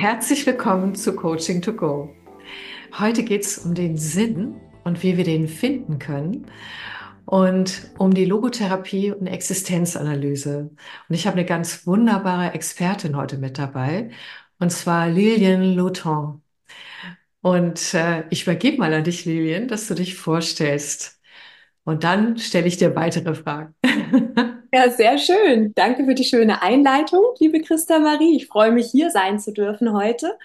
Herzlich 0.00 0.46
willkommen 0.46 0.94
zu 0.94 1.16
Coaching 1.16 1.60
to 1.60 1.72
Go. 1.72 2.14
Heute 3.00 3.24
geht 3.24 3.42
es 3.42 3.58
um 3.58 3.74
den 3.74 3.96
Sinn 3.96 4.54
und 4.84 5.02
wie 5.02 5.16
wir 5.16 5.24
den 5.24 5.48
finden 5.48 5.98
können 5.98 6.46
und 7.24 7.90
um 7.98 8.14
die 8.14 8.24
Logotherapie 8.24 9.10
und 9.10 9.26
Existenzanalyse. 9.26 10.70
Und 11.08 11.14
ich 11.14 11.26
habe 11.26 11.36
eine 11.36 11.44
ganz 11.44 11.84
wunderbare 11.84 12.52
Expertin 12.52 13.16
heute 13.16 13.38
mit 13.38 13.58
dabei, 13.58 14.10
und 14.60 14.70
zwar 14.70 15.08
Lilian 15.08 15.74
Louton. 15.74 16.42
Und 17.40 17.92
äh, 17.94 18.22
ich 18.30 18.42
übergebe 18.44 18.78
mal 18.78 18.94
an 18.94 19.02
dich, 19.02 19.24
Lilian, 19.24 19.66
dass 19.66 19.88
du 19.88 19.94
dich 19.94 20.14
vorstellst. 20.14 21.20
Und 21.82 22.04
dann 22.04 22.38
stelle 22.38 22.68
ich 22.68 22.76
dir 22.76 22.94
weitere 22.94 23.34
Fragen. 23.34 23.74
Ja, 24.72 24.90
sehr 24.90 25.16
schön. 25.18 25.72
Danke 25.74 26.04
für 26.04 26.14
die 26.14 26.24
schöne 26.24 26.60
Einleitung, 26.62 27.24
liebe 27.38 27.60
Christa 27.62 27.98
Marie. 27.98 28.36
Ich 28.36 28.48
freue 28.48 28.70
mich, 28.72 28.90
hier 28.90 29.10
sein 29.10 29.38
zu 29.40 29.52
dürfen 29.52 29.92
heute. 29.94 30.38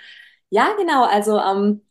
Ja, 0.50 0.74
genau. 0.78 1.04
Also 1.06 1.38
ähm, 1.40 1.82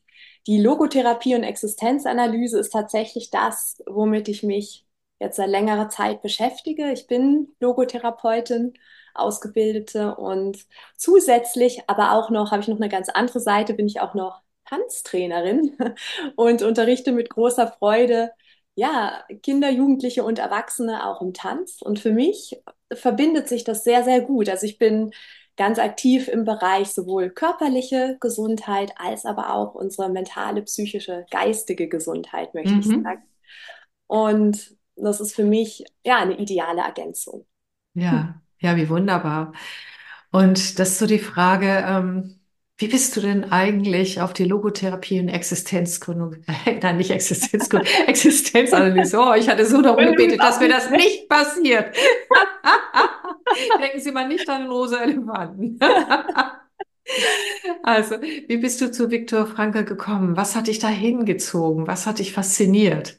die 0.46 0.58
Logotherapie 0.60 1.34
und 1.34 1.42
Existenzanalyse 1.44 2.58
ist 2.58 2.70
tatsächlich 2.72 3.30
das, 3.30 3.82
womit 3.86 4.28
ich 4.28 4.42
mich 4.42 4.86
jetzt 5.20 5.36
seit 5.36 5.48
längerer 5.50 5.88
Zeit 5.90 6.22
beschäftige. 6.22 6.92
Ich 6.92 7.06
bin 7.06 7.54
Logotherapeutin, 7.60 8.74
Ausgebildete 9.14 10.16
und 10.16 10.58
zusätzlich, 10.96 11.82
aber 11.88 12.12
auch 12.12 12.30
noch, 12.30 12.50
habe 12.50 12.62
ich 12.62 12.68
noch 12.68 12.76
eine 12.78 12.88
ganz 12.88 13.08
andere 13.10 13.40
Seite, 13.40 13.74
bin 13.74 13.86
ich 13.86 14.00
auch 14.00 14.14
noch 14.14 14.40
Tanztrainerin 14.66 15.76
und 16.36 16.62
unterrichte 16.62 17.12
mit 17.12 17.28
großer 17.30 17.68
Freude 17.78 18.32
ja, 18.74 19.24
Kinder, 19.42 19.70
Jugendliche 19.70 20.24
und 20.24 20.38
Erwachsene 20.38 21.06
auch 21.06 21.20
im 21.20 21.34
Tanz. 21.34 21.82
Und 21.82 21.98
für 22.00 22.12
mich 22.12 22.56
verbindet 22.92 23.48
sich 23.48 23.64
das 23.64 23.84
sehr, 23.84 24.04
sehr 24.04 24.20
gut. 24.20 24.48
Also 24.48 24.66
ich 24.66 24.78
bin 24.78 25.12
ganz 25.56 25.78
aktiv 25.78 26.28
im 26.28 26.44
Bereich 26.44 26.88
sowohl 26.88 27.30
körperliche 27.30 28.16
Gesundheit 28.20 28.92
als 28.96 29.24
aber 29.26 29.54
auch 29.54 29.74
unsere 29.74 30.08
mentale, 30.08 30.62
psychische, 30.62 31.26
geistige 31.30 31.88
Gesundheit, 31.88 32.54
möchte 32.54 32.72
mhm. 32.72 32.80
ich 32.80 32.86
sagen. 32.86 33.22
Und 34.06 34.76
das 34.96 35.20
ist 35.20 35.34
für 35.34 35.44
mich 35.44 35.84
ja 36.04 36.18
eine 36.18 36.38
ideale 36.38 36.82
Ergänzung. 36.82 37.46
Ja, 37.94 38.40
ja, 38.58 38.76
wie 38.76 38.88
wunderbar. 38.88 39.52
Und 40.30 40.78
das 40.78 40.90
ist 40.90 40.98
so 40.98 41.06
die 41.06 41.18
Frage, 41.18 41.84
ähm, 41.86 42.40
wie 42.78 42.88
bist 42.88 43.16
du 43.16 43.20
denn 43.20 43.52
eigentlich 43.52 44.20
auf 44.20 44.32
die 44.32 44.44
Logotherapie 44.44 45.20
und 45.20 45.28
Existenzgründung, 45.28 46.36
äh, 46.66 46.78
nein, 46.80 46.96
nicht 46.96 47.10
Existenzgründung, 47.10 47.88
Existenzanalyse. 48.06 49.18
Oh, 49.18 49.34
ich 49.34 49.48
hatte 49.48 49.66
so 49.66 49.80
darum 49.82 50.04
gebetet, 50.04 50.40
dass 50.40 50.60
mir 50.60 50.68
das 50.68 50.90
nicht 50.90 51.28
passiert. 51.28 51.94
Denken 53.80 54.00
Sie 54.00 54.12
mal 54.12 54.26
nicht 54.28 54.48
an 54.48 54.62
den 54.62 54.70
rosa 54.70 55.02
Elefanten. 55.02 55.78
also, 57.82 58.20
wie 58.20 58.56
bist 58.56 58.80
du 58.80 58.90
zu 58.90 59.10
Viktor 59.10 59.46
Frankl 59.46 59.84
gekommen? 59.84 60.36
Was 60.36 60.56
hat 60.56 60.66
dich 60.66 60.78
da 60.78 60.88
hingezogen? 60.88 61.86
Was 61.86 62.06
hat 62.06 62.18
dich 62.18 62.32
fasziniert? 62.32 63.18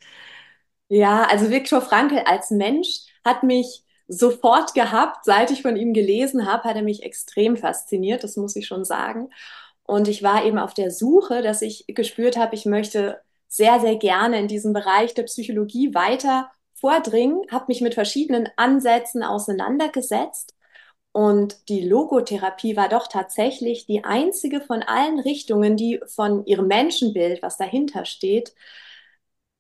Ja, 0.90 1.24
also 1.24 1.50
Viktor 1.50 1.82
Frankl 1.82 2.20
als 2.20 2.52
Mensch 2.52 2.88
hat 3.26 3.44
mich 3.44 3.84
sofort 4.18 4.74
gehabt. 4.74 5.26
Seit 5.26 5.52
ich 5.52 5.62
von 5.62 5.76
ihm 5.76 5.94
gelesen 5.94 6.46
habe, 6.46 6.64
hat 6.64 6.76
er 6.76 6.84
mich 6.84 7.04
extrem 7.04 7.58
fasziniert, 7.58 8.24
das 8.24 8.38
muss 8.38 8.56
ich 8.56 8.68
schon 8.68 8.86
sagen. 8.86 9.30
Und 9.84 10.08
ich 10.08 10.24
war 10.24 10.46
eben 10.46 10.58
auf 10.60 10.74
der 10.74 10.92
Suche, 10.92 11.42
dass 11.42 11.62
ich 11.62 11.86
gespürt 11.88 12.38
habe, 12.38 12.56
ich 12.56 12.66
möchte 12.66 13.22
sehr, 13.48 13.80
sehr 13.80 13.98
gerne 13.98 14.40
in 14.40 14.48
diesem 14.48 14.74
Bereich 14.74 15.14
der 15.14 15.24
Psychologie 15.24 15.94
weiter 15.94 16.52
vordringen, 16.74 17.42
habe 17.52 17.66
mich 17.68 17.82
mit 17.82 17.94
verschiedenen 17.94 18.50
Ansätzen 18.58 19.24
auseinandergesetzt. 19.24 20.54
Und 21.12 21.70
die 21.70 21.82
Logotherapie 21.88 22.76
war 22.76 22.90
doch 22.90 23.08
tatsächlich 23.08 23.86
die 23.86 24.04
einzige 24.04 24.62
von 24.62 24.82
allen 24.82 25.20
Richtungen, 25.20 25.78
die 25.78 26.02
von 26.08 26.46
ihrem 26.46 26.68
Menschenbild, 26.68 27.44
was 27.44 27.58
dahinter 27.58 28.06
steht, 28.06 28.56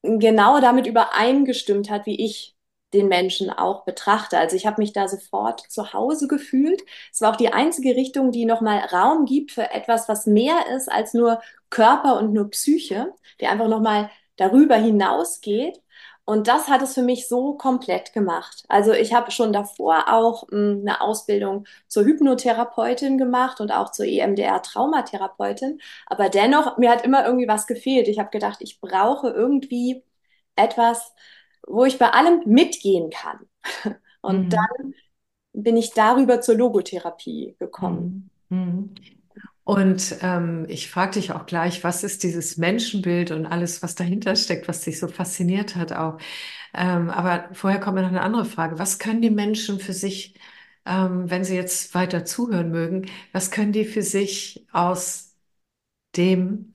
genau 0.02 0.60
damit 0.60 0.88
übereingestimmt 0.88 1.90
hat, 1.90 2.06
wie 2.06 2.20
ich 2.24 2.53
den 2.94 3.08
Menschen 3.08 3.50
auch 3.50 3.86
betrachte. 3.86 4.38
Also 4.38 4.56
ich 4.56 4.66
habe 4.66 4.82
mich 4.82 4.94
da 4.94 5.08
sofort 5.08 5.62
zu 5.62 5.94
Hause 5.94 6.28
gefühlt. 6.28 6.82
Es 7.12 7.22
war 7.22 7.32
auch 7.32 7.36
die 7.36 7.54
einzige 7.54 7.96
Richtung, 7.96 8.32
die 8.32 8.46
nochmal 8.46 8.80
Raum 8.80 9.26
gibt 9.26 9.52
für 9.52 9.72
etwas, 9.72 10.08
was 10.10 10.26
mehr 10.26 10.56
ist 10.76 10.92
als 10.92 11.14
nur 11.14 11.42
Körper 11.70 12.18
und 12.20 12.34
nur 12.34 12.50
Psyche, 12.52 13.14
die 13.42 13.48
einfach 13.48 13.68
nochmal 13.68 14.10
darüber 14.38 14.76
hinausgeht. 14.76 15.80
Und 16.26 16.48
das 16.48 16.70
hat 16.70 16.82
es 16.82 16.94
für 16.94 17.02
mich 17.02 17.28
so 17.28 17.56
komplett 17.58 18.14
gemacht. 18.14 18.64
Also 18.70 18.94
ich 18.94 19.14
habe 19.14 19.32
schon 19.32 19.52
davor 19.52 20.06
auch 20.14 20.48
hm, 20.50 20.80
eine 20.82 21.02
Ausbildung 21.02 21.66
zur 21.88 22.06
Hypnotherapeutin 22.06 23.18
gemacht 23.18 23.60
und 23.60 23.72
auch 23.72 23.92
zur 23.92 24.06
EMDR-Traumatherapeutin. 24.06 25.82
Aber 26.06 26.30
dennoch, 26.30 26.78
mir 26.78 26.92
hat 26.92 27.04
immer 27.04 27.26
irgendwie 27.26 27.48
was 27.48 27.68
gefehlt. 27.68 28.08
Ich 28.08 28.20
habe 28.20 28.30
gedacht, 28.30 28.60
ich 28.62 28.80
brauche 28.80 29.30
irgendwie 29.30 30.04
etwas, 30.56 31.14
wo 31.68 31.86
ich 31.86 31.98
bei 31.98 32.10
allem 32.10 32.42
mitgehen 32.46 33.10
kann. 33.10 33.40
Und 34.22 34.46
mhm. 34.46 34.50
dann 34.50 34.94
bin 35.54 35.78
ich 35.78 35.92
darüber 35.92 36.42
zur 36.42 36.56
Logotherapie 36.56 37.56
gekommen. 37.60 38.30
Mhm. 38.50 38.58
mhm. 38.58 38.96
Und 39.66 40.18
ähm, 40.22 40.66
ich 40.68 40.90
frage 40.92 41.14
dich 41.14 41.32
auch 41.32 41.46
gleich, 41.46 41.86
was 41.86 42.04
ist 42.04 42.24
dieses 42.24 42.58
Menschenbild 42.58 43.32
und 43.32 43.46
alles, 43.46 43.82
was 43.82 43.96
dahinter 43.96 44.36
steckt, 44.36 44.68
was 44.68 44.82
dich 44.82 45.00
so 45.00 45.08
fasziniert 45.08 45.78
hat 45.78 45.94
auch. 45.94 46.18
Ähm, 46.74 47.10
aber 47.10 47.48
vorher 47.54 47.80
kommt 47.80 47.96
mir 47.96 48.02
noch 48.02 48.10
eine 48.10 48.22
andere 48.22 48.44
Frage. 48.46 48.78
Was 48.78 49.00
können 49.00 49.22
die 49.22 49.30
Menschen 49.30 49.80
für 49.80 49.94
sich, 49.94 50.38
ähm, 50.86 51.30
wenn 51.30 51.46
sie 51.46 51.56
jetzt 51.56 51.96
weiter 51.96 52.26
zuhören 52.26 52.72
mögen, 52.72 53.06
was 53.32 53.52
können 53.52 53.72
die 53.72 53.86
für 53.86 54.02
sich 54.02 54.68
aus 54.74 55.36
dem 56.18 56.73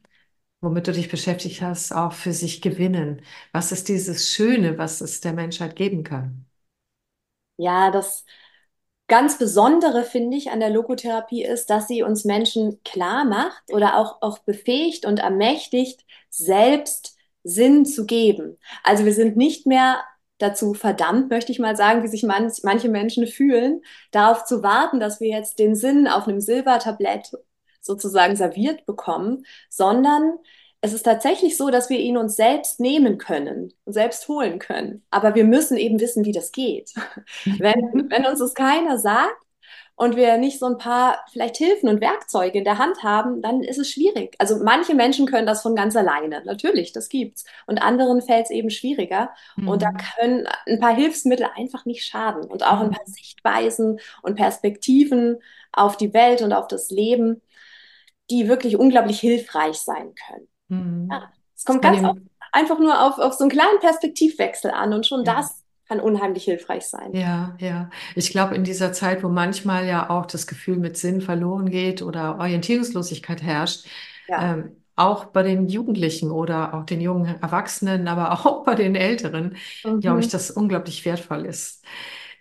womit 0.60 0.86
du 0.88 0.92
dich 0.92 1.08
beschäftigt 1.08 1.62
hast, 1.62 1.92
auch 1.92 2.12
für 2.12 2.32
sich 2.32 2.60
gewinnen? 2.62 3.22
Was 3.52 3.72
ist 3.72 3.88
dieses 3.88 4.30
Schöne, 4.32 4.78
was 4.78 5.00
es 5.00 5.20
der 5.20 5.32
Menschheit 5.32 5.76
geben 5.76 6.04
kann? 6.04 6.46
Ja, 7.56 7.90
das 7.90 8.24
ganz 9.08 9.38
Besondere 9.38 10.04
finde 10.04 10.36
ich 10.36 10.50
an 10.50 10.60
der 10.60 10.70
Logotherapie 10.70 11.44
ist, 11.44 11.70
dass 11.70 11.88
sie 11.88 12.02
uns 12.02 12.24
Menschen 12.24 12.82
klar 12.84 13.24
macht 13.24 13.62
oder 13.72 13.98
auch, 13.98 14.22
auch 14.22 14.38
befähigt 14.40 15.06
und 15.06 15.20
ermächtigt, 15.20 16.04
selbst 16.30 17.16
Sinn 17.44 17.86
zu 17.86 18.06
geben. 18.06 18.58
Also 18.84 19.04
wir 19.04 19.14
sind 19.14 19.36
nicht 19.36 19.66
mehr 19.66 20.02
dazu 20.38 20.74
verdammt, 20.74 21.30
möchte 21.30 21.52
ich 21.52 21.58
mal 21.58 21.76
sagen, 21.76 22.02
wie 22.04 22.08
sich 22.08 22.22
man, 22.22 22.52
manche 22.62 22.88
Menschen 22.88 23.26
fühlen, 23.26 23.82
darauf 24.12 24.44
zu 24.44 24.62
warten, 24.62 25.00
dass 25.00 25.20
wir 25.20 25.28
jetzt 25.28 25.58
den 25.58 25.74
Sinn 25.74 26.06
auf 26.08 26.28
einem 26.28 26.40
Silbertablett 26.40 27.32
sozusagen 27.88 28.36
serviert 28.36 28.86
bekommen, 28.86 29.44
sondern 29.68 30.38
es 30.80 30.92
ist 30.92 31.02
tatsächlich 31.02 31.56
so, 31.56 31.70
dass 31.70 31.90
wir 31.90 31.98
ihn 31.98 32.16
uns 32.16 32.36
selbst 32.36 32.78
nehmen 32.78 33.18
können 33.18 33.72
und 33.84 33.92
selbst 33.92 34.28
holen 34.28 34.60
können. 34.60 35.02
Aber 35.10 35.34
wir 35.34 35.44
müssen 35.44 35.76
eben 35.76 35.98
wissen, 35.98 36.24
wie 36.24 36.32
das 36.32 36.52
geht. 36.52 36.94
wenn, 37.44 38.08
wenn 38.10 38.26
uns 38.26 38.38
das 38.38 38.54
keiner 38.54 38.98
sagt 38.98 39.36
und 39.96 40.14
wir 40.14 40.38
nicht 40.38 40.60
so 40.60 40.66
ein 40.66 40.78
paar 40.78 41.18
vielleicht 41.32 41.56
Hilfen 41.56 41.88
und 41.88 42.00
Werkzeuge 42.00 42.58
in 42.58 42.64
der 42.64 42.78
Hand 42.78 43.02
haben, 43.02 43.42
dann 43.42 43.64
ist 43.64 43.78
es 43.78 43.90
schwierig. 43.90 44.36
Also 44.38 44.62
manche 44.62 44.94
Menschen 44.94 45.26
können 45.26 45.48
das 45.48 45.62
von 45.62 45.74
ganz 45.74 45.96
alleine. 45.96 46.44
Natürlich, 46.44 46.92
das 46.92 47.08
gibt's. 47.08 47.44
Und 47.66 47.82
anderen 47.82 48.22
fällt 48.22 48.44
es 48.44 48.50
eben 48.50 48.70
schwieriger. 48.70 49.30
Mhm. 49.56 49.68
Und 49.68 49.82
da 49.82 49.90
mhm. 49.90 49.96
können 49.96 50.48
ein 50.66 50.78
paar 50.78 50.94
Hilfsmittel 50.94 51.48
einfach 51.56 51.86
nicht 51.86 52.04
schaden. 52.04 52.44
Und 52.44 52.64
auch 52.64 52.78
ein 52.78 52.90
paar 52.90 53.04
mhm. 53.04 53.12
Sichtweisen 53.12 53.98
und 54.22 54.36
Perspektiven 54.36 55.38
auf 55.72 55.96
die 55.96 56.14
Welt 56.14 56.42
und 56.42 56.52
auf 56.52 56.68
das 56.68 56.90
Leben 56.90 57.42
die 58.30 58.48
wirklich 58.48 58.76
unglaublich 58.76 59.20
hilfreich 59.20 59.76
sein 59.76 60.12
können. 60.26 60.48
Mhm. 60.68 61.08
Ja, 61.10 61.32
es 61.56 61.64
kommt 61.64 61.82
ganz 61.82 62.04
auf, 62.04 62.16
einfach 62.52 62.78
nur 62.78 63.02
auf, 63.02 63.18
auf 63.18 63.34
so 63.34 63.44
einen 63.44 63.50
kleinen 63.50 63.80
Perspektivwechsel 63.80 64.70
an 64.70 64.92
und 64.92 65.06
schon 65.06 65.24
ja. 65.24 65.36
das 65.36 65.64
kann 65.88 66.00
unheimlich 66.00 66.44
hilfreich 66.44 66.86
sein. 66.86 67.14
Ja, 67.14 67.56
ja. 67.58 67.88
Ich 68.14 68.30
glaube, 68.30 68.54
in 68.54 68.62
dieser 68.62 68.92
Zeit, 68.92 69.24
wo 69.24 69.28
manchmal 69.28 69.86
ja 69.86 70.10
auch 70.10 70.26
das 70.26 70.46
Gefühl 70.46 70.76
mit 70.76 70.98
Sinn 70.98 71.22
verloren 71.22 71.70
geht 71.70 72.02
oder 72.02 72.38
Orientierungslosigkeit 72.38 73.42
herrscht, 73.42 73.86
ja. 74.28 74.52
ähm, 74.52 74.76
auch 74.96 75.26
bei 75.26 75.42
den 75.42 75.68
Jugendlichen 75.68 76.30
oder 76.30 76.74
auch 76.74 76.84
den 76.84 77.00
jungen 77.00 77.40
Erwachsenen, 77.40 78.06
aber 78.06 78.32
auch 78.46 78.64
bei 78.64 78.74
den 78.74 78.94
Älteren, 78.94 79.56
mhm. 79.84 80.00
glaube 80.00 80.20
ich, 80.20 80.28
dass 80.28 80.50
unglaublich 80.50 81.04
wertvoll 81.04 81.46
ist. 81.46 81.84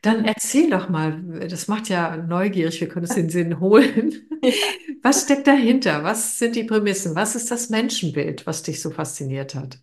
Dann 0.01 0.25
erzähl 0.25 0.69
doch 0.69 0.89
mal, 0.89 1.47
das 1.49 1.67
macht 1.67 1.89
ja 1.89 2.17
neugierig, 2.17 2.79
wir 2.79 2.87
können 2.87 3.05
es 3.05 3.15
den 3.15 3.29
Sinn 3.29 3.59
holen. 3.59 4.29
Was 5.01 5.23
steckt 5.23 5.47
dahinter? 5.47 6.03
Was 6.03 6.37
sind 6.37 6.55
die 6.55 6.63
Prämissen? 6.63 7.15
Was 7.15 7.35
ist 7.35 7.49
das 7.49 7.69
Menschenbild, 7.69 8.45
was 8.45 8.63
dich 8.63 8.81
so 8.81 8.89
fasziniert 8.89 9.55
hat? 9.55 9.79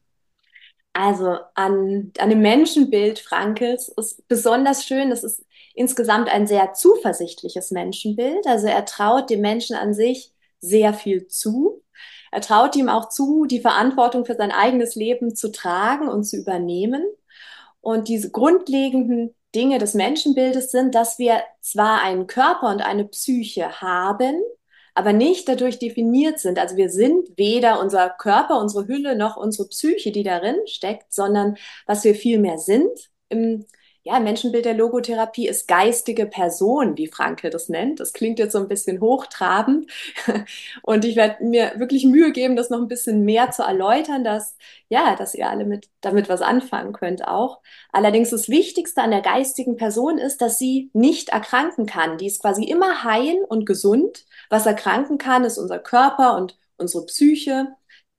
Also 0.92 1.38
an, 1.54 2.12
an 2.18 2.30
dem 2.30 2.40
Menschenbild 2.40 3.18
Frankels 3.18 3.88
ist 3.96 4.26
besonders 4.28 4.84
schön, 4.84 5.10
es 5.10 5.24
ist 5.24 5.44
insgesamt 5.74 6.28
ein 6.28 6.46
sehr 6.46 6.72
zuversichtliches 6.72 7.70
Menschenbild. 7.72 8.46
Also 8.46 8.68
er 8.68 8.84
traut 8.84 9.30
dem 9.30 9.40
Menschen 9.40 9.76
an 9.76 9.92
sich 9.92 10.32
sehr 10.60 10.94
viel 10.94 11.26
zu. 11.26 11.82
Er 12.30 12.40
traut 12.40 12.76
ihm 12.76 12.88
auch 12.88 13.08
zu, 13.08 13.44
die 13.44 13.60
Verantwortung 13.60 14.24
für 14.24 14.34
sein 14.34 14.52
eigenes 14.52 14.94
Leben 14.94 15.34
zu 15.34 15.50
tragen 15.50 16.08
und 16.08 16.24
zu 16.24 16.36
übernehmen. 16.36 17.04
Und 17.80 18.08
diese 18.08 18.30
grundlegenden 18.30 19.34
Dinge 19.54 19.78
des 19.78 19.94
Menschenbildes 19.94 20.70
sind, 20.70 20.94
dass 20.94 21.18
wir 21.18 21.42
zwar 21.60 22.02
einen 22.02 22.26
Körper 22.26 22.68
und 22.70 22.82
eine 22.82 23.04
Psyche 23.04 23.80
haben, 23.80 24.40
aber 24.94 25.12
nicht 25.12 25.48
dadurch 25.48 25.78
definiert 25.78 26.38
sind. 26.38 26.58
Also 26.58 26.76
wir 26.76 26.88
sind 26.90 27.36
weder 27.36 27.80
unser 27.80 28.10
Körper, 28.10 28.60
unsere 28.60 28.86
Hülle 28.86 29.16
noch 29.16 29.36
unsere 29.36 29.68
Psyche, 29.68 30.12
die 30.12 30.22
darin 30.22 30.56
steckt, 30.66 31.12
sondern 31.12 31.56
was 31.86 32.04
wir 32.04 32.14
vielmehr 32.14 32.58
sind 32.58 33.10
im 33.28 33.66
ja, 34.06 34.20
Menschenbild 34.20 34.66
der 34.66 34.74
Logotherapie 34.74 35.48
ist 35.48 35.66
geistige 35.66 36.26
Person, 36.26 36.98
wie 36.98 37.06
Franke 37.06 37.48
das 37.48 37.70
nennt. 37.70 38.00
Das 38.00 38.12
klingt 38.12 38.38
jetzt 38.38 38.52
so 38.52 38.58
ein 38.58 38.68
bisschen 38.68 39.00
hochtrabend. 39.00 39.90
Und 40.82 41.06
ich 41.06 41.16
werde 41.16 41.42
mir 41.42 41.72
wirklich 41.78 42.04
Mühe 42.04 42.30
geben, 42.32 42.54
das 42.54 42.68
noch 42.68 42.80
ein 42.80 42.88
bisschen 42.88 43.24
mehr 43.24 43.50
zu 43.50 43.62
erläutern, 43.62 44.22
dass, 44.22 44.56
ja, 44.90 45.16
dass 45.16 45.34
ihr 45.34 45.48
alle 45.48 45.64
mit, 45.64 45.88
damit 46.02 46.28
was 46.28 46.42
anfangen 46.42 46.92
könnt 46.92 47.26
auch. 47.26 47.62
Allerdings 47.92 48.28
das 48.28 48.50
Wichtigste 48.50 49.00
an 49.00 49.10
der 49.10 49.22
geistigen 49.22 49.76
Person 49.76 50.18
ist, 50.18 50.42
dass 50.42 50.58
sie 50.58 50.90
nicht 50.92 51.30
erkranken 51.30 51.86
kann. 51.86 52.18
Die 52.18 52.26
ist 52.26 52.42
quasi 52.42 52.64
immer 52.64 53.04
heil 53.04 53.38
und 53.48 53.64
gesund. 53.64 54.26
Was 54.50 54.66
erkranken 54.66 55.16
kann, 55.16 55.44
ist 55.44 55.56
unser 55.56 55.78
Körper 55.78 56.36
und 56.36 56.58
unsere 56.76 57.06
Psyche. 57.06 57.68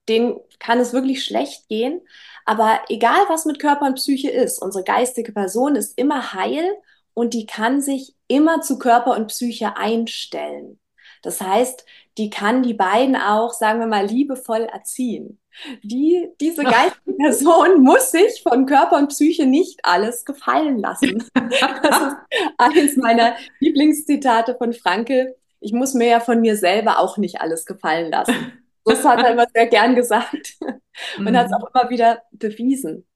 Den 0.08 0.40
kann 0.58 0.80
es 0.80 0.92
wirklich 0.92 1.24
schlecht 1.24 1.68
gehen. 1.68 2.00
Aber 2.46 2.80
egal, 2.88 3.18
was 3.28 3.44
mit 3.44 3.58
Körper 3.58 3.86
und 3.86 3.96
Psyche 3.96 4.30
ist, 4.30 4.62
unsere 4.62 4.84
geistige 4.84 5.32
Person 5.32 5.74
ist 5.74 5.98
immer 5.98 6.32
heil 6.32 6.64
und 7.12 7.34
die 7.34 7.44
kann 7.44 7.80
sich 7.80 8.14
immer 8.28 8.60
zu 8.60 8.78
Körper 8.78 9.16
und 9.16 9.26
Psyche 9.26 9.76
einstellen. 9.76 10.78
Das 11.22 11.40
heißt, 11.40 11.84
die 12.18 12.30
kann 12.30 12.62
die 12.62 12.74
beiden 12.74 13.16
auch, 13.16 13.52
sagen 13.52 13.80
wir 13.80 13.88
mal, 13.88 14.06
liebevoll 14.06 14.62
erziehen. 14.62 15.40
Die, 15.82 16.28
diese 16.40 16.62
geistige 16.64 17.16
Person 17.16 17.82
muss 17.82 18.12
sich 18.12 18.42
von 18.42 18.64
Körper 18.66 18.96
und 18.98 19.08
Psyche 19.08 19.44
nicht 19.44 19.80
alles 19.82 20.24
gefallen 20.24 20.78
lassen. 20.78 21.24
Das 21.82 22.02
ist 22.02 22.16
eines 22.58 22.96
meiner 22.96 23.36
Lieblingszitate 23.60 24.56
von 24.56 24.72
Franke. 24.72 25.36
Ich 25.60 25.72
muss 25.72 25.94
mir 25.94 26.08
ja 26.08 26.20
von 26.20 26.40
mir 26.40 26.56
selber 26.56 26.98
auch 26.98 27.16
nicht 27.16 27.40
alles 27.40 27.66
gefallen 27.66 28.10
lassen. 28.10 28.52
Das 28.86 29.04
hat 29.04 29.22
er 29.22 29.32
immer 29.32 29.46
sehr 29.52 29.66
gern 29.66 29.94
gesagt 29.94 30.56
und 31.18 31.24
mhm. 31.24 31.36
hat 31.36 31.46
es 31.46 31.52
auch 31.52 31.68
immer 31.74 31.90
wieder 31.90 32.22
bewiesen. 32.30 33.06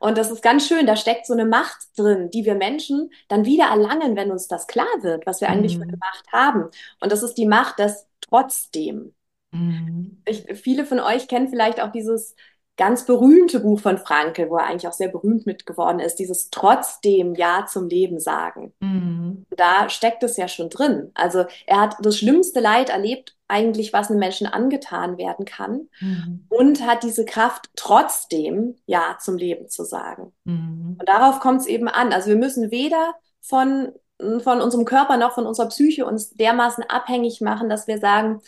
Und 0.00 0.18
das 0.18 0.30
ist 0.30 0.42
ganz 0.42 0.66
schön, 0.66 0.86
da 0.86 0.96
steckt 0.96 1.26
so 1.26 1.32
eine 1.32 1.44
Macht 1.44 1.78
drin, 1.96 2.30
die 2.30 2.44
wir 2.44 2.54
Menschen 2.54 3.10
dann 3.28 3.44
wieder 3.44 3.66
erlangen, 3.66 4.16
wenn 4.16 4.30
uns 4.30 4.48
das 4.48 4.66
klar 4.66 4.86
wird, 5.00 5.26
was 5.26 5.40
wir 5.40 5.48
eigentlich 5.48 5.76
mhm. 5.76 5.82
für 5.82 5.88
eine 5.88 5.96
Macht 5.98 6.32
haben. 6.32 6.70
Und 7.00 7.12
das 7.12 7.22
ist 7.22 7.34
die 7.34 7.46
Macht 7.46 7.78
des 7.78 8.06
Trotzdem. 8.20 9.14
Mhm. 9.52 10.22
Ich, 10.26 10.44
viele 10.54 10.84
von 10.84 11.00
euch 11.00 11.28
kennen 11.28 11.48
vielleicht 11.48 11.80
auch 11.80 11.92
dieses 11.92 12.34
ganz 12.76 13.06
berühmte 13.06 13.60
Buch 13.60 13.80
von 13.80 13.96
Franke, 13.98 14.50
wo 14.50 14.56
er 14.56 14.66
eigentlich 14.66 14.86
auch 14.86 14.92
sehr 14.92 15.08
berühmt 15.08 15.46
mit 15.46 15.64
geworden 15.64 15.98
ist, 15.98 16.16
dieses 16.16 16.50
trotzdem 16.50 17.34
Ja 17.34 17.66
zum 17.66 17.88
Leben 17.88 18.20
sagen. 18.20 18.74
Mhm. 18.80 19.46
Da 19.50 19.88
steckt 19.88 20.22
es 20.22 20.36
ja 20.36 20.46
schon 20.46 20.68
drin. 20.68 21.10
Also 21.14 21.46
er 21.66 21.80
hat 21.80 21.96
das 22.00 22.18
schlimmste 22.18 22.60
Leid 22.60 22.90
erlebt, 22.90 23.34
eigentlich 23.48 23.92
was 23.92 24.10
einem 24.10 24.18
Menschen 24.18 24.46
angetan 24.46 25.16
werden 25.16 25.44
kann 25.46 25.88
mhm. 26.00 26.44
und 26.48 26.86
hat 26.86 27.02
diese 27.02 27.24
Kraft 27.24 27.70
trotzdem 27.76 28.76
Ja 28.86 29.16
zum 29.20 29.36
Leben 29.36 29.68
zu 29.68 29.84
sagen. 29.84 30.32
Mhm. 30.44 30.96
Und 30.98 31.08
darauf 31.08 31.40
kommt 31.40 31.62
es 31.62 31.66
eben 31.66 31.88
an. 31.88 32.12
Also 32.12 32.28
wir 32.28 32.36
müssen 32.36 32.70
weder 32.70 33.14
von, 33.40 33.92
von 34.18 34.60
unserem 34.60 34.84
Körper 34.84 35.16
noch 35.16 35.32
von 35.32 35.46
unserer 35.46 35.68
Psyche 35.68 36.04
uns 36.04 36.30
dermaßen 36.30 36.84
abhängig 36.84 37.40
machen, 37.40 37.70
dass 37.70 37.86
wir 37.86 37.98
sagen, 37.98 38.40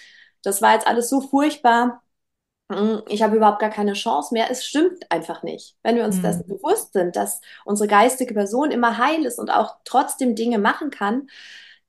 das 0.42 0.60
war 0.60 0.74
jetzt 0.74 0.86
alles 0.86 1.08
so 1.08 1.20
furchtbar, 1.20 2.02
ich 3.08 3.22
habe 3.22 3.36
überhaupt 3.36 3.60
gar 3.60 3.70
keine 3.70 3.94
Chance 3.94 4.34
mehr. 4.34 4.50
Es 4.50 4.64
stimmt 4.64 5.10
einfach 5.10 5.42
nicht. 5.42 5.76
Wenn 5.82 5.96
wir 5.96 6.04
uns 6.04 6.16
mhm. 6.16 6.22
dessen 6.22 6.46
bewusst 6.46 6.92
sind, 6.92 7.16
dass 7.16 7.40
unsere 7.64 7.88
geistige 7.88 8.34
Person 8.34 8.70
immer 8.70 8.98
heil 8.98 9.24
ist 9.24 9.38
und 9.38 9.50
auch 9.50 9.76
trotzdem 9.84 10.34
Dinge 10.34 10.58
machen 10.58 10.90
kann, 10.90 11.28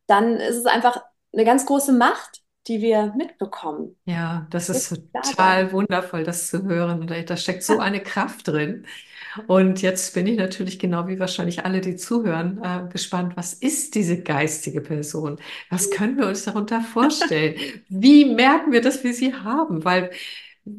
dann 0.08 0.38
ist 0.38 0.56
es 0.56 0.66
einfach 0.66 1.04
eine 1.34 1.44
ganz 1.44 1.66
große 1.66 1.92
Macht, 1.92 2.42
die 2.68 2.82
wir 2.82 3.14
mitbekommen. 3.18 3.98
Ja, 4.06 4.48
das 4.52 4.70
ist, 4.70 4.90
total 4.90 5.64
dabei. 5.64 5.72
wundervoll, 5.72 6.24
das 6.24 6.48
zu 6.48 6.64
hören. 6.64 7.08
Da 7.26 7.36
steckt 7.36 7.64
so 7.64 7.80
eine 7.80 8.00
Kraft 8.00 8.48
drin. 8.48 8.86
Und 9.48 9.82
jetzt 9.82 10.14
bin 10.14 10.28
ich 10.28 10.38
natürlich 10.38 10.80
genau 10.80 11.08
wie 11.08 11.20
wahrscheinlich 11.20 11.66
alle, 11.66 11.82
die 11.82 11.96
zuhören, 11.96 12.62
äh, 12.64 12.92
gespannt, 12.92 13.34
was 13.36 13.54
ist 13.54 13.96
diese 13.96 14.22
geistige 14.22 14.82
Person? 14.82 15.40
Was 15.70 15.92
können 15.92 16.18
wir 16.18 16.28
uns 16.28 16.46
darunter 16.46 16.82
vorstellen? 16.82 17.56
Wie 17.90 18.26
merken 18.34 18.72
wir, 18.72 18.82
dass 18.82 19.04
wir 19.04 19.14
sie 19.14 19.34
haben? 19.34 19.84
Weil 19.84 20.12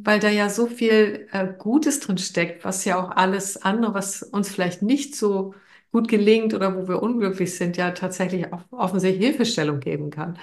weil 0.03 0.21
da 0.21 0.29
ja 0.29 0.49
so 0.49 0.67
viel 0.67 1.29
äh, 1.33 1.49
Gutes 1.59 2.01
drin 2.01 2.19
steckt, 2.19 2.65
was 2.65 2.85
ja 2.85 3.03
auch 3.03 3.11
alles 3.11 3.61
andere, 3.63 3.95
was 3.95 4.23
uns 4.23 4.49
vielleicht 4.51 4.83
nicht 4.83 5.17
so 5.17 5.55
gut 5.93 6.09
gelingt 6.09 6.55
oder 6.55 6.77
wo 6.77 6.89
wir 6.89 7.03
unglücklich 7.03 7.57
sind, 7.57 7.77
ja 7.77 7.91
tatsächlich 7.91 8.53
auch 8.53 8.63
offensichtlich 8.71 9.27
Hilfestellung 9.27 9.81
geben 9.81 10.11
kann. 10.11 10.39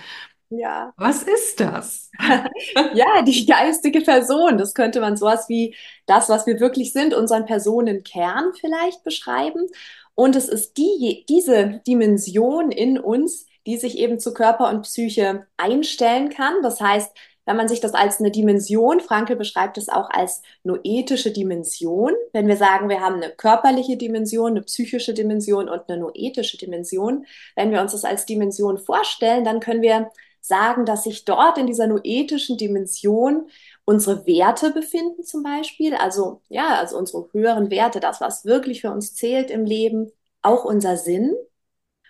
Ja. 0.49 0.93
Was 0.97 1.23
ist 1.23 1.59
das? 1.59 2.09
ja, 2.93 3.21
die 3.21 3.45
geistige 3.45 4.01
Person. 4.01 4.57
Das 4.57 4.73
könnte 4.73 5.01
man 5.01 5.17
sowas 5.17 5.49
wie 5.49 5.75
das, 6.05 6.29
was 6.29 6.47
wir 6.47 6.59
wirklich 6.59 6.93
sind, 6.93 7.13
unseren 7.13 7.45
Personenkern 7.45 8.53
vielleicht 8.59 9.03
beschreiben. 9.03 9.67
Und 10.15 10.35
es 10.35 10.47
ist 10.47 10.77
die, 10.77 11.25
diese 11.27 11.81
Dimension 11.85 12.71
in 12.71 12.97
uns, 12.97 13.45
die 13.65 13.77
sich 13.77 13.97
eben 13.97 14.19
zu 14.19 14.33
Körper 14.33 14.69
und 14.69 14.83
Psyche 14.83 15.45
einstellen 15.57 16.29
kann. 16.29 16.61
Das 16.63 16.79
heißt, 16.79 17.11
wenn 17.47 17.55
man 17.55 17.69
sich 17.69 17.79
das 17.79 17.93
als 17.93 18.19
eine 18.19 18.29
Dimension, 18.29 18.99
Frankel 18.99 19.37
beschreibt 19.37 19.77
es 19.77 19.87
auch 19.87 20.09
als 20.09 20.41
noetische 20.63 21.31
Dimension, 21.31 22.11
wenn 22.33 22.47
wir 22.47 22.57
sagen, 22.57 22.89
wir 22.89 22.99
haben 22.99 23.15
eine 23.15 23.31
körperliche 23.31 23.95
Dimension, 23.95 24.51
eine 24.51 24.63
psychische 24.63 25.13
Dimension 25.13 25.69
und 25.69 25.83
eine 25.87 26.01
noetische 26.01 26.57
Dimension, 26.57 27.25
wenn 27.55 27.71
wir 27.71 27.81
uns 27.81 27.93
das 27.93 28.03
als 28.03 28.25
Dimension 28.25 28.77
vorstellen, 28.77 29.45
dann 29.45 29.61
können 29.61 29.81
wir 29.81 30.11
sagen, 30.41 30.85
dass 30.85 31.05
sich 31.05 31.23
dort 31.23 31.57
in 31.57 31.67
dieser 31.67 31.87
noetischen 31.87 32.57
Dimension 32.57 33.49
unsere 33.85 34.27
Werte 34.27 34.71
befinden 34.71 35.23
zum 35.23 35.41
Beispiel, 35.41 35.95
also 35.95 36.41
ja, 36.49 36.75
also 36.75 36.97
unsere 36.97 37.29
höheren 37.31 37.71
Werte, 37.71 38.01
das, 38.01 38.19
was 38.19 38.43
wirklich 38.43 38.81
für 38.81 38.91
uns 38.91 39.15
zählt 39.15 39.51
im 39.51 39.63
Leben, 39.63 40.11
auch 40.41 40.65
unser 40.65 40.97
Sinn 40.97 41.33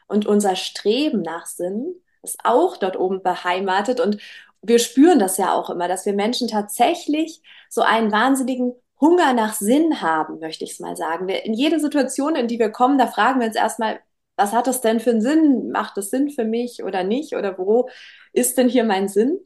und 0.07 0.25
unser 0.25 0.55
Streben 0.55 1.21
nach 1.21 1.45
Sinn 1.45 1.93
ist 2.23 2.39
auch 2.43 2.77
dort 2.77 2.97
oben 2.97 3.21
beheimatet. 3.21 3.99
Und 3.99 4.17
wir 4.61 4.79
spüren 4.79 5.19
das 5.19 5.37
ja 5.37 5.53
auch 5.53 5.69
immer, 5.69 5.87
dass 5.87 6.05
wir 6.05 6.13
Menschen 6.13 6.47
tatsächlich 6.47 7.41
so 7.69 7.81
einen 7.81 8.11
wahnsinnigen 8.11 8.73
Hunger 8.99 9.33
nach 9.33 9.53
Sinn 9.53 10.01
haben, 10.01 10.39
möchte 10.39 10.63
ich 10.63 10.71
es 10.71 10.79
mal 10.79 10.95
sagen. 10.95 11.29
In 11.29 11.53
jede 11.53 11.79
Situation, 11.79 12.35
in 12.35 12.47
die 12.47 12.59
wir 12.59 12.69
kommen, 12.71 12.97
da 12.97 13.07
fragen 13.07 13.39
wir 13.39 13.47
uns 13.47 13.55
erstmal, 13.55 13.99
was 14.35 14.53
hat 14.53 14.67
das 14.67 14.81
denn 14.81 14.99
für 14.99 15.11
einen 15.11 15.21
Sinn? 15.21 15.71
Macht 15.71 15.97
das 15.97 16.09
Sinn 16.09 16.29
für 16.29 16.45
mich 16.45 16.83
oder 16.83 17.03
nicht? 17.03 17.35
Oder 17.35 17.57
wo 17.57 17.89
ist 18.33 18.57
denn 18.57 18.69
hier 18.69 18.83
mein 18.83 19.07
Sinn? 19.07 19.39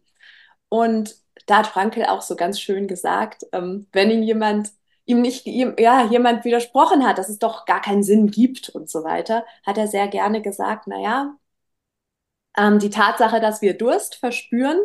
Und 0.70 1.16
da 1.48 1.60
hat 1.60 1.68
Frankel 1.68 2.06
auch 2.06 2.22
so 2.22 2.36
ganz 2.36 2.60
schön 2.60 2.88
gesagt, 2.88 3.46
ähm, 3.54 3.88
wenn 3.92 4.12
ihm 4.12 4.24
jemand 4.24 4.72
ihm 5.06 5.22
nicht, 5.22 5.46
ihm, 5.46 5.76
ja, 5.80 6.06
jemand 6.06 6.46
widersprochen 6.46 7.06
hat, 7.06 7.18
dass 7.18 7.30
es 7.30 7.40
doch 7.40 7.66
gar 7.66 7.82
keinen 7.82 8.04
Sinn 8.04 8.28
gibt 8.32 8.70
und 8.70 8.90
so 8.90 9.04
weiter, 9.04 9.46
hat 9.66 9.78
er 9.78 9.88
sehr 9.88 10.08
gerne 10.08 10.42
gesagt, 10.42 10.86
na 10.88 11.00
ja, 11.02 11.36
ähm, 12.58 12.80
die 12.80 12.90
Tatsache, 12.90 13.40
dass 13.40 13.62
wir 13.62 13.78
Durst 13.78 14.16
verspüren, 14.16 14.80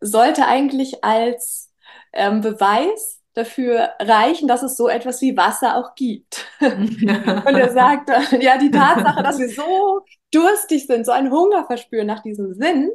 sollte 0.00 0.46
eigentlich 0.46 1.04
als 1.04 1.72
ähm, 2.12 2.40
Beweis 2.40 3.20
dafür 3.34 3.90
reichen, 4.00 4.48
dass 4.48 4.62
es 4.62 4.76
so 4.76 4.88
etwas 4.88 5.20
wie 5.20 5.36
Wasser 5.36 5.76
auch 5.76 5.94
gibt. 5.94 6.46
und 6.60 7.08
er 7.08 7.72
sagt, 7.72 8.10
ja, 8.40 8.58
die 8.58 8.70
Tatsache, 8.70 9.22
dass 9.22 9.38
wir 9.38 9.48
so 9.48 10.00
durstig 10.32 10.86
sind, 10.86 11.06
so 11.06 11.12
einen 11.12 11.30
Hunger 11.30 11.64
verspüren 11.66 12.06
nach 12.06 12.22
diesem 12.22 12.54
Sinn, 12.54 12.90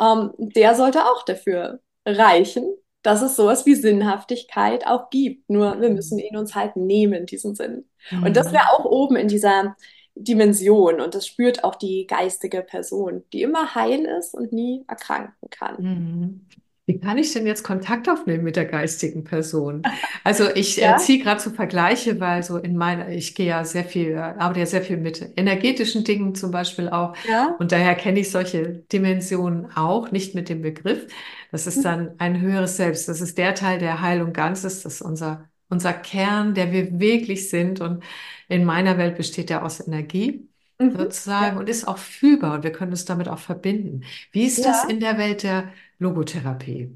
ähm, 0.00 0.32
der 0.38 0.74
sollte 0.74 1.04
auch 1.04 1.24
dafür 1.24 1.80
reichen, 2.04 2.74
dass 3.02 3.22
es 3.22 3.36
sowas 3.36 3.66
wie 3.66 3.74
Sinnhaftigkeit 3.74 4.86
auch 4.86 5.10
gibt. 5.10 5.48
Nur 5.48 5.80
wir 5.80 5.90
müssen 5.90 6.18
ihn 6.18 6.36
uns 6.36 6.54
halt 6.54 6.76
nehmen, 6.76 7.26
diesen 7.26 7.54
Sinn. 7.54 7.88
Und 8.10 8.36
das 8.36 8.52
wäre 8.52 8.70
auch 8.70 8.84
oben 8.84 9.16
in 9.16 9.28
dieser 9.28 9.76
Dimension 10.14 11.00
und 11.00 11.14
das 11.14 11.26
spürt 11.26 11.64
auch 11.64 11.74
die 11.74 12.06
geistige 12.06 12.62
Person, 12.62 13.24
die 13.32 13.42
immer 13.42 13.74
heil 13.74 14.04
ist 14.04 14.34
und 14.34 14.52
nie 14.52 14.84
erkranken 14.88 15.48
kann. 15.50 15.76
Mhm. 15.82 16.40
Wie 16.86 16.98
kann 16.98 17.16
ich 17.16 17.32
denn 17.32 17.46
jetzt 17.46 17.62
Kontakt 17.62 18.08
aufnehmen 18.08 18.42
mit 18.42 18.56
der 18.56 18.64
geistigen 18.64 19.24
Person? 19.24 19.82
Also 20.24 20.44
ich 20.54 20.76
ja? 20.76 20.94
äh, 20.94 20.98
ziehe 20.98 21.20
gerade 21.20 21.40
so 21.40 21.50
Vergleiche, 21.50 22.20
weil 22.20 22.44
so 22.44 22.56
in 22.56 22.76
meiner, 22.76 23.08
ich 23.08 23.34
gehe 23.34 23.46
ja 23.46 23.64
sehr 23.64 23.84
viel, 23.84 24.16
arbeite 24.16 24.60
ja 24.60 24.66
sehr 24.66 24.82
viel 24.82 24.96
mit 24.96 25.32
energetischen 25.36 26.04
Dingen 26.04 26.36
zum 26.36 26.52
Beispiel 26.52 26.88
auch. 26.88 27.16
Ja? 27.28 27.56
Und 27.58 27.72
daher 27.72 27.96
kenne 27.96 28.20
ich 28.20 28.30
solche 28.30 28.84
Dimensionen 28.92 29.72
auch, 29.74 30.12
nicht 30.12 30.36
mit 30.36 30.48
dem 30.48 30.62
Begriff. 30.62 31.08
Das 31.50 31.66
ist 31.66 31.76
hm. 31.76 31.82
dann 31.82 32.10
ein 32.18 32.40
höheres 32.40 32.76
Selbst. 32.76 33.08
Das 33.08 33.20
ist 33.20 33.36
der 33.36 33.56
Teil, 33.56 33.80
der 33.80 34.00
heil 34.00 34.22
und 34.22 34.32
ganz 34.32 34.62
ist. 34.62 34.84
Das 34.84 34.94
ist 34.94 35.02
unser, 35.02 35.48
unser 35.72 35.94
Kern, 35.94 36.54
der 36.54 36.70
wir 36.70 37.00
wirklich 37.00 37.50
sind. 37.50 37.80
Und 37.80 38.04
in 38.48 38.64
meiner 38.64 38.98
Welt 38.98 39.16
besteht 39.16 39.50
er 39.50 39.64
aus 39.64 39.80
Energie 39.80 40.48
mhm. 40.78 40.96
sozusagen 40.96 41.56
ja. 41.56 41.60
und 41.60 41.68
ist 41.68 41.88
auch 41.88 41.98
fühlbar 41.98 42.54
und 42.54 42.62
wir 42.62 42.72
können 42.72 42.92
es 42.92 43.06
damit 43.06 43.28
auch 43.28 43.38
verbinden. 43.38 44.04
Wie 44.30 44.44
ist 44.44 44.58
ja. 44.58 44.66
das 44.66 44.84
in 44.84 45.00
der 45.00 45.18
Welt 45.18 45.42
der 45.42 45.72
Logotherapie? 45.98 46.94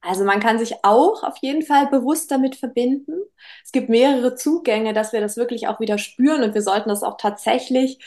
Also 0.00 0.24
man 0.24 0.38
kann 0.38 0.60
sich 0.60 0.76
auch 0.84 1.24
auf 1.24 1.38
jeden 1.38 1.62
Fall 1.62 1.88
bewusst 1.88 2.30
damit 2.30 2.54
verbinden. 2.54 3.14
Es 3.64 3.72
gibt 3.72 3.88
mehrere 3.88 4.36
Zugänge, 4.36 4.92
dass 4.92 5.12
wir 5.12 5.20
das 5.20 5.36
wirklich 5.36 5.66
auch 5.66 5.80
wieder 5.80 5.98
spüren 5.98 6.44
und 6.44 6.54
wir 6.54 6.62
sollten 6.62 6.88
das 6.88 7.02
auch 7.02 7.16
tatsächlich 7.16 7.98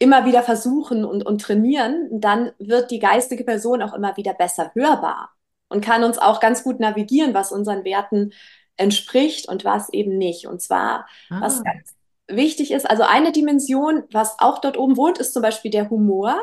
immer 0.00 0.26
wieder 0.26 0.42
versuchen 0.42 1.04
und, 1.04 1.24
und 1.24 1.40
trainieren, 1.40 2.08
dann 2.10 2.50
wird 2.58 2.90
die 2.90 2.98
geistige 2.98 3.44
Person 3.44 3.80
auch 3.80 3.94
immer 3.94 4.16
wieder 4.16 4.34
besser 4.34 4.72
hörbar 4.74 5.30
und 5.68 5.84
kann 5.84 6.02
uns 6.02 6.18
auch 6.18 6.40
ganz 6.40 6.64
gut 6.64 6.80
navigieren, 6.80 7.32
was 7.32 7.52
unseren 7.52 7.84
Werten 7.84 8.32
entspricht 8.76 9.48
und 9.48 9.64
was 9.64 9.92
eben 9.92 10.18
nicht. 10.18 10.46
Und 10.46 10.60
zwar, 10.60 11.06
ah. 11.30 11.40
was 11.40 11.62
ganz 11.62 11.94
wichtig 12.28 12.70
ist, 12.70 12.88
also 12.88 13.02
eine 13.02 13.32
Dimension, 13.32 14.04
was 14.10 14.36
auch 14.38 14.58
dort 14.58 14.78
oben 14.78 14.96
wohnt, 14.96 15.18
ist 15.18 15.34
zum 15.34 15.42
Beispiel 15.42 15.70
der 15.70 15.90
Humor, 15.90 16.36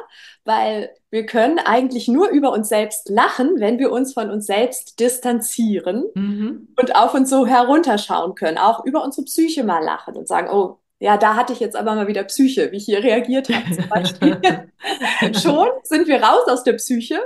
weil 0.46 0.92
wir 1.10 1.26
können 1.26 1.60
eigentlich 1.60 2.08
nur 2.08 2.30
über 2.30 2.52
uns 2.52 2.70
selbst 2.70 3.10
lachen, 3.10 3.60
wenn 3.60 3.80
wir 3.80 3.92
uns 3.92 4.14
von 4.14 4.30
uns 4.30 4.46
selbst 4.46 5.00
distanzieren 5.00 6.06
mhm. 6.14 6.68
und 6.80 6.96
auf 6.96 7.14
uns 7.14 7.30
so 7.30 7.48
herunterschauen 7.48 8.36
können, 8.36 8.58
auch 8.58 8.86
über 8.86 9.04
unsere 9.04 9.26
Psyche 9.26 9.64
mal 9.64 9.84
lachen 9.84 10.16
und 10.16 10.28
sagen, 10.28 10.50
oh, 10.52 10.78
ja, 11.00 11.18
da 11.18 11.36
hatte 11.36 11.52
ich 11.54 11.60
jetzt 11.60 11.76
aber 11.76 11.96
mal 11.96 12.08
wieder 12.08 12.24
Psyche, 12.26 12.72
wie 12.72 12.78
ich 12.78 12.86
hier 12.86 13.04
reagiert 13.04 13.50
habe 13.50 13.76
zum 13.76 13.90
Beispiel. 13.90 14.40
Schon 15.42 15.68
sind 15.82 16.08
wir 16.08 16.22
raus 16.22 16.48
aus 16.48 16.64
der 16.64 16.74
Psyche 16.74 17.20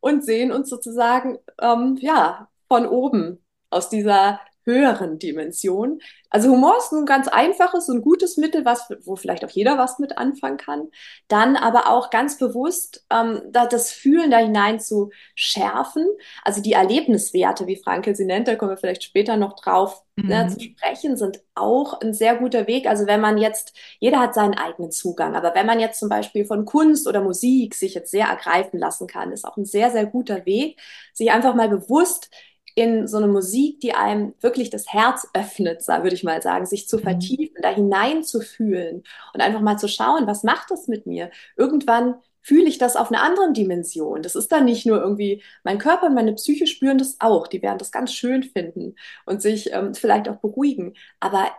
und 0.00 0.24
sehen 0.24 0.50
uns 0.50 0.68
sozusagen, 0.68 1.38
ähm, 1.60 1.96
ja, 2.00 2.48
von 2.66 2.88
oben 2.88 3.38
aus 3.70 3.88
dieser 3.88 4.40
höheren 4.70 5.18
Dimension. 5.18 6.00
Also 6.30 6.50
Humor 6.50 6.78
ist 6.78 6.92
ein 6.92 7.06
ganz 7.06 7.26
einfaches 7.26 7.88
und 7.88 8.02
gutes 8.02 8.36
Mittel, 8.36 8.64
was, 8.64 8.88
wo 9.04 9.16
vielleicht 9.16 9.44
auch 9.44 9.50
jeder 9.50 9.78
was 9.78 9.98
mit 9.98 10.16
anfangen 10.16 10.58
kann. 10.58 10.88
Dann 11.26 11.56
aber 11.56 11.90
auch 11.90 12.10
ganz 12.10 12.38
bewusst 12.38 13.04
ähm, 13.10 13.42
da, 13.50 13.66
das 13.66 13.90
Fühlen 13.90 14.30
da 14.30 14.38
hinein 14.38 14.78
zu 14.78 15.10
schärfen. 15.34 16.06
Also 16.44 16.62
die 16.62 16.74
Erlebniswerte, 16.74 17.66
wie 17.66 17.76
Frankel 17.76 18.14
sie 18.14 18.26
nennt, 18.26 18.46
da 18.46 18.54
kommen 18.54 18.70
wir 18.70 18.76
vielleicht 18.76 19.02
später 19.02 19.36
noch 19.36 19.54
drauf 19.54 20.04
ne, 20.16 20.22
mhm. 20.22 20.28
ne, 20.28 20.48
zu 20.48 20.60
sprechen, 20.60 21.16
sind 21.16 21.40
auch 21.54 22.00
ein 22.00 22.14
sehr 22.14 22.36
guter 22.36 22.66
Weg. 22.68 22.86
Also 22.86 23.06
wenn 23.06 23.20
man 23.20 23.36
jetzt, 23.36 23.76
jeder 23.98 24.20
hat 24.20 24.34
seinen 24.34 24.54
eigenen 24.54 24.92
Zugang, 24.92 25.34
aber 25.34 25.54
wenn 25.54 25.66
man 25.66 25.80
jetzt 25.80 25.98
zum 25.98 26.08
Beispiel 26.08 26.44
von 26.44 26.64
Kunst 26.64 27.08
oder 27.08 27.22
Musik 27.22 27.74
sich 27.74 27.94
jetzt 27.94 28.10
sehr 28.10 28.26
ergreifen 28.26 28.78
lassen 28.78 29.08
kann, 29.08 29.32
ist 29.32 29.44
auch 29.44 29.56
ein 29.56 29.64
sehr, 29.64 29.90
sehr 29.90 30.06
guter 30.06 30.46
Weg, 30.46 30.80
sich 31.12 31.32
einfach 31.32 31.54
mal 31.54 31.68
bewusst 31.68 32.30
in 32.80 33.06
so 33.06 33.18
eine 33.18 33.28
Musik, 33.28 33.80
die 33.80 33.94
einem 33.94 34.34
wirklich 34.40 34.70
das 34.70 34.92
Herz 34.92 35.28
öffnet, 35.34 35.86
würde 35.86 36.14
ich 36.14 36.24
mal 36.24 36.42
sagen, 36.42 36.66
sich 36.66 36.88
zu 36.88 36.96
mhm. 36.98 37.02
vertiefen, 37.02 37.56
da 37.62 37.68
hineinzufühlen 37.70 39.04
und 39.34 39.40
einfach 39.40 39.60
mal 39.60 39.78
zu 39.78 39.88
schauen, 39.88 40.26
was 40.26 40.42
macht 40.42 40.70
das 40.70 40.88
mit 40.88 41.06
mir? 41.06 41.30
Irgendwann 41.56 42.16
fühle 42.42 42.68
ich 42.68 42.78
das 42.78 42.96
auf 42.96 43.12
einer 43.12 43.22
anderen 43.22 43.54
Dimension. 43.54 44.22
Das 44.22 44.34
ist 44.34 44.50
dann 44.50 44.64
nicht 44.64 44.86
nur 44.86 45.00
irgendwie, 45.00 45.42
mein 45.62 45.78
Körper 45.78 46.06
und 46.06 46.14
meine 46.14 46.34
Psyche 46.34 46.66
spüren 46.66 46.98
das 46.98 47.16
auch. 47.20 47.46
Die 47.46 47.62
werden 47.62 47.78
das 47.78 47.92
ganz 47.92 48.12
schön 48.14 48.42
finden 48.42 48.96
und 49.26 49.42
sich 49.42 49.72
ähm, 49.72 49.94
vielleicht 49.94 50.28
auch 50.28 50.36
beruhigen. 50.36 50.94
Aber 51.20 51.50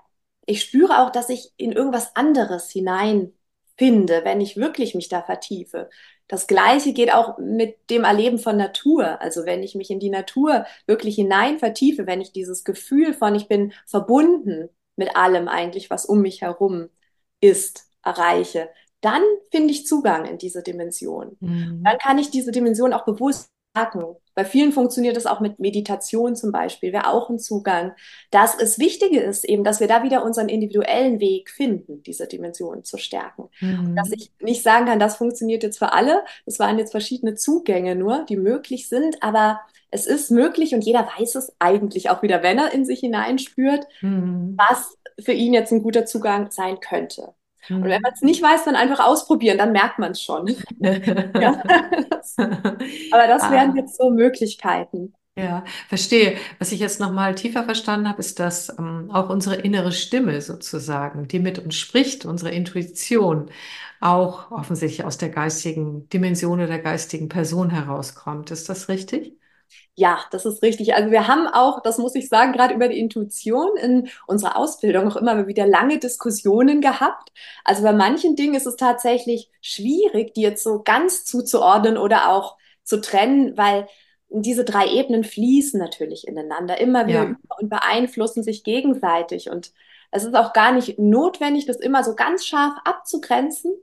ich 0.45 0.61
spüre 0.61 0.99
auch, 1.01 1.11
dass 1.11 1.29
ich 1.29 1.51
in 1.57 1.71
irgendwas 1.71 2.15
anderes 2.15 2.69
hineinfinde, 2.71 4.21
wenn 4.23 4.41
ich 4.41 4.57
wirklich 4.57 4.95
mich 4.95 5.07
da 5.09 5.21
vertiefe. 5.21 5.89
Das 6.31 6.47
Gleiche 6.47 6.93
geht 6.93 7.13
auch 7.13 7.37
mit 7.39 7.89
dem 7.89 8.05
Erleben 8.05 8.39
von 8.39 8.55
Natur. 8.55 9.21
Also 9.21 9.45
wenn 9.45 9.63
ich 9.63 9.75
mich 9.75 9.91
in 9.91 9.99
die 9.99 10.09
Natur 10.09 10.65
wirklich 10.87 11.15
hinein 11.15 11.59
vertiefe, 11.59 12.07
wenn 12.07 12.21
ich 12.21 12.31
dieses 12.31 12.63
Gefühl 12.63 13.13
von, 13.13 13.35
ich 13.35 13.49
bin 13.49 13.73
verbunden 13.85 14.69
mit 14.95 15.17
allem 15.17 15.49
eigentlich, 15.49 15.89
was 15.89 16.05
um 16.05 16.21
mich 16.21 16.41
herum 16.41 16.87
ist, 17.41 17.89
erreiche, 18.01 18.69
dann 19.01 19.21
finde 19.51 19.71
ich 19.71 19.85
Zugang 19.85 20.23
in 20.23 20.37
diese 20.37 20.63
Dimension. 20.63 21.35
Mhm. 21.41 21.81
Dann 21.83 21.97
kann 21.97 22.17
ich 22.17 22.29
diese 22.29 22.53
Dimension 22.53 22.93
auch 22.93 23.03
bewusst. 23.03 23.50
Bei 24.33 24.45
vielen 24.45 24.71
funktioniert 24.71 25.17
das 25.17 25.25
auch 25.25 25.39
mit 25.39 25.59
Meditation 25.59 26.35
zum 26.35 26.51
Beispiel, 26.51 26.93
wäre 26.93 27.07
auch 27.07 27.29
ein 27.29 27.39
Zugang. 27.39 27.93
Dass 28.29 28.55
es 28.57 28.79
Wichtige 28.79 29.19
ist 29.19 29.43
eben, 29.43 29.63
dass 29.63 29.79
wir 29.79 29.87
da 29.87 30.03
wieder 30.03 30.23
unseren 30.23 30.49
individuellen 30.49 31.19
Weg 31.19 31.49
finden, 31.49 32.01
diese 32.03 32.27
Dimension 32.27 32.83
zu 32.83 32.97
stärken. 32.97 33.49
Mhm. 33.59 33.95
Dass 33.95 34.11
ich 34.11 34.31
nicht 34.41 34.63
sagen 34.63 34.85
kann, 34.85 34.99
das 34.99 35.17
funktioniert 35.17 35.63
jetzt 35.63 35.77
für 35.77 35.93
alle. 35.93 36.23
Das 36.45 36.59
waren 36.59 36.79
jetzt 36.79 36.91
verschiedene 36.91 37.35
Zugänge 37.35 37.95
nur, 37.95 38.25
die 38.27 38.37
möglich 38.37 38.87
sind, 38.87 39.21
aber 39.21 39.61
es 39.89 40.07
ist 40.07 40.31
möglich 40.31 40.73
und 40.73 40.85
jeder 40.85 41.07
weiß 41.17 41.35
es 41.35 41.53
eigentlich 41.59 42.09
auch 42.09 42.23
wieder, 42.23 42.41
wenn 42.43 42.57
er 42.57 42.73
in 42.73 42.85
sich 42.85 43.01
hineinspürt, 43.01 43.85
mhm. 44.01 44.57
was 44.57 44.97
für 45.19 45.33
ihn 45.33 45.53
jetzt 45.53 45.71
ein 45.71 45.83
guter 45.83 46.05
Zugang 46.05 46.49
sein 46.51 46.79
könnte. 46.79 47.33
Und 47.69 47.83
wenn 47.83 47.97
mhm. 47.97 48.01
man 48.01 48.13
es 48.13 48.21
nicht 48.21 48.41
weiß, 48.41 48.65
dann 48.65 48.75
einfach 48.75 49.05
ausprobieren, 49.05 49.57
dann 49.57 49.71
merkt 49.71 49.99
man 49.99 50.11
es 50.11 50.21
schon. 50.21 50.47
ja. 50.79 51.61
Aber 53.11 53.27
das 53.27 53.43
ah. 53.43 53.51
wären 53.51 53.75
jetzt 53.75 53.97
so 53.97 54.09
Möglichkeiten. 54.09 55.13
Ja, 55.37 55.63
verstehe. 55.87 56.35
Was 56.59 56.73
ich 56.73 56.79
jetzt 56.81 56.99
nochmal 56.99 57.35
tiefer 57.35 57.63
verstanden 57.63 58.09
habe, 58.09 58.19
ist, 58.19 58.39
dass 58.39 58.69
ähm, 58.77 59.09
auch 59.11 59.29
unsere 59.29 59.55
innere 59.55 59.93
Stimme 59.93 60.41
sozusagen, 60.41 61.27
die 61.27 61.39
mit 61.39 61.57
uns 61.57 61.75
spricht, 61.75 62.25
unsere 62.25 62.51
Intuition, 62.51 63.49
auch 64.01 64.51
offensichtlich 64.51 65.05
aus 65.05 65.17
der 65.17 65.29
geistigen 65.29 66.09
Dimension 66.09 66.59
oder 66.59 66.67
der 66.67 66.79
geistigen 66.79 67.29
Person 67.29 67.69
herauskommt. 67.69 68.51
Ist 68.51 68.67
das 68.67 68.89
richtig? 68.89 69.37
Ja, 69.95 70.19
das 70.31 70.45
ist 70.45 70.63
richtig. 70.63 70.95
Also 70.95 71.11
wir 71.11 71.27
haben 71.27 71.47
auch, 71.47 71.81
das 71.81 71.97
muss 71.97 72.15
ich 72.15 72.29
sagen, 72.29 72.53
gerade 72.53 72.73
über 72.73 72.87
die 72.87 72.99
Intuition 72.99 73.77
in 73.77 74.09
unserer 74.25 74.57
Ausbildung 74.57 75.11
auch 75.11 75.15
immer 75.15 75.47
wieder 75.47 75.67
lange 75.67 75.99
Diskussionen 75.99 76.81
gehabt. 76.81 77.31
Also 77.65 77.83
bei 77.83 77.93
manchen 77.93 78.35
Dingen 78.35 78.55
ist 78.55 78.65
es 78.65 78.77
tatsächlich 78.77 79.49
schwierig, 79.61 80.33
die 80.33 80.41
jetzt 80.41 80.63
so 80.63 80.81
ganz 80.81 81.25
zuzuordnen 81.25 81.97
oder 81.97 82.29
auch 82.29 82.57
zu 82.83 83.01
trennen, 83.01 83.57
weil 83.57 83.87
diese 84.29 84.63
drei 84.63 84.87
Ebenen 84.87 85.23
fließen 85.23 85.79
natürlich 85.79 86.27
ineinander 86.27 86.79
immer 86.79 87.07
wieder 87.07 87.23
ja. 87.23 87.35
und 87.59 87.69
beeinflussen 87.69 88.43
sich 88.43 88.63
gegenseitig. 88.63 89.49
Und 89.49 89.73
es 90.11 90.23
ist 90.23 90.35
auch 90.35 90.53
gar 90.53 90.71
nicht 90.71 90.99
notwendig, 90.99 91.65
das 91.65 91.77
immer 91.77 92.03
so 92.03 92.15
ganz 92.15 92.45
scharf 92.45 92.73
abzugrenzen, 92.85 93.73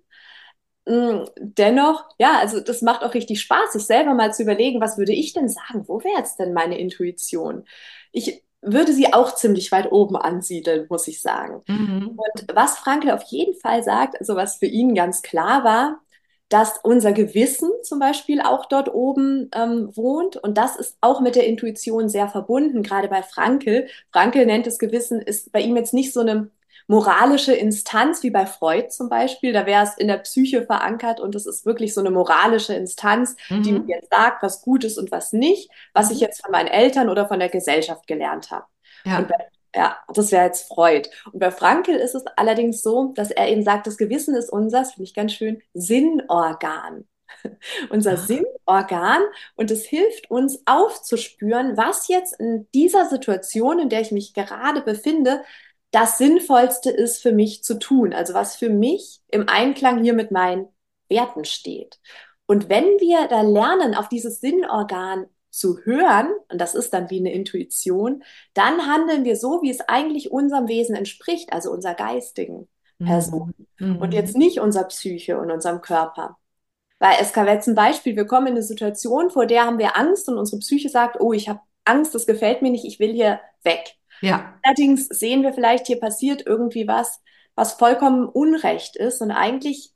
dennoch, 1.38 2.04
ja, 2.18 2.38
also 2.38 2.61
das 2.61 2.83
macht 2.83 3.02
auch 3.02 3.14
richtig 3.14 3.40
Spaß, 3.40 3.73
sich 3.73 3.85
selber 3.85 4.14
mal 4.14 4.33
zu 4.33 4.42
überlegen, 4.42 4.80
was 4.80 4.97
würde 4.97 5.12
ich 5.12 5.33
denn 5.33 5.49
sagen? 5.49 5.87
Wo 5.87 6.02
wäre 6.02 6.18
jetzt 6.18 6.38
denn 6.38 6.52
meine 6.52 6.78
Intuition? 6.78 7.64
Ich 8.12 8.42
würde 8.62 8.92
sie 8.92 9.12
auch 9.12 9.35
ziemlich 9.35 9.71
weit 9.71 9.92
oben 9.92 10.16
ansiedeln, 10.16 10.87
muss 10.88 11.07
ich 11.07 11.21
sagen. 11.21 11.62
Mhm. 11.68 12.18
Und 12.18 12.47
was 12.54 12.78
Frankl 12.78 13.11
auf 13.11 13.23
jeden 13.25 13.54
Fall 13.54 13.83
sagt, 13.83 14.18
also 14.18 14.35
was 14.35 14.57
für 14.57 14.66
ihn 14.66 14.95
ganz 14.95 15.23
klar 15.23 15.62
war, 15.62 16.00
dass 16.49 16.80
unser 16.83 17.12
Gewissen 17.12 17.71
zum 17.83 17.99
Beispiel 17.99 18.40
auch 18.40 18.66
dort 18.66 18.92
oben 18.92 19.50
ähm, 19.54 19.95
wohnt. 19.95 20.37
Und 20.37 20.57
das 20.57 20.76
ist 20.76 20.97
auch 21.02 21.21
mit 21.21 21.37
der 21.37 21.47
Intuition 21.47 22.09
sehr 22.09 22.28
verbunden, 22.28 22.83
gerade 22.83 23.09
bei 23.09 23.23
Frankl. 23.23 23.87
Frankl 24.12 24.47
nennt 24.47 24.66
das 24.66 24.78
Gewissen, 24.78 25.21
ist 25.21 25.52
bei 25.52 25.61
ihm 25.61 25.76
jetzt 25.76 25.92
nicht 25.92 26.12
so 26.14 26.21
eine 26.21 26.50
moralische 26.88 27.52
Instanz, 27.52 28.23
wie 28.23 28.30
bei 28.30 28.47
Freud 28.47 28.88
zum 28.88 29.09
Beispiel. 29.09 29.52
Da 29.52 29.66
wäre 29.66 29.85
es 29.85 29.95
in 29.97 30.09
der 30.09 30.16
Psyche 30.18 30.64
verankert 30.64 31.21
und 31.21 31.35
es 31.35 31.47
ist 31.47 31.66
wirklich 31.66 31.95
so 31.95 32.00
eine 32.00 32.11
moralische 32.11 32.75
Instanz, 32.75 33.37
mhm. 33.50 33.62
die 33.62 33.73
mir 33.73 33.97
jetzt 33.97 34.11
sagt, 34.11 34.42
was 34.42 34.62
gut 34.62 34.85
ist 34.85 34.99
und 34.99 35.12
was 35.12 35.33
nicht, 35.33 35.71
was 35.92 36.09
mhm. 36.09 36.14
ich 36.14 36.21
jetzt 36.21 36.42
von 36.42 36.50
meinen 36.50 36.68
Eltern 36.68 37.11
oder 37.11 37.28
von 37.28 37.38
der 37.38 37.50
Gesellschaft 37.50 38.07
gelernt 38.07 38.50
habe. 38.50 38.64
Ja. 39.04 39.26
Ja, 39.75 39.99
das 40.12 40.33
wäre 40.33 40.47
jetzt 40.47 40.66
Freud. 40.66 41.11
Und 41.30 41.40
bei 41.40 41.50
Frankel 41.50 41.95
ist 41.95 42.14
es 42.14 42.25
allerdings 42.37 42.83
so, 42.83 43.12
dass 43.14 43.30
er 43.30 43.49
eben 43.49 43.62
sagt, 43.62 43.87
das 43.87 43.99
Gewissen 43.99 44.35
ist 44.35 44.50
unser, 44.50 44.85
finde 44.87 45.04
ich 45.04 45.14
ganz 45.14 45.35
schön, 45.35 45.62
Sinnorgan. 45.75 47.07
unser 47.90 48.14
Ach. 48.14 48.26
Sinnorgan 48.26 49.23
und 49.57 49.71
es 49.71 49.85
hilft 49.85 50.30
uns 50.30 50.62
aufzuspüren, 50.64 51.76
was 51.76 52.09
jetzt 52.09 52.40
in 52.40 52.66
dieser 52.75 53.04
Situation, 53.07 53.78
in 53.78 53.90
der 53.90 54.00
ich 54.00 54.11
mich 54.11 54.33
gerade 54.33 54.80
befinde, 54.80 55.45
das 55.90 56.18
Sinnvollste 56.18 56.90
ist 56.90 57.23
für 57.23 57.33
mich 57.33 57.64
zu 57.64 57.78
tun, 57.78 58.12
also 58.12 58.35
was 58.35 58.57
für 58.57 58.68
mich 58.68 59.21
im 59.28 59.49
Einklang 59.49 60.02
hier 60.02 60.12
mit 60.12 60.30
meinen 60.30 60.68
Werten 61.09 61.45
steht. 61.45 61.99
Und 62.47 62.68
wenn 62.68 62.85
wir 62.85 63.28
da 63.28 63.42
lernen, 63.42 63.95
auf 63.95 64.09
dieses 64.09 64.40
Sinnorgan 64.40 65.26
zu 65.50 65.78
hören, 65.80 66.28
und 66.50 66.61
das 66.61 66.75
ist 66.75 66.92
dann 66.92 67.11
wie 67.11 67.18
eine 67.18 67.33
Intuition, 67.33 68.23
dann 68.54 68.87
handeln 68.87 69.25
wir 69.25 69.37
so, 69.37 69.62
wie 69.62 69.71
es 69.71 69.80
eigentlich 69.80 70.30
unserem 70.30 70.68
Wesen 70.68 70.95
entspricht, 70.95 71.52
also 71.52 71.71
unserer 71.71 71.95
geistigen 71.95 72.68
mhm. 72.99 73.07
Person 73.07 73.54
mhm. 73.78 73.97
und 73.97 74.12
jetzt 74.12 74.37
nicht 74.37 74.61
unserer 74.61 74.85
Psyche 74.85 75.38
und 75.38 75.50
unserem 75.50 75.80
Körper. 75.80 76.37
Weil 76.99 77.16
es 77.21 77.33
kann 77.33 77.47
jetzt 77.47 77.68
ein 77.68 77.75
Beispiel, 77.75 78.16
wir 78.16 78.26
kommen 78.26 78.49
in 78.49 78.54
eine 78.54 78.62
Situation, 78.62 79.30
vor 79.30 79.47
der 79.47 79.64
haben 79.64 79.78
wir 79.78 79.97
Angst 79.97 80.28
und 80.28 80.37
unsere 80.37 80.59
Psyche 80.61 80.88
sagt, 80.88 81.21
oh, 81.21 81.33
ich 81.33 81.49
habe 81.49 81.61
Angst, 81.85 82.14
das 82.14 82.26
gefällt 82.26 82.61
mir 82.61 82.71
nicht, 82.71 82.85
ich 82.85 82.99
will 82.99 83.12
hier 83.12 83.40
weg. 83.62 83.95
Ja. 84.21 84.55
Allerdings 84.63 85.07
sehen 85.09 85.43
wir 85.43 85.53
vielleicht, 85.53 85.87
hier 85.87 86.01
passiert 86.01 86.45
irgendwie 86.47 86.87
was, 86.87 87.21
was 87.55 87.75
vollkommen 87.75 88.29
Unrecht 88.29 88.97
ist. 88.97 89.21
Und 89.21 89.31
eigentlich 89.31 89.93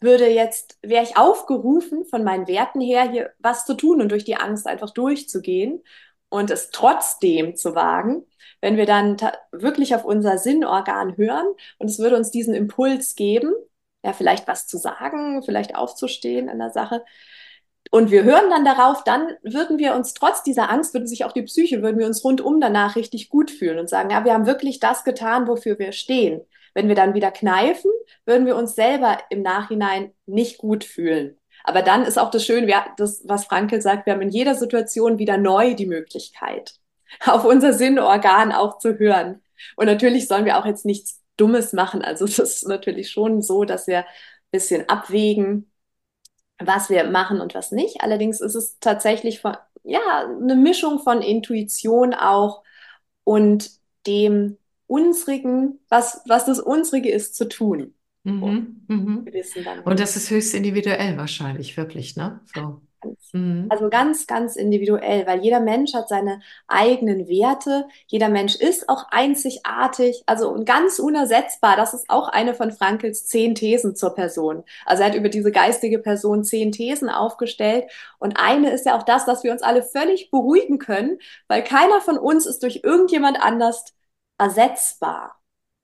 würde 0.00 0.28
jetzt, 0.28 0.78
wäre 0.82 1.02
ich 1.02 1.16
aufgerufen, 1.16 2.04
von 2.06 2.24
meinen 2.24 2.46
Werten 2.46 2.80
her 2.80 3.10
hier 3.10 3.32
was 3.38 3.64
zu 3.64 3.74
tun 3.74 4.00
und 4.00 4.10
durch 4.10 4.24
die 4.24 4.36
Angst 4.36 4.66
einfach 4.66 4.90
durchzugehen 4.90 5.82
und 6.28 6.50
es 6.50 6.70
trotzdem 6.70 7.56
zu 7.56 7.74
wagen, 7.74 8.24
wenn 8.60 8.76
wir 8.76 8.86
dann 8.86 9.16
wirklich 9.50 9.94
auf 9.94 10.04
unser 10.04 10.38
Sinnorgan 10.38 11.16
hören 11.16 11.46
und 11.78 11.88
es 11.88 11.98
würde 11.98 12.16
uns 12.16 12.30
diesen 12.30 12.54
Impuls 12.54 13.14
geben, 13.14 13.52
ja, 14.04 14.12
vielleicht 14.12 14.46
was 14.46 14.66
zu 14.66 14.78
sagen, 14.78 15.42
vielleicht 15.42 15.74
aufzustehen 15.74 16.48
in 16.48 16.58
der 16.58 16.70
Sache, 16.70 17.04
und 17.90 18.10
wir 18.10 18.24
hören 18.24 18.50
dann 18.50 18.64
darauf, 18.64 19.02
dann 19.04 19.28
würden 19.42 19.78
wir 19.78 19.94
uns 19.94 20.12
trotz 20.12 20.42
dieser 20.42 20.70
Angst, 20.70 20.92
würde 20.92 21.06
sich 21.06 21.24
auch 21.24 21.32
die 21.32 21.42
Psyche, 21.42 21.82
würden 21.82 21.98
wir 21.98 22.06
uns 22.06 22.22
rundum 22.22 22.60
danach 22.60 22.96
richtig 22.96 23.30
gut 23.30 23.50
fühlen 23.50 23.78
und 23.78 23.88
sagen, 23.88 24.10
ja, 24.10 24.24
wir 24.24 24.34
haben 24.34 24.46
wirklich 24.46 24.78
das 24.78 25.04
getan, 25.04 25.48
wofür 25.48 25.78
wir 25.78 25.92
stehen. 25.92 26.42
wenn 26.74 26.86
wir 26.86 26.94
dann 26.94 27.14
wieder 27.14 27.32
kneifen, 27.32 27.90
würden 28.24 28.46
wir 28.46 28.54
uns 28.54 28.76
selber 28.76 29.18
im 29.30 29.42
Nachhinein 29.42 30.12
nicht 30.26 30.58
gut 30.58 30.84
fühlen. 30.84 31.36
Aber 31.64 31.82
dann 31.82 32.04
ist 32.04 32.18
auch 32.18 32.30
das 32.30 32.44
Schöne, 32.44 32.66
wir, 32.66 32.84
das, 32.98 33.22
was 33.26 33.46
Frankel 33.46 33.80
sagt, 33.82 34.06
wir 34.06 34.12
haben 34.12 34.22
in 34.22 34.28
jeder 34.28 34.54
Situation 34.54 35.18
wieder 35.18 35.38
neu 35.38 35.74
die 35.74 35.86
Möglichkeit, 35.86 36.74
auf 37.26 37.44
unser 37.44 37.72
Sinnorgan 37.72 38.52
auch 38.52 38.78
zu 38.78 38.98
hören. 38.98 39.42
Und 39.76 39.86
natürlich 39.86 40.28
sollen 40.28 40.44
wir 40.44 40.58
auch 40.58 40.66
jetzt 40.66 40.84
nichts 40.84 41.20
Dummes 41.36 41.72
machen. 41.72 42.02
Also 42.02 42.26
das 42.26 42.38
ist 42.38 42.68
natürlich 42.68 43.10
schon 43.10 43.42
so, 43.42 43.64
dass 43.64 43.86
wir 43.86 44.00
ein 44.00 44.04
bisschen 44.52 44.88
abwägen, 44.88 45.70
was 46.58 46.90
wir 46.90 47.04
machen 47.04 47.40
und 47.40 47.54
was 47.54 47.72
nicht. 47.72 48.02
Allerdings 48.02 48.40
ist 48.40 48.54
es 48.54 48.78
tatsächlich 48.80 49.40
von, 49.40 49.56
ja, 49.84 50.26
eine 50.26 50.56
Mischung 50.56 50.98
von 51.00 51.22
Intuition 51.22 52.14
auch 52.14 52.62
und 53.24 53.70
dem 54.06 54.58
unsrigen, 54.86 55.80
was, 55.88 56.22
was 56.26 56.46
das 56.46 56.60
unsrige 56.60 57.10
ist, 57.10 57.36
zu 57.36 57.48
tun. 57.48 57.94
Mhm, 58.24 58.84
mhm. 58.88 59.28
Und 59.84 60.00
das 60.00 60.16
ist 60.16 60.30
höchst 60.30 60.54
individuell 60.54 61.16
wahrscheinlich, 61.16 61.76
wirklich, 61.76 62.16
ne? 62.16 62.40
So. 62.54 62.82
Mhm. 63.32 63.66
Also 63.68 63.88
ganz, 63.90 64.26
ganz 64.26 64.56
individuell, 64.56 65.26
weil 65.26 65.40
jeder 65.40 65.60
Mensch 65.60 65.94
hat 65.94 66.08
seine 66.08 66.40
eigenen 66.66 67.28
Werte. 67.28 67.86
Jeder 68.06 68.28
Mensch 68.28 68.56
ist 68.56 68.88
auch 68.88 69.06
einzigartig, 69.10 70.22
also 70.26 70.50
und 70.50 70.64
ganz 70.64 70.98
unersetzbar. 70.98 71.76
Das 71.76 71.94
ist 71.94 72.08
auch 72.10 72.28
eine 72.28 72.54
von 72.54 72.72
Frankels 72.72 73.26
zehn 73.26 73.54
Thesen 73.54 73.94
zur 73.96 74.14
Person. 74.14 74.64
Also 74.86 75.02
er 75.02 75.10
hat 75.10 75.16
über 75.16 75.28
diese 75.28 75.52
geistige 75.52 75.98
Person 75.98 76.44
zehn 76.44 76.72
Thesen 76.72 77.08
aufgestellt. 77.08 77.84
Und 78.18 78.38
eine 78.38 78.70
ist 78.70 78.86
ja 78.86 78.96
auch 78.96 79.02
das, 79.02 79.24
dass 79.24 79.44
wir 79.44 79.52
uns 79.52 79.62
alle 79.62 79.82
völlig 79.82 80.30
beruhigen 80.30 80.78
können, 80.78 81.18
weil 81.46 81.62
keiner 81.62 82.00
von 82.00 82.18
uns 82.18 82.46
ist 82.46 82.62
durch 82.62 82.80
irgendjemand 82.84 83.40
anders 83.40 83.84
ersetzbar. 84.38 85.38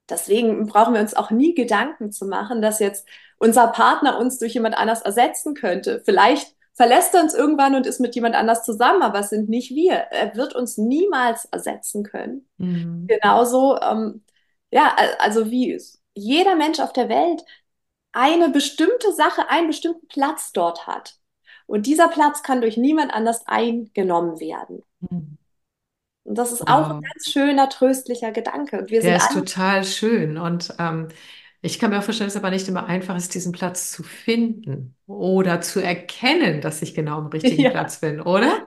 Deswegen 0.09 0.66
brauchen 0.66 0.94
wir 0.94 1.00
uns 1.00 1.14
auch 1.14 1.30
nie 1.30 1.54
Gedanken 1.54 2.12
zu 2.12 2.26
machen, 2.26 2.61
dass 2.61 2.78
jetzt 2.78 3.06
unser 3.38 3.68
Partner 3.68 4.18
uns 4.18 4.38
durch 4.38 4.54
jemand 4.54 4.76
anders 4.76 5.02
ersetzen 5.02 5.54
könnte. 5.54 6.02
Vielleicht 6.04 6.54
verlässt 6.75 7.14
er 7.14 7.23
uns 7.23 7.35
irgendwann 7.35 7.75
und 7.75 7.87
ist 7.87 8.00
mit 8.00 8.14
jemand 8.14 8.35
anders 8.35 8.64
zusammen, 8.64 9.02
aber 9.02 9.21
es 9.21 9.31
sind 9.31 9.49
nicht 9.49 9.71
wir. 9.71 9.95
Er 9.95 10.35
wird 10.35 10.54
uns 10.54 10.76
niemals 10.76 11.45
ersetzen 11.47 12.02
können. 12.02 12.49
Mhm. 12.59 13.07
Genauso, 13.07 13.78
ähm, 13.81 14.23
ja, 14.71 14.95
also 15.21 15.50
wie 15.50 15.81
jeder 16.14 16.57
Mensch 16.57 16.81
auf 16.81 16.93
der 16.93 17.09
Welt 17.09 17.45
eine 18.12 18.49
bestimmte 18.49 19.12
Sache, 19.12 19.49
einen 19.49 19.69
bestimmten 19.69 20.07
Platz 20.09 20.52
dort 20.52 20.87
hat. 20.87 21.16
Und 21.66 21.87
dieser 21.87 22.09
Platz 22.09 22.43
kann 22.43 22.61
durch 22.61 22.76
niemand 22.76 23.12
anders 23.12 23.47
eingenommen 23.47 24.38
werden. 24.40 24.83
Mhm. 25.00 25.38
Und 26.25 26.38
das 26.38 26.52
ist 26.52 26.61
wow. 26.61 26.71
auch 26.71 26.90
ein 26.90 27.02
ganz 27.02 27.31
schöner, 27.31 27.69
tröstlicher 27.69 28.33
Gedanke. 28.33 28.78
Und 28.78 28.90
wir 28.90 29.02
Der 29.02 29.16
ist 29.16 29.33
total 29.33 29.85
schön. 29.85 30.38
Und 30.38 30.75
ähm, 30.78 31.09
ich 31.64 31.78
kann 31.78 31.90
mir 31.90 32.02
vorstellen, 32.02 32.28
dass 32.28 32.35
es 32.35 32.40
aber 32.40 32.50
nicht 32.50 32.68
immer 32.68 32.87
einfach 32.87 33.16
ist, 33.16 33.35
diesen 33.35 33.52
Platz 33.52 33.90
zu 33.90 34.02
finden 34.02 34.94
oder 35.06 35.62
zu 35.62 35.80
erkennen, 35.80 36.61
dass 36.61 36.83
ich 36.83 36.94
genau 36.94 37.18
am 37.18 37.26
richtigen 37.28 37.62
ja. 37.62 37.71
Platz 37.71 38.00
bin, 38.00 38.21
oder? 38.21 38.66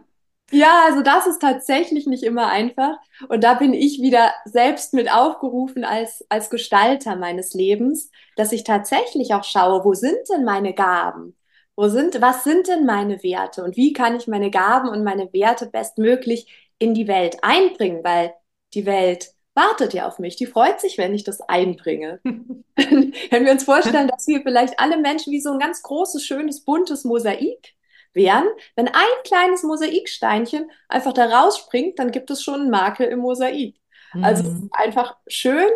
Ja, 0.52 0.86
also 0.88 1.02
das 1.04 1.28
ist 1.28 1.40
tatsächlich 1.40 2.08
nicht 2.08 2.24
immer 2.24 2.48
einfach. 2.48 2.98
Und 3.30 3.44
da 3.44 3.54
bin 3.54 3.74
ich 3.74 4.02
wieder 4.02 4.32
selbst 4.46 4.94
mit 4.94 5.12
aufgerufen 5.12 5.84
als, 5.84 6.26
als 6.30 6.50
Gestalter 6.50 7.16
meines 7.16 7.54
Lebens, 7.54 8.10
dass 8.36 8.52
ich 8.52 8.64
tatsächlich 8.64 9.34
auch 9.34 9.44
schaue, 9.44 9.84
wo 9.84 9.94
sind 9.94 10.18
denn 10.32 10.44
meine 10.44 10.74
Gaben? 10.74 11.36
Wo 11.76 11.90
sind, 11.90 12.20
was 12.22 12.44
sind 12.44 12.68
denn 12.68 12.86
meine 12.86 13.22
Werte? 13.22 13.64
Und 13.64 13.78
wie 13.78 13.94
kann 13.94 14.16
ich 14.16 14.28
meine 14.28 14.50
Gaben 14.50 14.90
und 14.90 15.04
meine 15.04 15.32
Werte 15.34 15.68
bestmöglich 15.68 16.72
in 16.80 16.96
die 16.96 17.08
Welt 17.08 17.38
einbringen? 17.44 18.04
Weil 18.04 18.34
die 18.74 18.88
Welt 18.88 19.34
wartet 19.58 19.94
ja 19.94 20.08
auf 20.08 20.20
mich, 20.20 20.38
die 20.38 20.46
freut 20.46 20.80
sich, 20.80 20.98
wenn 20.98 21.14
ich 21.14 21.26
das 21.26 21.42
einbringe. 21.42 22.22
wenn 22.24 23.46
wir 23.46 23.52
uns 23.52 23.66
vorstellen, 23.66 24.08
dass 24.08 24.28
wir 24.28 24.42
vielleicht 24.42 24.80
alle 24.80 24.98
Menschen 24.98 25.34
wie 25.34 25.42
so 25.42 25.52
ein 25.52 25.60
ganz 25.60 25.82
großes, 25.82 26.24
schönes, 26.24 26.64
buntes 26.64 27.04
Mosaik 27.04 27.74
wären, 28.14 28.48
wenn 28.76 28.88
ein 28.88 29.24
kleines 29.26 29.64
Mosaiksteinchen 29.64 30.72
einfach 30.88 31.12
da 31.12 31.26
rausspringt, 31.26 32.00
dann 32.00 32.12
gibt 32.12 32.32
es 32.32 32.42
schon 32.42 32.62
einen 32.62 32.70
Makel 32.70 33.08
im 33.08 33.20
Mosaik. 33.20 33.76
Mhm. 34.14 34.24
Also 34.24 34.70
einfach 34.72 35.18
schön, 35.28 35.70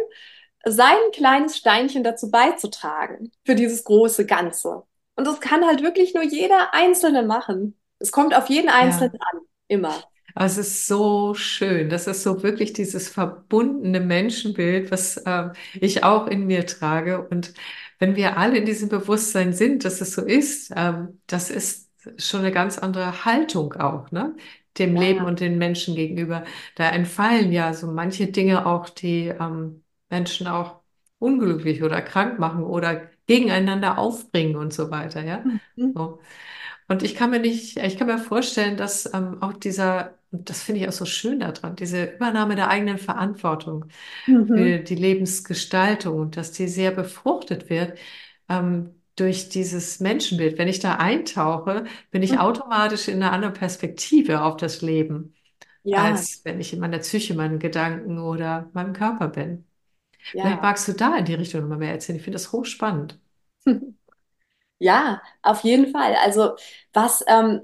sein 0.64 0.98
kleines 1.12 1.58
Steinchen 1.58 2.04
dazu 2.04 2.30
beizutragen 2.30 3.32
für 3.46 3.56
dieses 3.56 3.84
große 3.84 4.26
Ganze. 4.26 4.84
Und 5.16 5.28
das 5.28 5.40
kann 5.40 5.66
halt 5.66 5.82
wirklich 5.82 6.14
nur 6.14 6.24
jeder 6.24 6.74
Einzelne 6.74 7.24
machen. 7.24 7.78
Es 8.00 8.12
kommt 8.12 8.36
auf 8.36 8.48
jeden 8.48 8.70
Einzelnen 8.70 9.14
ja. 9.14 9.20
an, 9.32 9.40
immer. 9.68 10.04
Es 10.36 10.58
ist 10.58 10.88
so 10.88 11.34
schön. 11.34 11.90
Das 11.90 12.08
ist 12.08 12.24
so 12.24 12.44
wirklich 12.44 12.74
dieses 12.74 13.10
verbundene 13.10 14.00
Menschenbild, 14.00 14.92
was 14.92 15.18
äh, 15.18 15.50
ich 15.74 16.04
auch 16.04 16.28
in 16.28 16.46
mir 16.48 16.66
trage. 16.66 17.28
Und 17.28 17.54
wenn 18.00 18.16
wir 18.16 18.38
alle 18.38 18.58
in 18.58 18.66
diesem 18.66 18.90
Bewusstsein 18.90 19.54
sind, 19.54 19.86
dass 19.86 20.02
es 20.02 20.14
so 20.14 20.24
ist, 20.24 20.72
ähm, 20.76 21.20
das 21.28 21.50
ist 21.50 21.92
schon 22.18 22.42
eine 22.42 22.52
ganz 22.52 22.78
andere 22.80 23.26
Haltung 23.26 23.74
auch, 23.74 24.12
ne? 24.12 24.36
Dem 24.78 24.96
ja. 24.96 25.02
Leben 25.02 25.26
und 25.26 25.40
den 25.40 25.58
Menschen 25.58 25.96
gegenüber. 25.96 26.46
Da 26.76 26.90
entfallen 26.90 27.52
ja 27.52 27.74
so 27.74 27.88
manche 27.88 28.28
Dinge 28.28 28.66
auch, 28.66 28.90
die 28.90 29.28
ähm, 29.28 29.84
Menschen 30.10 30.48
auch 30.48 30.82
unglücklich 31.20 31.84
oder 31.84 32.02
krank 32.02 32.40
machen 32.40 32.64
oder 32.64 33.10
gegeneinander 33.28 33.98
aufbringen 33.98 34.56
und 34.56 34.74
so 34.74 34.90
weiter, 34.90 35.24
ja. 35.24 35.44
Mhm. 35.76 35.94
So. 35.94 36.20
Und 36.88 37.04
ich 37.04 37.16
kann 37.16 37.30
mir 37.32 37.40
nicht, 37.40 37.78
ich 37.78 37.98
kann 37.98 38.08
mir 38.08 38.18
vorstellen, 38.18 38.78
dass 38.78 39.14
ähm, 39.14 39.42
auch 39.42 39.54
dieser 39.54 40.18
und 40.32 40.50
das 40.50 40.64
finde 40.64 40.82
ich 40.82 40.88
auch 40.88 40.94
so 40.94 41.06
schön 41.06 41.40
daran, 41.42 41.76
diese 41.76 42.06
Übernahme 42.06 42.56
der 42.56 42.70
eigenen 42.70 42.98
Verantwortung 42.98 43.86
mhm. 44.28 44.48
für 44.48 44.80
die 44.80 44.96
Lebensgestaltung 44.96 46.20
und 46.20 46.38
dass 46.38 46.54
die 46.54 46.68
sehr 46.68 46.92
befruchtet 46.92 47.70
wird 47.70 47.98
ähm, 48.48 48.96
durch 49.18 49.50
dieses 49.50 50.00
Menschenbild. 50.00 50.58
Wenn 50.58 50.70
ich 50.70 50.80
da 50.80 50.96
eintauche, 50.96 51.84
bin 52.12 52.24
ich 52.24 52.34
mhm. 52.34 52.38
automatisch 52.40 53.10
in 53.10 53.22
einer 53.22 53.34
anderen 53.34 53.54
Perspektive 53.54 54.42
auf 54.42 54.56
das 54.56 54.82
Leben, 54.82 55.36
ja. 55.84 55.98
als 55.98 56.46
wenn 56.46 56.62
ich 56.62 56.72
in 56.72 56.80
meiner 56.80 57.00
Psyche, 57.00 57.34
meinen 57.34 57.60
Gedanken 57.60 58.18
oder 58.18 58.70
meinem 58.74 58.94
Körper 58.94 59.28
bin. 59.28 59.66
Ja. 60.34 60.44
Vielleicht 60.44 60.62
magst 60.62 60.88
du 60.88 60.94
da 60.94 61.18
in 61.18 61.26
die 61.26 61.34
Richtung 61.34 61.62
nochmal 61.62 61.80
mehr 61.80 61.92
erzählen. 61.92 62.18
Ich 62.18 62.24
finde 62.24 62.38
das 62.38 62.52
hochspannend. 62.52 63.20
Ja, 64.84 65.22
auf 65.44 65.62
jeden 65.62 65.92
Fall. 65.92 66.16
Also 66.24 66.56
was 66.92 67.24
ähm, 67.28 67.62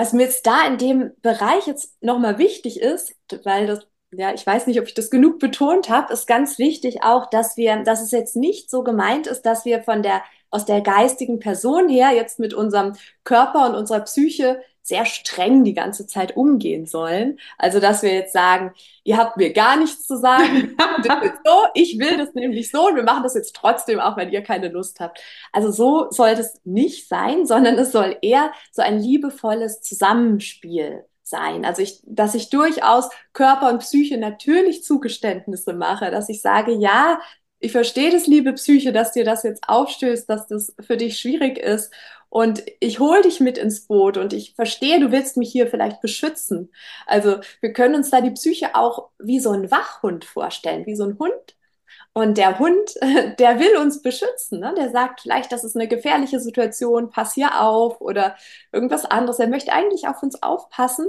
was 0.00 0.14
mir 0.14 0.22
jetzt 0.22 0.46
da 0.46 0.66
in 0.66 0.78
dem 0.78 1.10
Bereich 1.20 1.66
jetzt 1.66 2.02
nochmal 2.02 2.38
wichtig 2.38 2.80
ist, 2.80 3.14
weil 3.44 3.66
das, 3.66 3.86
ja, 4.12 4.32
ich 4.32 4.46
weiß 4.46 4.66
nicht, 4.66 4.80
ob 4.80 4.86
ich 4.86 4.94
das 4.94 5.10
genug 5.10 5.38
betont 5.38 5.90
habe, 5.90 6.10
ist 6.10 6.26
ganz 6.26 6.58
wichtig 6.58 7.02
auch, 7.02 7.28
dass 7.28 7.58
wir, 7.58 7.82
dass 7.84 8.00
es 8.00 8.10
jetzt 8.10 8.34
nicht 8.34 8.70
so 8.70 8.82
gemeint 8.82 9.26
ist, 9.26 9.42
dass 9.42 9.66
wir 9.66 9.82
von 9.82 10.02
der, 10.02 10.22
aus 10.48 10.64
der 10.64 10.80
geistigen 10.80 11.38
Person 11.38 11.90
her 11.90 12.12
jetzt 12.12 12.38
mit 12.38 12.54
unserem 12.54 12.94
Körper 13.24 13.66
und 13.68 13.74
unserer 13.74 14.00
Psyche 14.00 14.62
sehr 14.90 15.06
streng 15.06 15.64
die 15.64 15.72
ganze 15.72 16.06
Zeit 16.06 16.36
umgehen 16.36 16.84
sollen. 16.84 17.38
Also, 17.56 17.80
dass 17.80 18.02
wir 18.02 18.12
jetzt 18.12 18.34
sagen, 18.34 18.72
ihr 19.04 19.16
habt 19.16 19.38
mir 19.38 19.52
gar 19.52 19.76
nichts 19.76 20.06
zu 20.06 20.18
sagen, 20.18 20.76
so, 21.44 21.52
ich 21.74 21.98
will 21.98 22.18
das 22.18 22.34
nämlich 22.34 22.70
so 22.70 22.88
und 22.88 22.96
wir 22.96 23.02
machen 23.02 23.22
das 23.22 23.34
jetzt 23.34 23.56
trotzdem, 23.56 24.00
auch 24.00 24.16
wenn 24.18 24.30
ihr 24.30 24.42
keine 24.42 24.68
Lust 24.68 25.00
habt. 25.00 25.20
Also 25.52 25.70
so 25.70 26.10
sollte 26.10 26.42
es 26.42 26.60
nicht 26.64 27.08
sein, 27.08 27.46
sondern 27.46 27.78
es 27.78 27.92
soll 27.92 28.18
eher 28.20 28.52
so 28.70 28.82
ein 28.82 28.98
liebevolles 28.98 29.80
Zusammenspiel 29.80 31.04
sein. 31.22 31.64
Also 31.64 31.80
ich, 31.80 32.02
dass 32.04 32.34
ich 32.34 32.50
durchaus 32.50 33.08
Körper 33.32 33.70
und 33.70 33.78
Psyche 33.78 34.18
natürlich 34.18 34.84
Zugeständnisse 34.84 35.72
mache, 35.72 36.10
dass 36.10 36.28
ich 36.28 36.42
sage, 36.42 36.72
ja, 36.72 37.20
ich 37.60 37.72
verstehe 37.72 38.10
das, 38.10 38.26
liebe 38.26 38.52
Psyche, 38.54 38.92
dass 38.92 39.12
dir 39.12 39.24
das 39.24 39.42
jetzt 39.42 39.68
aufstößt, 39.68 40.28
dass 40.28 40.48
das 40.48 40.74
für 40.80 40.96
dich 40.96 41.18
schwierig 41.18 41.58
ist. 41.58 41.92
Und 42.30 42.62
ich 42.80 43.00
hole 43.00 43.22
dich 43.22 43.40
mit 43.40 43.58
ins 43.58 43.86
Boot 43.86 44.16
und 44.16 44.32
ich 44.32 44.54
verstehe, 44.54 45.00
du 45.00 45.10
willst 45.10 45.36
mich 45.36 45.50
hier 45.52 45.66
vielleicht 45.66 46.00
beschützen. 46.00 46.72
Also 47.06 47.40
wir 47.60 47.72
können 47.72 47.96
uns 47.96 48.10
da 48.10 48.20
die 48.20 48.30
Psyche 48.30 48.74
auch 48.76 49.10
wie 49.18 49.40
so 49.40 49.50
ein 49.50 49.70
Wachhund 49.70 50.24
vorstellen, 50.24 50.86
wie 50.86 50.94
so 50.96 51.04
ein 51.04 51.18
Hund. 51.18 51.56
Und 52.12 52.38
der 52.38 52.58
Hund, 52.58 52.94
der 53.38 53.60
will 53.60 53.76
uns 53.76 54.02
beschützen. 54.02 54.60
Ne? 54.60 54.74
Der 54.76 54.90
sagt 54.90 55.20
vielleicht, 55.20 55.52
das 55.52 55.64
ist 55.64 55.76
eine 55.76 55.88
gefährliche 55.88 56.40
Situation, 56.40 57.10
pass 57.10 57.34
hier 57.34 57.60
auf 57.60 58.00
oder 58.00 58.36
irgendwas 58.72 59.04
anderes. 59.04 59.38
Er 59.38 59.48
möchte 59.48 59.72
eigentlich 59.72 60.08
auf 60.08 60.22
uns 60.22 60.42
aufpassen. 60.42 61.06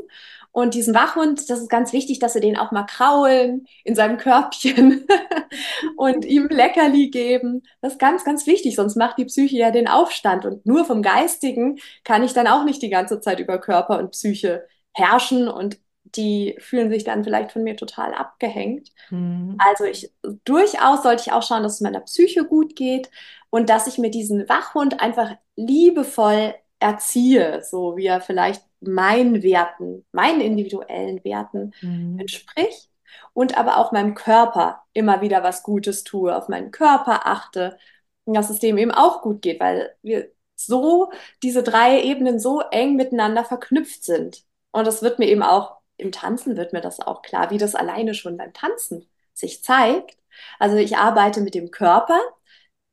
Und 0.54 0.74
diesen 0.74 0.94
Wachhund, 0.94 1.50
das 1.50 1.60
ist 1.60 1.70
ganz 1.70 1.94
wichtig, 1.94 2.20
dass 2.20 2.34
wir 2.34 2.42
den 2.42 2.58
auch 2.58 2.72
mal 2.72 2.84
kraulen 2.84 3.68
in 3.86 3.96
seinem 3.96 4.18
Körbchen 4.18 5.08
und 5.96 6.26
ihm 6.26 6.48
Leckerli 6.50 7.10
geben. 7.10 7.64
Das 7.82 7.94
ist 7.94 8.00
ganz, 8.00 8.26
ganz 8.26 8.46
wichtig, 8.46 8.76
sonst 8.76 8.98
macht 8.98 9.18
die 9.18 9.26
Psyche 9.26 9.58
ja 9.58 9.72
den 9.72 9.88
Aufstand. 9.88 10.46
Und 10.46 10.66
nur 10.66 10.84
vom 10.86 11.02
Geistigen 11.02 11.80
kann 12.04 12.24
ich 12.24 12.34
dann 12.34 12.48
auch 12.48 12.66
nicht 12.66 12.82
die 12.82 12.90
ganze 12.90 13.22
Zeit 13.22 13.40
über 13.40 13.60
Körper 13.60 13.98
und 13.98 14.12
Psyche 14.12 14.68
herrschen 14.94 15.48
und 15.48 15.80
die 16.15 16.56
fühlen 16.60 16.89
sich 16.89 17.04
dann 17.04 17.24
vielleicht 17.24 17.52
von 17.52 17.63
mir 17.63 17.76
total 17.76 18.13
abgehängt. 18.13 18.91
Mhm. 19.10 19.58
Also 19.60 19.86
ich 19.86 20.12
durchaus 20.45 21.04
sollte 21.04 21.24
ich 21.26 21.34
auch 21.34 21.43
schauen, 21.43 21.63
dass 21.63 21.76
es 21.76 21.82
meiner 21.82 22.02
Psyche 22.02 22.45
gut 22.45 22.76
geht 22.76 23.10
und 23.50 23.69
dass 23.69 23.88
ich 23.88 23.97
mir 23.97 24.12
diesen 24.12 24.47
Wachhund 24.50 25.02
einfach 25.02 25.36
liebevoll 25.56 26.56
erziehe, 26.80 27.63
so 27.63 27.97
wie 27.97 28.08
er 28.08 28.21
vielleicht 28.21 28.63
meinen 28.82 29.43
Werten, 29.43 30.06
meinen 30.12 30.41
individuellen 30.41 31.24
Werten 31.24 31.74
mhm. 31.82 32.19
entspricht. 32.19 32.89
und 33.34 33.58
aber 33.58 33.78
auch 33.78 33.91
meinem 33.91 34.15
Körper 34.15 34.84
immer 34.93 35.21
wieder 35.21 35.43
was 35.43 35.63
Gutes 35.63 36.04
tue, 36.04 36.36
auf 36.36 36.47
meinen 36.50 36.71
Körper 36.71 37.28
achte, 37.28 37.78
dass 38.26 38.50
es 38.50 38.60
dem 38.60 38.78
eben 38.78 38.91
auch 38.91 39.21
gut 39.21 39.41
geht, 39.41 39.60
weil 39.60 39.95
wir 40.02 40.32
so 40.56 41.12
diese 41.43 41.63
drei 41.63 42.02
Ebenen 42.04 42.39
so 42.39 42.62
eng 42.62 42.95
miteinander 42.95 43.43
verknüpft 43.43 44.04
sind. 44.04 44.43
Und 44.71 44.88
das 44.88 45.02
wird 45.02 45.19
mir 45.19 45.28
eben 45.28 45.43
auch 45.43 45.81
im 46.02 46.12
Tanzen 46.12 46.58
wird 46.58 46.74
mir 46.74 46.82
das 46.82 47.00
auch 47.00 47.22
klar, 47.22 47.52
wie 47.52 47.58
das 47.58 47.76
alleine 47.76 48.14
schon 48.14 48.38
beim 48.38 48.54
Tanzen 48.54 49.08
sich 49.34 49.64
zeigt. 49.64 50.18
Also 50.60 50.78
ich 50.78 50.98
arbeite 50.98 51.42
mit 51.42 51.56
dem 51.56 51.72
Körper. 51.72 52.20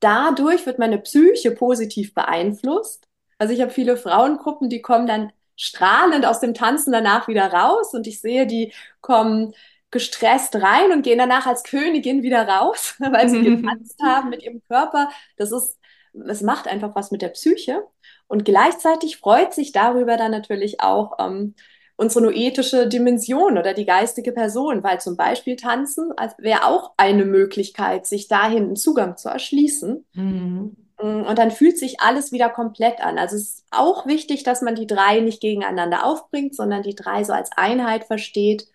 Dadurch 0.01 0.67
wird 0.67 0.79
meine 0.79 0.99
Psyche 0.99 1.51
positiv 1.51 2.15
beeinflusst. 2.15 3.09
Also 3.39 3.55
ich 3.55 3.61
habe 3.61 3.71
viele 3.71 3.97
Frauengruppen, 3.97 4.69
die 4.69 4.83
kommen 4.83 5.07
dann 5.07 5.33
strahlend 5.57 6.25
aus 6.25 6.41
dem 6.41 6.55
Tanzen 6.55 6.93
danach 6.93 7.29
wieder 7.29 7.53
raus 7.53 7.93
und 7.93 8.07
ich 8.07 8.21
sehe, 8.21 8.47
die 8.47 8.73
kommen 9.01 9.55
gestresst 9.91 10.55
rein 10.57 10.93
und 10.93 11.03
gehen 11.03 11.19
danach 11.19 11.47
als 11.47 11.65
Königin 11.65 12.23
wieder 12.23 12.47
raus, 12.47 12.95
weil 12.99 13.29
sie 13.29 13.43
getanzt 13.57 14.01
haben 14.03 14.31
mit 14.31 14.43
ihrem 14.43 14.63
Körper. 14.69 15.11
Das 15.37 15.51
ist, 15.53 15.79
es 16.27 16.43
macht 16.43 16.69
einfach 16.69 16.95
was 16.95 17.11
mit 17.11 17.23
der 17.23 17.29
Psyche. 17.29 17.85
Und 18.27 18.45
gleichzeitig 18.45 19.17
freut 19.17 19.55
sich 19.55 19.73
darüber 19.73 20.17
dann 20.17 20.31
natürlich 20.31 20.81
auch 20.81 21.19
ähm, 21.19 21.55
unsere 21.99 22.25
noetische 22.25 22.87
Dimension 22.87 23.59
oder 23.59 23.75
die 23.75 23.85
geistige 23.85 24.33
Person, 24.33 24.83
weil 24.83 25.01
zum 25.01 25.17
Beispiel 25.17 25.57
Tanzen 25.57 26.11
wäre 26.39 26.65
auch 26.65 26.93
eine 26.97 27.27
Möglichkeit, 27.27 28.07
sich 28.07 28.29
dahin 28.29 28.65
einen 28.65 28.77
Zugang 28.77 29.17
zu 29.19 29.29
erschließen. 29.29 30.07
Mhm. 30.15 30.77
Mm, 31.03 31.23
und 31.23 31.39
dann 31.39 31.51
fühlt 31.51 31.77
sich 31.77 32.01
alles 32.01 32.33
wieder 32.33 32.49
komplett 32.49 33.01
an. 33.01 33.19
Also 33.19 33.37
es 33.37 33.43
ist 33.43 33.65
auch 33.71 34.07
wichtig, 34.07 34.45
dass 34.45 34.63
man 34.63 34.75
die 34.75 34.87
drei 34.87 35.21
nicht 35.21 35.43
gegeneinander 35.43 36.07
aufbringt, 36.07 36.55
sondern 36.55 36.83
die 36.83 36.95
drei 36.95 37.25
so 37.25 37.35
als 37.35 37.51
Einheit 37.57 38.05
versteht 38.05 38.69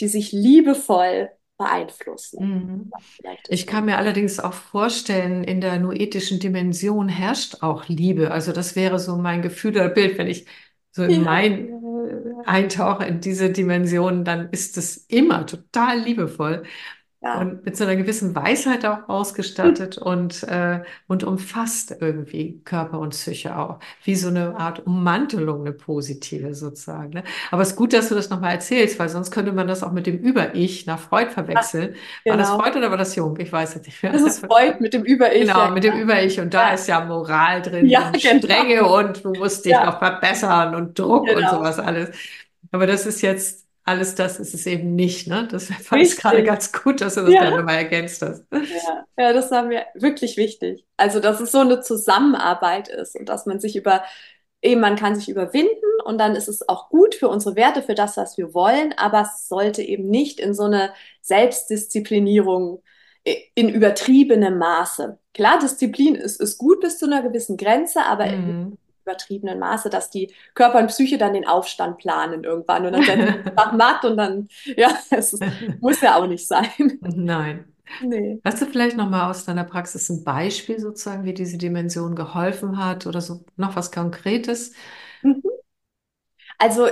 die 0.00 0.08
sich 0.08 0.32
liebevoll 0.32 1.30
beeinflussen. 1.58 2.44
Mhm. 2.44 2.90
Ich 3.48 3.66
kann 3.66 3.86
mir 3.86 3.96
allerdings 3.96 4.38
auch 4.40 4.52
vorstellen, 4.52 5.42
in 5.42 5.60
der 5.60 5.78
noetischen 5.78 6.38
Dimension 6.38 7.08
herrscht 7.08 7.62
auch 7.62 7.88
Liebe. 7.88 8.30
Also 8.30 8.52
das 8.52 8.76
wäre 8.76 8.98
so 8.98 9.16
mein 9.16 9.40
Gefühl 9.40 9.72
oder 9.72 9.88
Bild, 9.88 10.18
wenn 10.18 10.26
ich 10.26 10.46
so 10.92 11.02
in 11.02 11.10
ja. 11.10 11.18
mein 11.18 11.68
eintauche 12.48 13.04
in 13.04 13.20
diese 13.20 13.50
Dimension, 13.50 14.24
dann 14.24 14.50
ist 14.50 14.76
es 14.78 14.96
immer 15.08 15.46
total 15.46 16.00
liebevoll. 16.00 16.64
Ja. 17.26 17.40
Und 17.40 17.64
mit 17.64 17.76
so 17.76 17.84
einer 17.84 17.96
gewissen 17.96 18.34
Weisheit 18.34 18.84
auch 18.84 19.08
ausgestattet 19.08 19.98
und, 19.98 20.42
äh, 20.44 20.82
und 21.08 21.24
umfasst 21.24 21.96
irgendwie 22.00 22.60
Körper 22.64 23.00
und 23.00 23.10
Psyche 23.10 23.56
auch. 23.56 23.80
Wie 24.04 24.14
so 24.14 24.28
eine 24.28 24.56
Art 24.56 24.86
Ummantelung, 24.86 25.62
eine 25.62 25.72
positive 25.72 26.54
sozusagen. 26.54 27.10
Ne? 27.10 27.24
Aber 27.50 27.62
es 27.62 27.70
ist 27.70 27.76
gut, 27.76 27.92
dass 27.92 28.08
du 28.08 28.14
das 28.14 28.30
nochmal 28.30 28.52
erzählst, 28.52 28.98
weil 28.98 29.08
sonst 29.08 29.30
könnte 29.30 29.52
man 29.52 29.66
das 29.66 29.82
auch 29.82 29.92
mit 29.92 30.06
dem 30.06 30.18
Über-Ich 30.18 30.86
nach 30.86 31.00
Freud 31.00 31.30
verwechseln. 31.30 31.94
Ach, 31.94 32.24
genau. 32.24 32.32
War 32.32 32.38
das 32.38 32.50
genau. 32.50 32.62
Freud 32.62 32.78
oder 32.78 32.90
war 32.90 32.98
das 32.98 33.16
Jung? 33.16 33.36
Ich 33.40 33.52
weiß 33.52 33.76
es 33.76 33.82
nicht 33.86 34.02
mehr. 34.02 34.12
Das 34.12 34.22
ist 34.22 34.46
Freud 34.46 34.76
mit 34.78 34.94
dem 34.94 35.04
Über-Ich. 35.04 35.42
Genau, 35.42 35.70
mit 35.70 35.84
dem 35.84 35.98
Über-Ich. 35.98 36.40
Und 36.40 36.54
da 36.54 36.68
ja. 36.68 36.74
ist 36.74 36.86
ja 36.86 37.04
Moral 37.04 37.62
drin 37.62 37.86
ja, 37.86 38.08
und 38.08 38.22
genau. 38.22 38.38
Strenge 38.38 38.84
und 38.84 39.24
du 39.24 39.32
musst 39.32 39.64
dich 39.64 39.74
noch 39.74 39.98
verbessern 39.98 40.74
und 40.74 40.98
Druck 40.98 41.26
genau. 41.26 41.40
und 41.40 41.56
sowas 41.56 41.78
alles. 41.78 42.10
Aber 42.70 42.86
das 42.86 43.06
ist 43.06 43.22
jetzt 43.22 43.65
alles 43.86 44.16
das 44.16 44.40
ist 44.40 44.52
es 44.52 44.66
eben 44.66 44.94
nicht. 44.94 45.28
Ne? 45.28 45.48
Das 45.50 45.66
fand 45.82 46.02
ich 46.02 46.16
gerade 46.16 46.42
ganz 46.42 46.72
gut, 46.72 47.00
dass 47.00 47.14
du 47.14 47.22
das 47.22 47.32
ja. 47.32 47.48
gerade 47.48 47.62
mal 47.62 47.76
ergänzt 47.76 48.20
hast. 48.20 48.44
Ja. 48.52 49.06
ja, 49.16 49.32
das 49.32 49.50
war 49.50 49.62
mir 49.62 49.86
wirklich 49.94 50.36
wichtig. 50.36 50.84
Also, 50.96 51.20
dass 51.20 51.40
es 51.40 51.52
so 51.52 51.60
eine 51.60 51.80
Zusammenarbeit 51.80 52.88
ist 52.88 53.18
und 53.18 53.28
dass 53.28 53.46
man 53.46 53.60
sich 53.60 53.76
über, 53.76 54.02
eben 54.60 54.80
man 54.80 54.96
kann 54.96 55.14
sich 55.14 55.28
überwinden 55.28 55.70
und 56.04 56.18
dann 56.18 56.34
ist 56.34 56.48
es 56.48 56.68
auch 56.68 56.88
gut 56.88 57.14
für 57.14 57.28
unsere 57.28 57.54
Werte, 57.54 57.80
für 57.80 57.94
das, 57.94 58.16
was 58.16 58.36
wir 58.36 58.52
wollen, 58.52 58.92
aber 58.96 59.22
es 59.22 59.48
sollte 59.48 59.82
eben 59.82 60.08
nicht 60.08 60.40
in 60.40 60.52
so 60.52 60.64
eine 60.64 60.92
Selbstdisziplinierung 61.22 62.82
in 63.54 63.68
übertriebenem 63.68 64.58
Maße. 64.58 65.18
Klar, 65.32 65.58
Disziplin 65.60 66.14
ist, 66.14 66.40
ist 66.40 66.58
gut 66.58 66.80
bis 66.80 66.98
zu 66.98 67.06
einer 67.06 67.22
gewissen 67.22 67.56
Grenze, 67.56 68.04
aber 68.04 68.26
mhm 68.26 68.78
übertriebenen 69.06 69.58
Maße, 69.58 69.88
dass 69.88 70.10
die 70.10 70.34
Körper 70.54 70.80
und 70.80 70.88
Psyche 70.88 71.16
dann 71.16 71.32
den 71.32 71.46
Aufstand 71.46 71.98
planen 71.98 72.44
irgendwann 72.44 72.86
und 72.86 72.92
dann 72.92 73.02
sie 73.02 73.50
nach 73.56 73.72
matt 73.72 74.04
und 74.04 74.16
dann, 74.16 74.48
ja, 74.76 74.90
es 75.10 75.38
muss 75.80 76.00
ja 76.00 76.16
auch 76.16 76.26
nicht 76.26 76.46
sein. 76.46 76.98
Nein. 77.00 77.72
Nee. 78.02 78.40
Hast 78.44 78.60
du 78.60 78.66
vielleicht 78.66 78.96
nochmal 78.96 79.30
aus 79.30 79.44
deiner 79.44 79.62
Praxis 79.62 80.08
ein 80.08 80.24
Beispiel 80.24 80.80
sozusagen, 80.80 81.24
wie 81.24 81.34
diese 81.34 81.56
Dimension 81.56 82.16
geholfen 82.16 82.84
hat 82.84 83.06
oder 83.06 83.20
so 83.20 83.44
noch 83.56 83.76
was 83.76 83.92
Konkretes? 83.92 84.72
Mhm. 85.22 85.42
Also, 86.58 86.88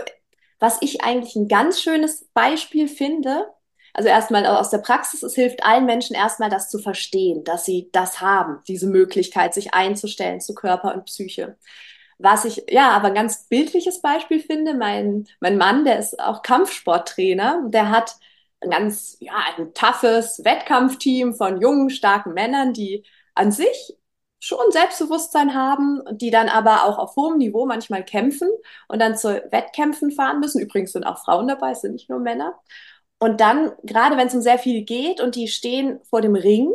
was 0.60 0.78
ich 0.82 1.02
eigentlich 1.02 1.34
ein 1.34 1.48
ganz 1.48 1.80
schönes 1.80 2.28
Beispiel 2.32 2.86
finde, 2.86 3.48
also 3.94 4.08
erstmal 4.08 4.44
aus 4.44 4.70
der 4.70 4.78
Praxis, 4.78 5.22
es 5.22 5.34
hilft 5.34 5.64
allen 5.64 5.86
Menschen 5.86 6.16
erstmal 6.16 6.50
das 6.50 6.68
zu 6.68 6.78
verstehen, 6.80 7.44
dass 7.44 7.64
sie 7.64 7.90
das 7.92 8.20
haben, 8.20 8.58
diese 8.66 8.88
Möglichkeit, 8.88 9.54
sich 9.54 9.72
einzustellen 9.72 10.40
zu 10.40 10.54
Körper 10.54 10.94
und 10.94 11.04
Psyche. 11.04 11.56
Was 12.24 12.46
ich, 12.46 12.64
ja, 12.70 12.90
aber 12.92 13.08
ein 13.08 13.14
ganz 13.14 13.48
bildliches 13.48 14.00
Beispiel 14.00 14.40
finde, 14.40 14.72
mein, 14.72 15.26
mein 15.40 15.58
Mann, 15.58 15.84
der 15.84 15.98
ist 15.98 16.18
auch 16.18 16.40
Kampfsporttrainer, 16.40 17.64
der 17.68 17.90
hat 17.90 18.16
ein 18.62 18.70
ganz, 18.70 19.18
ja, 19.20 19.34
ein 19.58 19.74
toughes 19.74 20.42
Wettkampfteam 20.42 21.34
von 21.34 21.60
jungen, 21.60 21.90
starken 21.90 22.32
Männern, 22.32 22.72
die 22.72 23.04
an 23.34 23.52
sich 23.52 23.98
schon 24.40 24.70
Selbstbewusstsein 24.70 25.54
haben, 25.54 26.00
die 26.12 26.30
dann 26.30 26.48
aber 26.48 26.84
auch 26.84 26.96
auf 26.96 27.14
hohem 27.14 27.36
Niveau 27.36 27.66
manchmal 27.66 28.02
kämpfen 28.02 28.48
und 28.88 29.00
dann 29.00 29.18
zu 29.18 29.28
Wettkämpfen 29.50 30.10
fahren 30.10 30.40
müssen. 30.40 30.62
Übrigens 30.62 30.92
sind 30.92 31.04
auch 31.04 31.22
Frauen 31.22 31.46
dabei, 31.48 31.72
es 31.72 31.82
sind 31.82 31.92
nicht 31.92 32.08
nur 32.08 32.20
Männer. 32.20 32.58
Und 33.18 33.40
dann, 33.42 33.72
gerade 33.82 34.16
wenn 34.16 34.28
es 34.28 34.34
um 34.34 34.40
sehr 34.40 34.58
viel 34.58 34.82
geht 34.84 35.20
und 35.20 35.34
die 35.34 35.48
stehen 35.48 36.00
vor 36.08 36.22
dem 36.22 36.36
Ring 36.36 36.72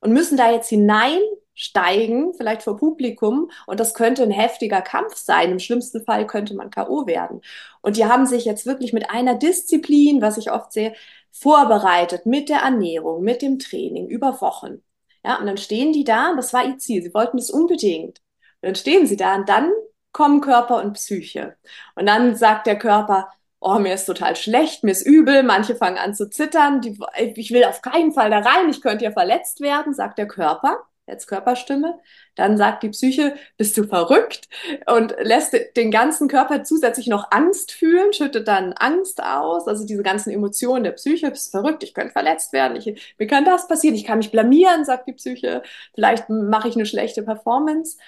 und 0.00 0.12
müssen 0.12 0.38
da 0.38 0.50
jetzt 0.50 0.70
hinein 0.70 1.20
steigen, 1.58 2.32
vielleicht 2.34 2.62
vor 2.62 2.76
Publikum. 2.76 3.50
Und 3.66 3.80
das 3.80 3.92
könnte 3.92 4.22
ein 4.22 4.30
heftiger 4.30 4.80
Kampf 4.80 5.16
sein. 5.16 5.50
Im 5.50 5.58
schlimmsten 5.58 6.04
Fall 6.04 6.26
könnte 6.26 6.54
man 6.54 6.70
K.O. 6.70 7.06
werden. 7.06 7.42
Und 7.82 7.96
die 7.96 8.06
haben 8.06 8.26
sich 8.26 8.44
jetzt 8.44 8.64
wirklich 8.64 8.92
mit 8.92 9.10
einer 9.10 9.34
Disziplin, 9.34 10.22
was 10.22 10.38
ich 10.38 10.52
oft 10.52 10.72
sehe, 10.72 10.94
vorbereitet 11.32 12.26
mit 12.26 12.48
der 12.48 12.60
Ernährung, 12.60 13.22
mit 13.22 13.42
dem 13.42 13.58
Training 13.58 14.08
über 14.08 14.40
Wochen. 14.40 14.82
Ja, 15.24 15.38
und 15.38 15.46
dann 15.46 15.56
stehen 15.56 15.92
die 15.92 16.04
da, 16.04 16.32
das 16.36 16.52
war 16.52 16.64
ihr 16.64 16.78
Ziel. 16.78 17.02
Sie 17.02 17.12
wollten 17.12 17.38
es 17.38 17.50
unbedingt. 17.50 18.18
Und 18.60 18.68
dann 18.68 18.74
stehen 18.76 19.06
sie 19.06 19.16
da 19.16 19.34
und 19.34 19.48
dann 19.48 19.72
kommen 20.12 20.40
Körper 20.40 20.82
und 20.82 20.94
Psyche. 20.94 21.56
Und 21.96 22.06
dann 22.06 22.36
sagt 22.36 22.66
der 22.68 22.78
Körper, 22.78 23.28
oh, 23.60 23.78
mir 23.80 23.94
ist 23.94 24.06
total 24.06 24.36
schlecht, 24.36 24.84
mir 24.84 24.92
ist 24.92 25.04
übel, 25.04 25.42
manche 25.42 25.74
fangen 25.74 25.98
an 25.98 26.14
zu 26.14 26.30
zittern, 26.30 26.80
die, 26.80 26.98
ich 27.34 27.50
will 27.50 27.64
auf 27.64 27.82
keinen 27.82 28.12
Fall 28.12 28.30
da 28.30 28.38
rein, 28.38 28.68
ich 28.70 28.80
könnte 28.80 29.04
ja 29.04 29.10
verletzt 29.10 29.60
werden, 29.60 29.92
sagt 29.94 30.18
der 30.18 30.28
Körper 30.28 30.87
als 31.08 31.26
Körperstimme. 31.26 31.98
Dann 32.34 32.56
sagt 32.56 32.82
die 32.82 32.90
Psyche, 32.90 33.36
bist 33.56 33.76
du 33.76 33.84
verrückt? 33.84 34.48
Und 34.86 35.14
lässt 35.20 35.56
den 35.76 35.90
ganzen 35.90 36.28
Körper 36.28 36.62
zusätzlich 36.64 37.06
noch 37.06 37.30
Angst 37.30 37.72
fühlen, 37.72 38.12
schüttet 38.12 38.48
dann 38.48 38.72
Angst 38.74 39.22
aus, 39.22 39.66
also 39.68 39.86
diese 39.86 40.02
ganzen 40.02 40.30
Emotionen 40.30 40.84
der 40.84 40.92
Psyche, 40.92 41.30
bist 41.30 41.52
du 41.54 41.60
verrückt, 41.60 41.82
ich 41.82 41.94
könnte 41.94 42.12
verletzt 42.12 42.52
werden, 42.52 42.76
ich, 42.76 43.14
mir 43.18 43.26
kann 43.26 43.44
das 43.44 43.68
passieren, 43.68 43.94
ich 43.94 44.04
kann 44.04 44.18
mich 44.18 44.30
blamieren, 44.30 44.84
sagt 44.84 45.08
die 45.08 45.12
Psyche, 45.14 45.62
vielleicht 45.94 46.28
mache 46.28 46.68
ich 46.68 46.76
eine 46.76 46.86
schlechte 46.86 47.22
Performance. 47.22 47.98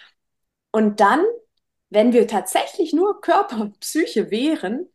Und 0.73 1.01
dann, 1.01 1.25
wenn 1.91 2.13
wir 2.13 2.27
tatsächlich 2.29 2.93
nur 2.93 3.21
Körper 3.21 3.61
und 3.61 3.81
Psyche 3.81 4.31
wären, 4.31 4.89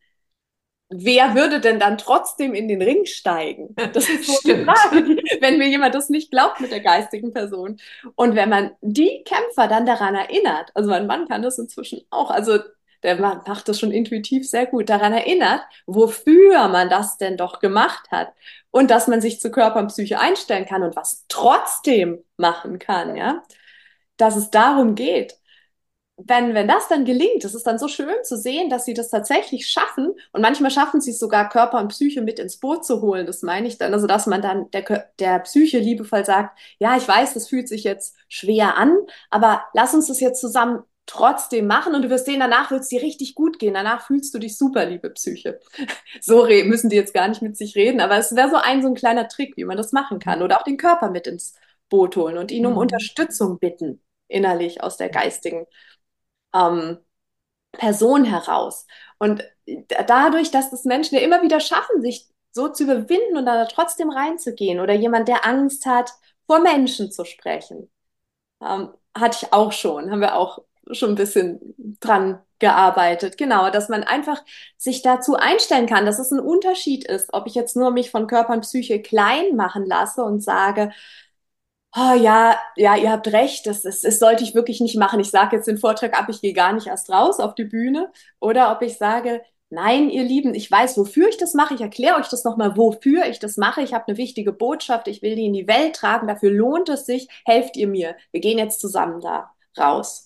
wer 0.90 1.36
würde 1.36 1.60
denn 1.60 1.80
dann 1.80 1.98
trotzdem 1.98 2.54
in 2.54 2.68
den 2.68 2.82
Ring 2.82 3.06
steigen? 3.06 3.76
Das 3.94 4.10
ist 4.10 4.26
so 4.26 4.38
die 4.46 4.64
Frage, 4.64 5.18
wenn 5.42 5.58
mir 5.58 5.68
jemand 5.68 5.96
das 5.96 6.10
nicht 6.10 6.32
glaubt 6.32 6.60
mit 6.62 6.72
der 6.72 6.82
geistigen 6.82 7.34
Person. 7.34 7.78
Und 8.16 8.36
wenn 8.36 8.50
man 8.50 8.72
die 8.82 9.24
Kämpfer 9.26 9.68
dann 9.68 9.86
daran 9.86 10.16
erinnert, 10.16 10.72
also 10.74 10.90
mein 10.90 11.08
Mann 11.08 11.28
kann 11.28 11.42
das 11.42 11.58
inzwischen 11.58 12.02
auch, 12.10 12.30
also 12.30 12.60
der 13.04 13.18
macht 13.18 13.68
das 13.68 13.80
schon 13.80 13.92
intuitiv 13.92 14.50
sehr 14.50 14.66
gut, 14.66 14.90
daran 14.90 15.14
erinnert, 15.14 15.62
wofür 15.86 16.68
man 16.70 16.90
das 16.90 17.18
denn 17.18 17.38
doch 17.38 17.60
gemacht 17.60 18.10
hat 18.12 18.34
und 18.72 18.90
dass 18.90 19.08
man 19.08 19.22
sich 19.22 19.40
zu 19.40 19.52
Körper 19.52 19.80
und 19.80 19.88
Psyche 19.88 20.20
einstellen 20.20 20.66
kann 20.66 20.82
und 20.82 20.96
was 20.96 21.26
trotzdem 21.28 22.24
machen 22.38 22.80
kann, 22.80 23.16
ja, 23.16 23.44
dass 24.18 24.36
es 24.36 24.50
darum 24.50 24.96
geht 24.96 25.36
wenn, 26.18 26.54
wenn 26.54 26.68
das 26.68 26.88
dann 26.88 27.04
gelingt, 27.04 27.44
es 27.44 27.56
ist 27.56 27.68
dann 27.68 27.78
so 27.78 27.88
schön 27.88 28.24
zu 28.24 28.38
sehen, 28.38 28.70
dass 28.70 28.86
sie 28.86 28.94
das 28.94 29.10
tatsächlich 29.10 29.68
schaffen 29.68 30.14
und 30.32 30.42
manchmal 30.42 30.72
schaffen 30.72 31.02
sie 31.02 31.12
es 31.12 31.20
sogar 31.20 31.50
Körper 31.50 31.80
und 31.80 31.90
Psyche 31.90 32.22
mit 32.22 32.40
ins 32.40 32.58
Boot 32.58 32.86
zu 32.86 33.02
holen. 33.02 33.26
Das 33.26 33.42
meine 33.42 33.68
ich 33.68 33.78
dann, 33.78 33.94
also 33.94 34.08
dass 34.08 34.26
man 34.26 34.42
dann 34.42 34.72
der, 34.72 35.10
der 35.20 35.40
Psyche 35.40 35.80
liebevoll 35.80 36.24
sagt, 36.24 36.58
ja, 36.80 36.96
ich 36.96 37.08
weiß, 37.08 37.34
das 37.34 37.50
fühlt 37.50 37.68
sich 37.68 37.84
jetzt 37.84 38.16
schwer 38.30 38.78
an, 38.78 38.96
aber 39.30 39.66
lass 39.74 39.94
uns 39.94 40.08
das 40.08 40.22
jetzt 40.22 40.40
zusammen 40.40 40.84
trotzdem 41.06 41.68
machen 41.68 41.94
und 41.94 42.02
du 42.02 42.10
wirst 42.10 42.26
sehen, 42.26 42.40
danach 42.40 42.72
wird 42.72 42.82
es 42.82 42.88
dir 42.88 43.02
richtig 43.02 43.36
gut 43.36 43.60
gehen. 43.60 43.76
Danach 43.76 44.08
fühlst 44.08 44.34
du 44.34 44.40
dich 44.40 44.58
super, 44.58 44.86
liebe 44.86 45.10
Psyche. 45.12 45.60
So 46.22 46.46
müssen 46.48 46.90
die 46.90 46.96
jetzt 46.96 47.14
gar 47.14 47.28
nicht 47.28 47.42
mit 47.42 47.58
sich 47.58 47.76
reden, 47.76 48.00
aber 48.00 48.18
es 48.18 48.36
wäre 48.36 48.50
so 48.50 48.56
ein, 48.56 48.82
so 48.82 48.88
ein 48.88 48.96
kleiner 48.96 49.28
Trick, 49.28 49.56
wie 49.58 49.66
man 49.66 49.78
das 49.78 49.92
machen 49.92 50.18
kann. 50.18 50.42
Oder 50.42 50.58
auch 50.60 50.64
den 50.64 50.78
Körper 50.78 51.12
mit 51.12 51.28
ins 51.28 51.54
Boot 51.90 52.16
holen 52.16 52.38
und 52.38 52.52
ihn 52.52 52.66
um 52.66 52.74
mhm. 52.74 52.80
Unterstützung 52.80 53.60
bitten, 53.60 54.02
innerlich 54.28 54.82
aus 54.82 54.98
der 54.98 55.10
geistigen 55.10 55.68
ähm, 56.56 56.98
Person 57.74 58.26
heraus. 58.26 58.88
Und 59.20 59.44
dadurch, 60.08 60.52
dass 60.52 60.72
das 60.72 60.86
Menschen 60.86 61.16
ja 61.16 61.22
immer 61.22 61.42
wieder 61.42 61.60
schaffen, 61.60 62.02
sich 62.02 62.28
so 62.52 62.70
zu 62.70 62.84
überwinden 62.84 63.38
und 63.38 63.46
da 63.46 63.66
trotzdem 63.66 64.10
reinzugehen. 64.10 64.80
Oder 64.80 64.94
jemand, 64.94 65.28
der 65.28 65.46
Angst 65.46 65.86
hat, 65.86 66.12
vor 66.48 66.60
Menschen 66.60 67.12
zu 67.12 67.26
sprechen. 67.26 67.92
Ähm, 68.62 68.90
hatte 69.18 69.40
ich 69.44 69.54
auch 69.54 69.72
schon, 69.72 70.12
haben 70.12 70.22
wir 70.22 70.36
auch 70.36 70.60
schon 70.92 71.12
ein 71.12 71.16
bisschen 71.16 71.76
dran 72.00 72.42
gearbeitet. 72.60 73.38
Genau, 73.38 73.70
dass 73.70 73.90
man 73.90 74.04
einfach 74.04 74.42
sich 74.78 75.02
dazu 75.02 75.36
einstellen 75.36 75.88
kann, 75.88 76.06
dass 76.06 76.20
es 76.20 76.32
ein 76.32 76.40
Unterschied 76.40 77.06
ist, 77.06 77.34
ob 77.34 77.48
ich 77.48 77.56
jetzt 77.56 77.76
nur 77.76 77.92
mich 77.92 78.12
von 78.12 78.28
Körper 78.28 78.54
und 78.54 78.62
Psyche 78.62 79.02
klein 79.02 79.56
machen 79.56 79.86
lasse 79.86 80.24
und 80.24 80.42
sage, 80.42 80.92
oh 81.96 82.14
ja, 82.14 82.58
ja, 82.76 82.96
ihr 82.98 83.12
habt 83.12 83.28
recht, 83.28 83.66
das, 83.68 83.82
das, 83.82 84.02
das 84.02 84.20
sollte 84.20 84.44
ich 84.44 84.56
wirklich 84.56 84.82
nicht 84.82 84.98
machen. 84.98 85.20
Ich 85.20 85.30
sage 85.30 85.56
jetzt 85.56 85.68
den 85.68 85.78
Vortrag 85.78 86.18
ab, 86.18 86.28
ich 86.30 86.42
gehe 86.42 86.54
gar 86.54 86.74
nicht 86.74 86.88
erst 86.88 87.10
raus 87.10 87.40
auf 87.40 87.56
die 87.56 87.64
Bühne. 87.66 88.12
Oder 88.40 88.72
ob 88.72 88.82
ich 88.82 88.98
sage, 88.98 89.42
nein, 89.70 90.10
ihr 90.10 90.24
Lieben, 90.24 90.54
ich 90.54 90.70
weiß, 90.70 90.98
wofür 90.98 91.30
ich 91.30 91.38
das 91.38 91.54
mache. 91.54 91.74
Ich 91.76 91.82
erkläre 91.82 92.18
euch 92.18 92.28
das 92.28 92.44
nochmal, 92.44 92.78
wofür 92.78 93.26
ich 93.26 93.40
das 93.40 93.58
mache. 93.58 93.82
Ich 93.82 93.94
habe 93.94 94.08
eine 94.08 94.18
wichtige 94.18 94.52
Botschaft, 94.54 95.08
ich 95.08 95.22
will 95.22 95.36
die 95.36 95.46
in 95.46 95.54
die 95.54 95.68
Welt 95.68 95.96
tragen, 95.96 96.28
dafür 96.28 96.52
lohnt 96.52 96.90
es 96.90 97.06
sich, 97.06 97.28
helft 97.46 97.78
ihr 97.78 97.88
mir. 97.88 98.16
Wir 98.32 98.42
gehen 98.42 98.58
jetzt 98.58 98.80
zusammen 98.82 99.22
da 99.22 99.52
raus. 99.78 100.25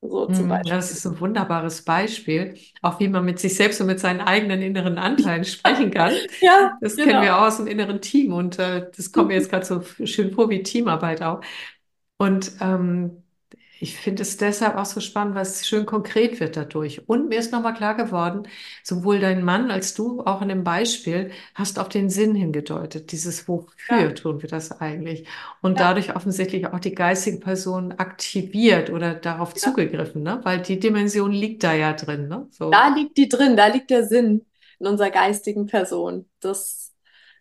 So 0.00 0.26
zum 0.26 0.38
hm, 0.38 0.48
Beispiel. 0.48 0.72
Das 0.72 0.90
ist 0.92 1.06
ein 1.06 1.18
wunderbares 1.18 1.82
Beispiel, 1.82 2.54
auch 2.82 3.00
wie 3.00 3.08
man 3.08 3.24
mit 3.24 3.40
sich 3.40 3.56
selbst 3.56 3.80
und 3.80 3.88
mit 3.88 3.98
seinen 3.98 4.20
eigenen 4.20 4.62
inneren 4.62 4.96
Anteilen 4.96 5.44
sprechen 5.44 5.90
kann. 5.90 6.12
ja, 6.40 6.76
das 6.80 6.94
genau. 6.96 7.08
kennen 7.08 7.22
wir 7.22 7.36
auch 7.36 7.46
aus 7.46 7.56
dem 7.56 7.66
inneren 7.66 8.00
Team 8.00 8.32
und 8.32 8.58
äh, 8.58 8.88
das 8.96 9.10
kommt 9.10 9.28
mir 9.28 9.34
jetzt 9.34 9.50
gerade 9.50 9.66
so 9.66 9.82
schön 10.04 10.32
vor 10.32 10.50
wie 10.50 10.62
Teamarbeit 10.62 11.22
auch. 11.22 11.40
Und 12.16 12.52
ähm, 12.60 13.22
ich 13.80 13.96
finde 13.96 14.22
es 14.22 14.36
deshalb 14.36 14.76
auch 14.76 14.84
so 14.84 15.00
spannend, 15.00 15.36
weil 15.36 15.42
es 15.42 15.66
schön 15.66 15.86
konkret 15.86 16.40
wird 16.40 16.56
dadurch. 16.56 17.08
Und 17.08 17.28
mir 17.28 17.38
ist 17.38 17.52
nochmal 17.52 17.74
klar 17.74 17.94
geworden, 17.94 18.48
sowohl 18.82 19.20
dein 19.20 19.44
Mann 19.44 19.70
als 19.70 19.94
du 19.94 20.20
auch 20.22 20.42
in 20.42 20.48
dem 20.48 20.64
Beispiel 20.64 21.30
hast 21.54 21.78
auf 21.78 21.88
den 21.88 22.10
Sinn 22.10 22.34
hingedeutet. 22.34 23.12
Dieses 23.12 23.46
Wofür 23.46 24.00
ja. 24.00 24.10
tun 24.10 24.42
wir 24.42 24.48
das 24.48 24.80
eigentlich? 24.80 25.28
Und 25.62 25.78
ja. 25.78 25.88
dadurch 25.88 26.16
offensichtlich 26.16 26.66
auch 26.66 26.80
die 26.80 26.94
geistige 26.94 27.38
Person 27.38 27.92
aktiviert 27.92 28.90
oder 28.90 29.14
darauf 29.14 29.52
ja. 29.54 29.58
zugegriffen, 29.58 30.22
ne? 30.22 30.40
Weil 30.42 30.60
die 30.60 30.80
Dimension 30.80 31.30
liegt 31.30 31.62
da 31.62 31.72
ja 31.72 31.92
drin, 31.92 32.26
ne? 32.26 32.48
So. 32.50 32.70
Da 32.70 32.88
liegt 32.88 33.16
die 33.16 33.28
drin, 33.28 33.56
da 33.56 33.68
liegt 33.68 33.90
der 33.90 34.04
Sinn 34.04 34.44
in 34.80 34.86
unserer 34.86 35.10
geistigen 35.10 35.66
Person. 35.66 36.28
Das 36.40 36.92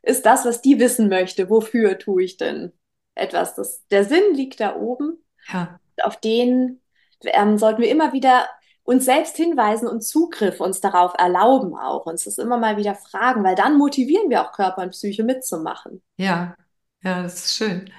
ist 0.04 0.26
das, 0.26 0.45
was 0.45 0.62
die 0.62 0.80
wissen 0.80 1.10
möchte. 1.10 1.50
Wofür 1.50 1.97
tue 1.97 2.23
ich 2.23 2.38
denn 2.38 2.73
etwas? 3.15 3.56
Das, 3.56 3.88
der 3.88 4.04
Sinn 4.04 4.36
liegt 4.36 4.60
da 4.60 4.76
oben. 4.76 5.17
Ja 5.52 5.80
auf 6.03 6.19
den 6.19 6.81
ähm, 7.23 7.57
sollten 7.57 7.81
wir 7.81 7.89
immer 7.89 8.13
wieder 8.13 8.47
uns 8.83 9.03
selbst 9.03 9.36
hinweisen 9.36 9.88
und 9.88 10.01
Zugriff 10.01 10.62
uns 10.62 10.79
darauf 10.79 11.13
erlauben 11.17 11.75
auch, 11.75 12.05
uns 12.05 12.23
das 12.23 12.38
immer 12.38 12.57
mal 12.57 12.77
wieder 12.77 12.95
fragen, 12.95 13.43
weil 13.43 13.55
dann 13.55 13.77
motivieren 13.77 14.29
wir 14.29 14.41
auch 14.41 14.53
Körper 14.53 14.81
und 14.83 14.91
Psyche 14.91 15.23
mitzumachen. 15.23 16.01
Ja, 16.17 16.55
ja, 17.03 17.23
das 17.23 17.45
ist 17.45 17.55
schön. 17.57 17.91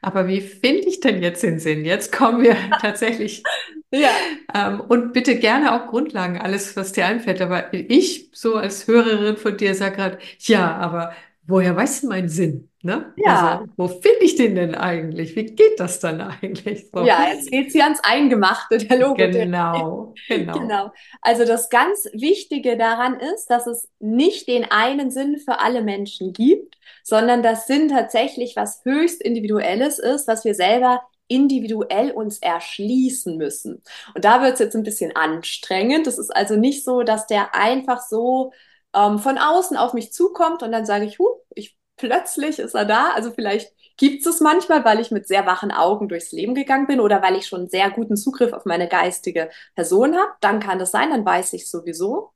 Aber 0.00 0.28
wie 0.28 0.40
finde 0.40 0.86
ich 0.86 1.00
denn 1.00 1.22
jetzt 1.22 1.42
den 1.42 1.58
Sinn? 1.58 1.84
Jetzt 1.84 2.12
kommen 2.12 2.42
wir 2.42 2.56
tatsächlich. 2.80 3.42
ja. 3.90 4.10
Ähm, 4.54 4.80
und 4.80 5.12
bitte 5.12 5.38
gerne 5.38 5.72
auch 5.72 5.88
Grundlagen, 5.88 6.38
alles, 6.38 6.76
was 6.76 6.92
dir 6.92 7.06
einfällt. 7.06 7.40
Aber 7.40 7.72
ich, 7.72 8.30
so 8.32 8.56
als 8.56 8.86
Hörerin 8.86 9.36
von 9.36 9.56
dir, 9.56 9.74
sage 9.74 9.96
gerade, 9.96 10.18
ja, 10.40 10.76
aber 10.76 11.14
woher 11.48 11.74
weißt 11.74 12.04
du 12.04 12.08
meinen 12.08 12.28
Sinn? 12.28 12.70
Ne? 12.82 13.12
Ja. 13.16 13.58
Also, 13.58 13.72
wo 13.76 13.88
finde 13.88 14.20
ich 14.20 14.36
den 14.36 14.54
denn 14.54 14.76
eigentlich? 14.76 15.34
Wie 15.34 15.46
geht 15.46 15.80
das 15.80 15.98
dann 15.98 16.20
eigentlich? 16.20 16.88
So. 16.92 17.04
Ja, 17.04 17.28
jetzt 17.32 17.50
geht 17.50 17.72
sie 17.72 17.82
ans 17.82 17.98
Eingemachte 18.04 18.78
der 18.78 18.98
Logo. 18.98 19.14
Genau, 19.16 20.14
genau. 20.28 20.58
genau. 20.58 20.92
Also 21.22 21.44
das 21.44 21.70
ganz 21.70 22.04
Wichtige 22.12 22.76
daran 22.76 23.18
ist, 23.18 23.46
dass 23.46 23.66
es 23.66 23.88
nicht 23.98 24.46
den 24.46 24.64
einen 24.70 25.10
Sinn 25.10 25.38
für 25.38 25.58
alle 25.58 25.82
Menschen 25.82 26.32
gibt, 26.32 26.76
sondern 27.02 27.42
das 27.42 27.66
Sinn 27.66 27.88
tatsächlich 27.88 28.54
was 28.54 28.82
höchst 28.84 29.22
Individuelles 29.22 29.98
ist, 29.98 30.28
was 30.28 30.44
wir 30.44 30.54
selber 30.54 31.02
individuell 31.26 32.10
uns 32.10 32.38
erschließen 32.38 33.36
müssen. 33.36 33.82
Und 34.14 34.24
da 34.24 34.40
wird 34.42 34.54
es 34.54 34.60
jetzt 34.60 34.76
ein 34.76 34.82
bisschen 34.82 35.14
anstrengend. 35.14 36.06
Es 36.06 36.18
ist 36.18 36.34
also 36.34 36.56
nicht 36.56 36.84
so, 36.84 37.02
dass 37.02 37.26
der 37.26 37.54
einfach 37.54 38.00
so 38.00 38.52
ähm, 38.94 39.18
von 39.18 39.38
außen 39.38 39.76
auf 39.76 39.94
mich 39.94 40.12
zukommt 40.12 40.62
und 40.62 40.72
dann 40.72 40.86
sage 40.86 41.04
ich, 41.04 41.18
huh, 41.18 41.28
ich 41.54 41.76
plötzlich 41.96 42.58
ist 42.58 42.74
er 42.74 42.84
da. 42.84 43.10
Also 43.14 43.30
vielleicht 43.32 43.72
gibt 43.96 44.24
es 44.26 44.40
manchmal, 44.40 44.84
weil 44.84 45.00
ich 45.00 45.10
mit 45.10 45.26
sehr 45.28 45.46
wachen 45.46 45.70
Augen 45.72 46.08
durchs 46.08 46.32
Leben 46.32 46.54
gegangen 46.54 46.86
bin 46.86 47.00
oder 47.00 47.22
weil 47.22 47.36
ich 47.36 47.46
schon 47.46 47.68
sehr 47.68 47.90
guten 47.90 48.16
Zugriff 48.16 48.52
auf 48.52 48.64
meine 48.64 48.88
geistige 48.88 49.50
Person 49.74 50.16
habe. 50.16 50.32
Dann 50.40 50.60
kann 50.60 50.78
das 50.78 50.90
sein, 50.92 51.10
dann 51.10 51.24
weiß 51.24 51.52
ich 51.54 51.68
sowieso. 51.70 52.32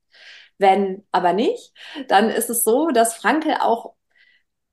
Wenn 0.59 1.05
aber 1.13 1.33
nicht, 1.33 1.73
dann 2.09 2.31
ist 2.31 2.51
es 2.51 2.65
so, 2.65 2.91
dass 2.91 3.15
Frankel 3.17 3.57
auch 3.61 3.95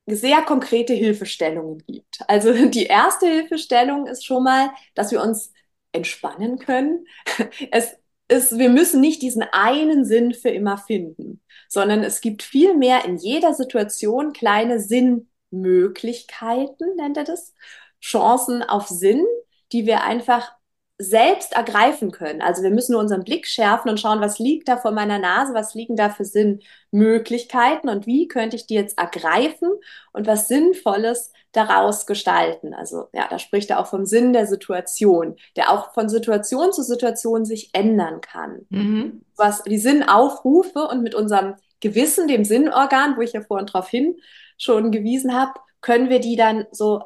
sehr 0.06 0.42
konkrete 0.42 0.92
Hilfestellungen 0.94 1.78
gibt. 1.86 2.20
Also 2.28 2.52
die 2.68 2.86
erste 2.86 3.26
Hilfestellung 3.26 4.06
ist 4.06 4.24
schon 4.24 4.42
mal, 4.44 4.70
dass 4.94 5.10
wir 5.12 5.22
uns 5.22 5.52
entspannen 5.92 6.58
können. 6.58 7.06
Es 7.72 7.96
ist, 8.30 8.58
wir 8.58 8.68
müssen 8.70 9.00
nicht 9.00 9.22
diesen 9.22 9.42
einen 9.52 10.04
Sinn 10.04 10.34
für 10.34 10.50
immer 10.50 10.78
finden, 10.78 11.40
sondern 11.68 12.02
es 12.04 12.20
gibt 12.20 12.42
viel 12.42 12.76
mehr 12.76 13.04
in 13.04 13.16
jeder 13.16 13.54
Situation 13.54 14.32
kleine 14.32 14.80
Sinnmöglichkeiten, 14.80 16.96
nennt 16.96 17.16
er 17.16 17.24
das, 17.24 17.54
Chancen 18.00 18.62
auf 18.62 18.88
Sinn, 18.88 19.24
die 19.72 19.86
wir 19.86 20.04
einfach 20.04 20.52
selbst 21.00 21.54
ergreifen 21.54 22.10
können. 22.10 22.42
Also 22.42 22.62
wir 22.62 22.70
müssen 22.70 22.92
nur 22.92 23.00
unseren 23.00 23.24
Blick 23.24 23.46
schärfen 23.46 23.90
und 23.90 23.98
schauen, 23.98 24.20
was 24.20 24.38
liegt 24.38 24.68
da 24.68 24.76
vor 24.76 24.90
meiner 24.90 25.18
Nase, 25.18 25.54
was 25.54 25.74
liegen 25.74 25.96
da 25.96 26.10
für 26.10 26.26
Sinnmöglichkeiten 26.26 27.88
und 27.88 28.06
wie 28.06 28.28
könnte 28.28 28.56
ich 28.56 28.66
die 28.66 28.74
jetzt 28.74 28.98
ergreifen 28.98 29.70
und 30.12 30.26
was 30.26 30.48
Sinnvolles 30.48 31.32
daraus 31.52 32.06
gestalten. 32.06 32.74
Also 32.74 33.08
ja, 33.12 33.26
da 33.28 33.38
spricht 33.38 33.70
er 33.70 33.80
auch 33.80 33.86
vom 33.86 34.06
Sinn 34.06 34.32
der 34.32 34.46
Situation, 34.46 35.36
der 35.56 35.70
auch 35.70 35.92
von 35.92 36.08
Situation 36.08 36.72
zu 36.72 36.82
Situation 36.82 37.44
sich 37.44 37.70
ändern 37.72 38.20
kann. 38.20 38.66
Mhm. 38.70 39.22
Was 39.36 39.62
die 39.62 39.78
Sinnaufrufe 39.78 40.86
und 40.86 41.02
mit 41.02 41.14
unserem 41.14 41.54
Gewissen, 41.80 42.28
dem 42.28 42.44
Sinnorgan, 42.44 43.16
wo 43.16 43.22
ich 43.22 43.32
ja 43.32 43.40
vorhin 43.40 43.66
drauf 43.66 43.88
hin 43.88 44.16
schon 44.58 44.92
gewiesen 44.92 45.34
habe, 45.34 45.54
können 45.80 46.10
wir 46.10 46.20
die 46.20 46.36
dann 46.36 46.66
so 46.70 47.02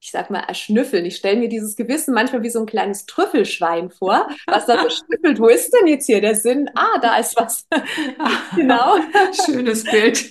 ich 0.00 0.12
sag 0.12 0.30
mal, 0.30 0.44
erschnüffeln. 0.46 1.04
Ich 1.06 1.16
stelle 1.16 1.38
mir 1.38 1.48
dieses 1.48 1.74
Gewissen 1.74 2.14
manchmal 2.14 2.42
wie 2.42 2.50
so 2.50 2.60
ein 2.60 2.66
kleines 2.66 3.06
Trüffelschwein 3.06 3.90
vor, 3.90 4.28
was 4.46 4.66
da 4.66 4.80
so 4.80 4.90
schnüffelt. 4.90 5.40
Wo 5.40 5.48
ist 5.48 5.72
denn 5.72 5.88
jetzt 5.88 6.06
hier 6.06 6.20
der 6.20 6.36
Sinn? 6.36 6.70
Ah, 6.76 6.98
da 7.02 7.16
ist 7.16 7.36
was. 7.36 7.66
genau. 8.54 8.96
Schönes 9.44 9.82
Bild. 9.82 10.30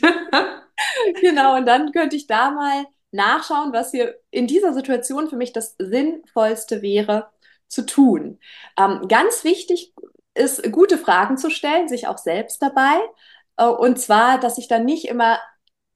genau, 1.21 1.57
und 1.57 1.65
dann 1.65 1.91
könnte 1.91 2.15
ich 2.15 2.27
da 2.27 2.51
mal 2.51 2.85
nachschauen, 3.11 3.73
was 3.73 3.91
hier 3.91 4.15
in 4.31 4.47
dieser 4.47 4.73
Situation 4.73 5.29
für 5.29 5.37
mich 5.37 5.53
das 5.53 5.75
Sinnvollste 5.79 6.81
wäre 6.81 7.29
zu 7.67 7.85
tun. 7.85 8.39
Ähm, 8.77 9.07
ganz 9.07 9.43
wichtig 9.43 9.93
ist, 10.33 10.71
gute 10.71 10.97
Fragen 10.97 11.37
zu 11.37 11.49
stellen, 11.49 11.87
sich 11.87 12.07
auch 12.07 12.17
selbst 12.17 12.61
dabei. 12.61 12.99
Äh, 13.57 13.65
und 13.65 13.99
zwar, 13.99 14.39
dass 14.39 14.57
ich 14.57 14.67
dann 14.67 14.85
nicht 14.85 15.07
immer 15.07 15.39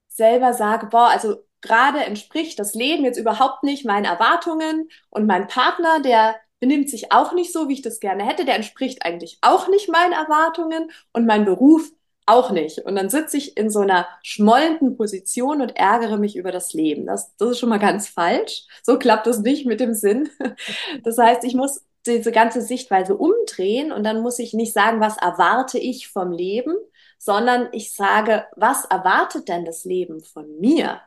selber 0.08 0.54
sage, 0.54 0.88
boah, 0.88 1.10
also 1.10 1.38
gerade 1.62 2.00
entspricht 2.00 2.60
das 2.60 2.74
Leben 2.74 3.06
jetzt 3.06 3.18
überhaupt 3.20 3.64
nicht 3.64 3.86
meinen 3.86 4.06
Erwartungen 4.06 4.90
und 5.10 5.28
mein 5.28 5.48
Partner, 5.48 6.02
der 6.02 6.36
benimmt 6.60 6.90
sich 6.90 7.12
auch 7.12 7.34
nicht 7.34 7.54
so, 7.54 7.70
wie 7.70 7.74
ich 7.74 7.82
das 7.82 8.00
gerne 8.00 8.26
hätte, 8.26 8.46
der 8.46 8.56
entspricht 8.56 9.06
eigentlich 9.06 9.38
auch 9.42 9.68
nicht 9.68 9.90
meinen 9.90 10.14
Erwartungen 10.14 10.92
und 11.14 11.26
mein 11.26 11.46
Beruf 11.46 11.92
auch 12.32 12.52
nicht. 12.52 12.80
Und 12.80 12.96
dann 12.96 13.10
sitze 13.10 13.38
ich 13.38 13.58
in 13.58 13.70
so 13.70 13.80
einer 13.80 14.08
schmollenden 14.24 14.98
Position 14.98 15.62
und 15.62 15.76
ärgere 15.76 16.18
mich 16.18 16.36
über 16.36 16.52
das 16.52 16.74
Leben. 16.74 17.06
Das, 17.06 17.36
das 17.38 17.52
ist 17.52 17.60
schon 17.60 17.70
mal 17.70 17.80
ganz 17.80 18.08
falsch. 18.08 18.66
So 18.84 18.98
klappt 18.98 19.28
es 19.28 19.40
nicht 19.40 19.66
mit 19.66 19.80
dem 19.80 19.94
Sinn. 19.94 20.30
Das 21.04 21.18
heißt, 21.18 21.44
ich 21.44 21.56
muss 21.56 21.84
diese 22.06 22.32
ganze 22.32 22.62
Sichtweise 22.62 23.16
umdrehen 23.16 23.92
und 23.92 24.04
dann 24.04 24.22
muss 24.22 24.40
ich 24.40 24.54
nicht 24.54 24.74
sagen, 24.74 25.00
was 25.00 25.18
erwarte 25.18 25.78
ich 25.78 26.10
vom 26.10 26.32
Leben, 26.32 26.76
sondern 27.18 27.70
ich 27.72 27.94
sage, 27.94 28.46
was 28.56 28.86
erwartet 28.86 29.48
denn 29.48 29.66
das 29.66 29.86
Leben 29.86 30.22
von 30.24 30.60
mir? 30.60 31.02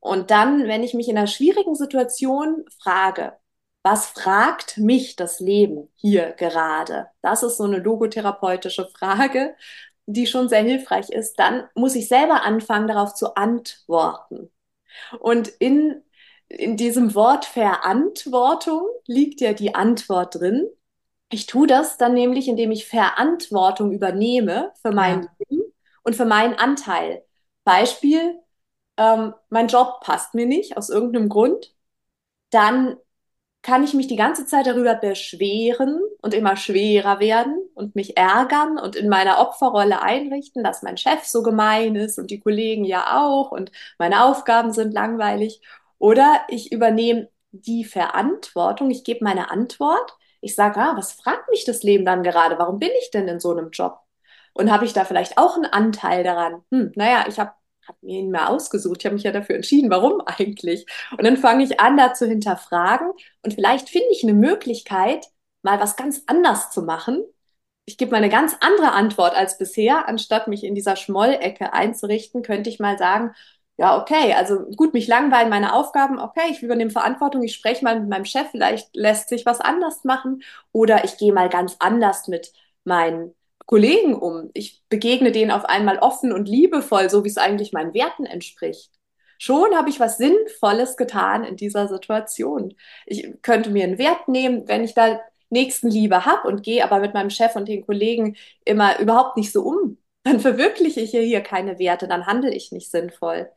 Und 0.00 0.30
dann, 0.30 0.66
wenn 0.66 0.82
ich 0.82 0.94
mich 0.94 1.08
in 1.08 1.18
einer 1.18 1.26
schwierigen 1.26 1.74
Situation 1.74 2.64
frage, 2.82 3.34
was 3.82 4.06
fragt 4.08 4.76
mich 4.76 5.16
das 5.16 5.40
Leben 5.40 5.90
hier 5.94 6.32
gerade? 6.32 7.08
Das 7.22 7.42
ist 7.42 7.56
so 7.56 7.64
eine 7.64 7.78
logotherapeutische 7.78 8.86
Frage, 8.94 9.54
die 10.12 10.26
schon 10.26 10.48
sehr 10.48 10.62
hilfreich 10.62 11.10
ist. 11.10 11.38
Dann 11.38 11.68
muss 11.74 11.94
ich 11.94 12.08
selber 12.08 12.42
anfangen, 12.44 12.88
darauf 12.88 13.14
zu 13.14 13.34
antworten. 13.34 14.50
Und 15.18 15.48
in, 15.48 16.02
in 16.48 16.76
diesem 16.76 17.14
Wort 17.14 17.44
Verantwortung 17.44 18.82
liegt 19.06 19.40
ja 19.40 19.52
die 19.52 19.74
Antwort 19.74 20.36
drin. 20.36 20.68
Ich 21.30 21.46
tue 21.46 21.66
das 21.66 21.96
dann 21.96 22.14
nämlich, 22.14 22.48
indem 22.48 22.72
ich 22.72 22.86
Verantwortung 22.86 23.92
übernehme 23.92 24.72
für 24.82 24.90
mein 24.90 25.22
ja. 25.22 25.28
Leben 25.38 25.72
und 26.02 26.16
für 26.16 26.24
meinen 26.24 26.54
Anteil. 26.54 27.24
Beispiel, 27.64 28.40
ähm, 28.96 29.34
mein 29.48 29.68
Job 29.68 30.00
passt 30.00 30.34
mir 30.34 30.46
nicht 30.46 30.76
aus 30.76 30.90
irgendeinem 30.90 31.28
Grund, 31.28 31.74
dann 32.50 32.96
kann 33.62 33.84
ich 33.84 33.92
mich 33.94 34.06
die 34.06 34.16
ganze 34.16 34.46
Zeit 34.46 34.66
darüber 34.66 34.94
beschweren 34.94 36.00
und 36.22 36.32
immer 36.34 36.56
schwerer 36.56 37.20
werden 37.20 37.58
und 37.74 37.94
mich 37.94 38.16
ärgern 38.16 38.78
und 38.78 38.96
in 38.96 39.08
meiner 39.08 39.38
Opferrolle 39.38 40.00
einrichten, 40.02 40.64
dass 40.64 40.82
mein 40.82 40.96
Chef 40.96 41.24
so 41.24 41.42
gemein 41.42 41.94
ist 41.94 42.18
und 42.18 42.30
die 42.30 42.40
Kollegen 42.40 42.84
ja 42.84 43.20
auch 43.22 43.50
und 43.52 43.70
meine 43.98 44.24
Aufgaben 44.24 44.72
sind 44.72 44.94
langweilig. 44.94 45.60
Oder 45.98 46.40
ich 46.48 46.72
übernehme 46.72 47.28
die 47.52 47.84
Verantwortung, 47.84 48.90
ich 48.90 49.04
gebe 49.04 49.24
meine 49.24 49.50
Antwort, 49.50 50.16
ich 50.40 50.54
sage, 50.54 50.80
ah, 50.80 50.96
was 50.96 51.12
fragt 51.12 51.50
mich 51.50 51.64
das 51.66 51.82
Leben 51.82 52.06
dann 52.06 52.22
gerade? 52.22 52.58
Warum 52.58 52.78
bin 52.78 52.90
ich 53.00 53.10
denn 53.10 53.28
in 53.28 53.40
so 53.40 53.50
einem 53.50 53.70
Job? 53.70 53.98
Und 54.54 54.72
habe 54.72 54.84
ich 54.86 54.92
da 54.94 55.04
vielleicht 55.04 55.38
auch 55.38 55.56
einen 55.56 55.66
Anteil 55.66 56.24
daran? 56.24 56.64
Hm, 56.70 56.92
naja, 56.96 57.26
ich 57.28 57.38
habe 57.38 57.52
habe 57.90 57.98
mir 58.06 58.20
ihn 58.20 58.30
mal 58.30 58.46
ausgesucht. 58.46 58.98
Ich 59.00 59.06
habe 59.06 59.14
mich 59.14 59.24
ja 59.24 59.32
dafür 59.32 59.56
entschieden, 59.56 59.90
warum 59.90 60.20
eigentlich? 60.26 60.86
Und 61.16 61.24
dann 61.24 61.36
fange 61.36 61.64
ich 61.64 61.80
an, 61.80 61.96
da 61.96 62.14
zu 62.14 62.26
hinterfragen 62.26 63.12
und 63.42 63.54
vielleicht 63.54 63.88
finde 63.90 64.08
ich 64.12 64.22
eine 64.22 64.34
Möglichkeit, 64.34 65.26
mal 65.62 65.80
was 65.80 65.96
ganz 65.96 66.22
anders 66.26 66.70
zu 66.70 66.82
machen. 66.82 67.22
Ich 67.86 67.98
gebe 67.98 68.12
mal 68.12 68.18
eine 68.18 68.30
ganz 68.30 68.56
andere 68.60 68.92
Antwort 68.92 69.34
als 69.36 69.58
bisher. 69.58 70.08
Anstatt 70.08 70.48
mich 70.48 70.64
in 70.64 70.74
dieser 70.74 70.96
Schmollecke 70.96 71.72
einzurichten, 71.72 72.42
könnte 72.42 72.70
ich 72.70 72.78
mal 72.80 72.98
sagen, 72.98 73.34
ja, 73.76 73.98
okay, 74.00 74.34
also 74.34 74.60
gut, 74.76 74.92
mich 74.94 75.08
langweilen 75.08 75.48
meine 75.48 75.72
Aufgaben, 75.74 76.18
okay, 76.20 76.50
ich 76.50 76.62
übernehme 76.62 76.90
Verantwortung, 76.90 77.42
ich 77.42 77.54
spreche 77.54 77.82
mal 77.84 77.98
mit 77.98 78.10
meinem 78.10 78.26
Chef, 78.26 78.48
vielleicht 78.50 78.94
lässt 78.94 79.30
sich 79.30 79.46
was 79.46 79.60
anders 79.60 80.04
machen 80.04 80.42
oder 80.72 81.04
ich 81.04 81.16
gehe 81.16 81.32
mal 81.32 81.48
ganz 81.48 81.76
anders 81.78 82.28
mit 82.28 82.52
meinen 82.84 83.34
Kollegen 83.70 84.16
um. 84.16 84.50
Ich 84.52 84.82
begegne 84.88 85.30
denen 85.30 85.52
auf 85.52 85.64
einmal 85.64 86.00
offen 86.00 86.32
und 86.32 86.48
liebevoll, 86.48 87.08
so 87.08 87.22
wie 87.22 87.28
es 87.28 87.38
eigentlich 87.38 87.72
meinen 87.72 87.94
Werten 87.94 88.26
entspricht. 88.26 88.90
Schon 89.38 89.76
habe 89.76 89.88
ich 89.88 90.00
was 90.00 90.18
Sinnvolles 90.18 90.96
getan 90.96 91.44
in 91.44 91.56
dieser 91.56 91.86
Situation. 91.86 92.74
Ich 93.06 93.28
könnte 93.42 93.70
mir 93.70 93.84
einen 93.84 93.98
Wert 93.98 94.26
nehmen, 94.26 94.66
wenn 94.66 94.82
ich 94.82 94.94
da 94.94 95.20
Nächstenliebe 95.50 96.24
habe 96.26 96.48
und 96.48 96.64
gehe 96.64 96.82
aber 96.82 96.98
mit 96.98 97.14
meinem 97.14 97.30
Chef 97.30 97.54
und 97.54 97.68
den 97.68 97.86
Kollegen 97.86 98.36
immer 98.64 98.98
überhaupt 98.98 99.36
nicht 99.36 99.52
so 99.52 99.62
um. 99.62 99.98
Dann 100.24 100.40
verwirkliche 100.40 101.00
ich 101.00 101.12
hier 101.12 101.40
keine 101.40 101.78
Werte, 101.78 102.08
dann 102.08 102.26
handle 102.26 102.52
ich 102.52 102.72
nicht 102.72 102.90
sinnvoll. 102.90 103.52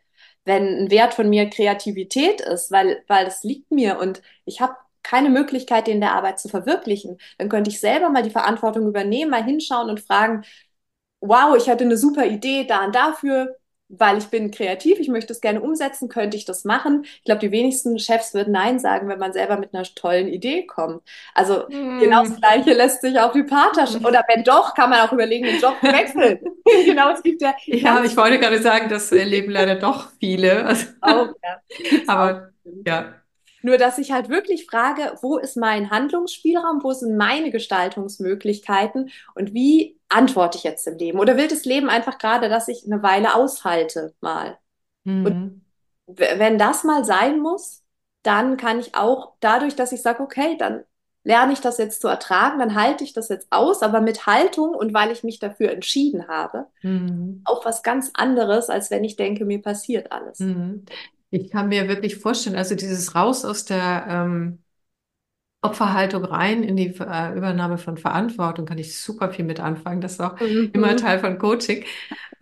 Wenn 0.45 0.67
ein 0.67 0.91
Wert 0.91 1.15
von 1.15 1.27
mir 1.27 1.49
Kreativität 1.49 2.39
ist, 2.39 2.71
weil, 2.71 3.03
weil 3.07 3.25
es 3.25 3.43
liegt 3.43 3.71
mir 3.71 3.97
und 3.97 4.21
ich 4.45 4.61
habe 4.61 4.75
keine 5.03 5.29
Möglichkeit, 5.29 5.87
den 5.87 6.01
der 6.01 6.13
Arbeit 6.13 6.39
zu 6.39 6.49
verwirklichen, 6.49 7.17
dann 7.37 7.49
könnte 7.49 7.69
ich 7.69 7.79
selber 7.79 8.09
mal 8.09 8.23
die 8.23 8.29
Verantwortung 8.29 8.87
übernehmen, 8.87 9.31
mal 9.31 9.43
hinschauen 9.43 9.89
und 9.89 9.99
fragen, 9.99 10.43
wow, 11.21 11.55
ich 11.55 11.69
hatte 11.69 11.83
eine 11.83 11.97
super 11.97 12.25
Idee 12.25 12.65
da 12.65 12.85
und 12.85 12.95
dafür, 12.95 13.55
weil 13.89 14.17
ich 14.17 14.27
bin 14.27 14.49
kreativ, 14.51 14.99
ich 14.99 15.07
möchte 15.07 15.33
es 15.33 15.41
gerne 15.41 15.61
umsetzen, 15.61 16.09
könnte 16.09 16.35
ich 16.35 16.45
das 16.45 16.63
machen? 16.63 17.03
Ich 17.03 17.23
glaube, 17.25 17.41
die 17.41 17.51
wenigsten 17.51 17.99
Chefs 17.99 18.33
würden 18.33 18.51
Nein 18.51 18.79
sagen, 18.79 19.07
wenn 19.07 19.19
man 19.19 19.33
selber 19.33 19.57
mit 19.57 19.73
einer 19.73 19.83
tollen 19.83 20.27
Idee 20.27 20.65
kommt. 20.65 21.03
Also 21.35 21.65
mm. 21.69 21.99
genau 21.99 22.23
das 22.23 22.37
Gleiche 22.37 22.73
lässt 22.73 23.01
sich 23.01 23.19
auf 23.19 23.33
die 23.33 23.43
Partnerschaft, 23.43 24.03
oder 24.03 24.23
wenn 24.33 24.43
doch, 24.43 24.73
kann 24.73 24.89
man 24.89 25.01
auch 25.01 25.11
überlegen, 25.11 25.45
den 25.45 25.59
Job 25.59 25.75
zu 25.79 25.87
wechseln. 25.87 26.39
genau, 26.85 27.11
es 27.11 27.21
gibt 27.21 27.41
ja... 27.41 27.53
Ja, 27.65 28.03
ich 28.03 28.17
wollte 28.17 28.39
gerade 28.39 28.61
sagen, 28.61 28.89
das 28.89 29.11
erleben 29.11 29.51
leider 29.51 29.75
doch 29.75 30.11
viele. 30.19 30.65
Also, 30.65 30.87
auch, 31.01 31.27
ja. 31.43 31.61
Aber 32.07 32.49
ja, 32.85 33.13
nur, 33.63 33.77
dass 33.77 33.97
ich 33.97 34.11
halt 34.11 34.29
wirklich 34.29 34.67
frage, 34.67 35.17
wo 35.21 35.37
ist 35.37 35.57
mein 35.57 35.89
Handlungsspielraum, 35.89 36.83
wo 36.83 36.91
sind 36.91 37.17
meine 37.17 37.49
Gestaltungsmöglichkeiten 37.49 39.09
und 39.35 39.53
wie 39.53 39.99
antworte 40.09 40.57
ich 40.57 40.63
jetzt 40.63 40.85
im 40.85 40.97
Leben? 40.97 41.19
Oder 41.19 41.37
will 41.37 41.47
das 41.47 41.65
Leben 41.65 41.89
einfach 41.89 42.17
gerade, 42.17 42.49
dass 42.49 42.67
ich 42.67 42.85
eine 42.85 43.01
Weile 43.01 43.35
aushalte 43.35 44.13
mal? 44.19 44.57
Mhm. 45.05 45.25
Und 45.25 45.61
wenn 46.07 46.57
das 46.57 46.83
mal 46.83 47.05
sein 47.05 47.39
muss, 47.39 47.81
dann 48.21 48.57
kann 48.57 48.79
ich 48.79 48.95
auch 48.95 49.33
dadurch, 49.39 49.75
dass 49.75 49.93
ich 49.93 50.01
sage, 50.01 50.21
okay, 50.21 50.57
dann 50.57 50.83
lerne 51.23 51.53
ich 51.53 51.61
das 51.61 51.77
jetzt 51.77 52.01
zu 52.01 52.07
ertragen, 52.09 52.59
dann 52.59 52.75
halte 52.75 53.03
ich 53.03 53.13
das 53.13 53.29
jetzt 53.29 53.47
aus, 53.49 53.81
aber 53.81 54.01
mit 54.01 54.25
Haltung 54.25 54.75
und 54.75 54.93
weil 54.93 55.11
ich 55.11 55.23
mich 55.23 55.39
dafür 55.39 55.71
entschieden 55.71 56.27
habe, 56.27 56.67
mhm. 56.81 57.41
auch 57.45 57.63
was 57.65 57.81
ganz 57.81 58.11
anderes, 58.13 58.69
als 58.69 58.91
wenn 58.91 59.05
ich 59.05 59.15
denke, 59.15 59.45
mir 59.45 59.61
passiert 59.61 60.11
alles. 60.11 60.39
Mhm. 60.39 60.85
Ich 61.35 61.49
kann 61.49 61.69
mir 61.69 61.87
wirklich 61.87 62.17
vorstellen, 62.17 62.55
also 62.55 62.75
dieses 62.75 63.15
Raus 63.15 63.43
aus 63.43 63.65
der 63.65 64.05
ähm, 64.07 64.59
Opferhaltung 65.63 66.25
rein 66.25 66.61
in 66.61 66.75
die 66.75 66.89
äh, 66.89 67.35
Übernahme 67.35 67.79
von 67.79 67.97
Verantwortung, 67.97 68.67
kann 68.67 68.77
ich 68.77 68.99
super 68.99 69.31
viel 69.31 69.43
mit 69.43 69.59
anfangen. 69.59 69.99
Das 69.99 70.13
ist 70.13 70.21
auch 70.21 70.39
mhm. 70.39 70.69
immer 70.73 70.95
Teil 70.95 71.17
von 71.17 71.39
Coaching. 71.39 71.85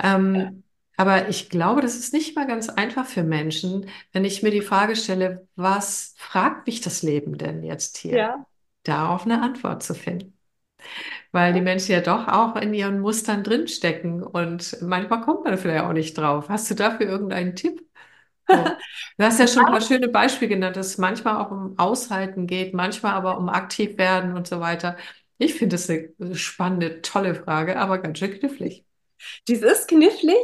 Ähm, 0.04 0.64
aber 0.98 1.30
ich 1.30 1.50
glaube, 1.50 1.80
das 1.80 1.96
ist 1.96 2.12
nicht 2.12 2.36
mal 2.36 2.46
ganz 2.46 2.68
einfach 2.68 3.06
für 3.06 3.24
Menschen, 3.24 3.86
wenn 4.12 4.26
ich 4.26 4.44
mir 4.44 4.52
die 4.52 4.60
Frage 4.60 4.98
stelle, 4.98 5.48
was 5.56 6.14
fragt 6.18 6.68
mich 6.68 6.82
das 6.82 7.02
Leben 7.02 7.38
denn 7.38 7.64
jetzt 7.64 7.98
hier? 7.98 8.18
Ja. 8.18 8.46
Darauf 8.84 9.24
eine 9.24 9.42
Antwort 9.42 9.84
zu 9.84 9.94
finden. 9.94 10.38
Weil 11.32 11.54
die 11.54 11.62
Menschen 11.62 11.94
ja 11.94 12.02
doch 12.02 12.28
auch 12.28 12.58
in 12.58 12.74
ihren 12.74 13.00
Mustern 13.00 13.44
drinstecken 13.44 14.22
und 14.22 14.82
manchmal 14.82 15.22
kommt 15.22 15.46
man 15.46 15.58
vielleicht 15.58 15.86
auch 15.86 15.94
nicht 15.94 16.18
drauf. 16.18 16.50
Hast 16.50 16.70
du 16.70 16.76
dafür 16.76 17.08
irgendeinen 17.08 17.56
Tipp? 17.56 17.82
Du 19.18 19.26
hast 19.26 19.40
ja 19.40 19.48
schon 19.48 19.66
ein 19.66 19.72
paar 19.72 19.82
schöne 19.82 20.08
Beispiele 20.08 20.50
genannt, 20.50 20.76
dass 20.76 20.88
es 20.88 20.98
manchmal 20.98 21.38
auch 21.38 21.52
um 21.52 21.78
Aushalten 21.78 22.48
geht, 22.48 22.74
manchmal 22.74 23.14
aber 23.14 23.38
um 23.38 23.50
aktiv 23.50 23.98
werden 23.98 24.36
und 24.36 24.48
so 24.48 24.60
weiter. 24.60 24.98
Ich 25.38 25.56
finde 25.56 25.76
es 25.76 25.90
eine 25.90 26.36
spannende, 26.36 27.02
tolle 27.02 27.36
Frage, 27.36 27.78
aber 27.80 28.00
ganz 28.00 28.20
schön 28.20 28.38
knifflig. 28.38 28.86
Dies 29.48 29.62
ist 29.62 29.88
knifflig 29.88 30.38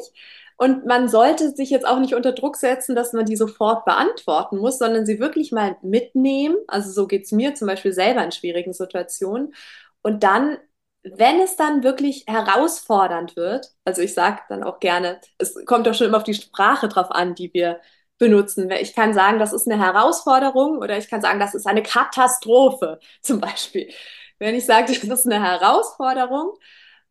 und 0.58 0.86
man 0.86 1.08
sollte 1.08 1.52
sich 1.52 1.70
jetzt 1.70 1.88
auch 1.88 2.00
nicht 2.00 2.16
unter 2.16 2.32
Druck 2.32 2.56
setzen, 2.56 2.96
dass 2.96 3.14
man 3.14 3.26
die 3.26 3.36
sofort 3.36 3.86
beantworten 3.86 4.58
muss, 4.58 4.80
sondern 4.80 5.06
sie 5.06 5.20
wirklich 5.20 5.52
mal 5.52 5.78
mitnehmen. 5.82 6.58
Also 6.68 6.92
so 6.92 7.08
geht 7.08 7.26
es 7.26 7.32
mir 7.32 7.54
zum 7.56 7.68
Beispiel 7.68 7.94
selber 7.94 8.24
in 8.24 8.32
schwierigen 8.32 8.74
Situationen. 8.74 9.54
Und 10.02 10.24
dann 10.24 10.58
wenn 11.04 11.40
es 11.40 11.56
dann 11.56 11.84
wirklich 11.84 12.26
herausfordernd 12.28 13.36
wird, 13.36 13.72
also 13.86 14.02
ich 14.02 14.14
sage 14.14 14.42
dann 14.50 14.64
auch 14.64 14.80
gerne, 14.80 15.20
es 15.38 15.56
kommt 15.66 15.88
doch 15.88 15.94
schon 15.94 16.08
immer 16.08 16.18
auf 16.18 16.24
die 16.24 16.34
Sprache 16.34 16.88
drauf 16.90 17.12
an, 17.12 17.36
die 17.36 17.54
wir 17.54 17.80
benutzen. 18.18 18.70
Ich 18.72 18.94
kann 18.96 19.14
sagen, 19.14 19.40
das 19.40 19.54
ist 19.54 19.68
eine 19.70 19.82
Herausforderung 19.82 20.80
oder 20.80 20.98
ich 20.98 21.08
kann 21.10 21.22
sagen, 21.22 21.40
das 21.40 21.54
ist 21.56 21.68
eine 21.68 21.84
Katastrophe 21.84 23.00
zum 23.22 23.40
Beispiel. 23.40 23.92
Wenn 24.40 24.56
ich 24.56 24.66
sage, 24.66 24.88
das 24.88 25.04
ist 25.04 25.26
eine 25.26 25.44
Herausforderung, 25.44 26.54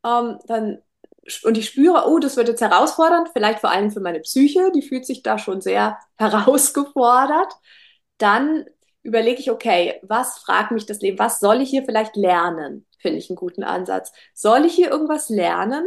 ähm, 0.04 0.38
dann 0.46 0.78
und 1.42 1.58
ich 1.58 1.68
spüre, 1.68 2.04
oh, 2.06 2.18
das 2.20 2.36
wird 2.36 2.48
jetzt 2.48 2.60
herausfordernd, 2.60 3.30
vielleicht 3.32 3.60
vor 3.60 3.70
allem 3.70 3.90
für 3.90 4.00
meine 4.00 4.20
Psyche, 4.20 4.70
die 4.72 4.82
fühlt 4.82 5.04
sich 5.06 5.22
da 5.22 5.38
schon 5.38 5.60
sehr 5.60 5.98
herausgefordert, 6.18 7.52
dann 8.18 8.64
überlege 9.06 9.40
ich, 9.40 9.50
okay, 9.50 10.00
was 10.02 10.38
fragt 10.38 10.72
mich 10.72 10.86
das 10.86 11.00
Leben? 11.00 11.18
Was 11.18 11.40
soll 11.40 11.62
ich 11.62 11.70
hier 11.70 11.84
vielleicht 11.84 12.16
lernen? 12.16 12.86
Finde 12.98 13.18
ich 13.18 13.30
einen 13.30 13.36
guten 13.36 13.62
Ansatz. 13.64 14.12
Soll 14.34 14.64
ich 14.66 14.74
hier 14.74 14.90
irgendwas 14.90 15.28
lernen? 15.28 15.86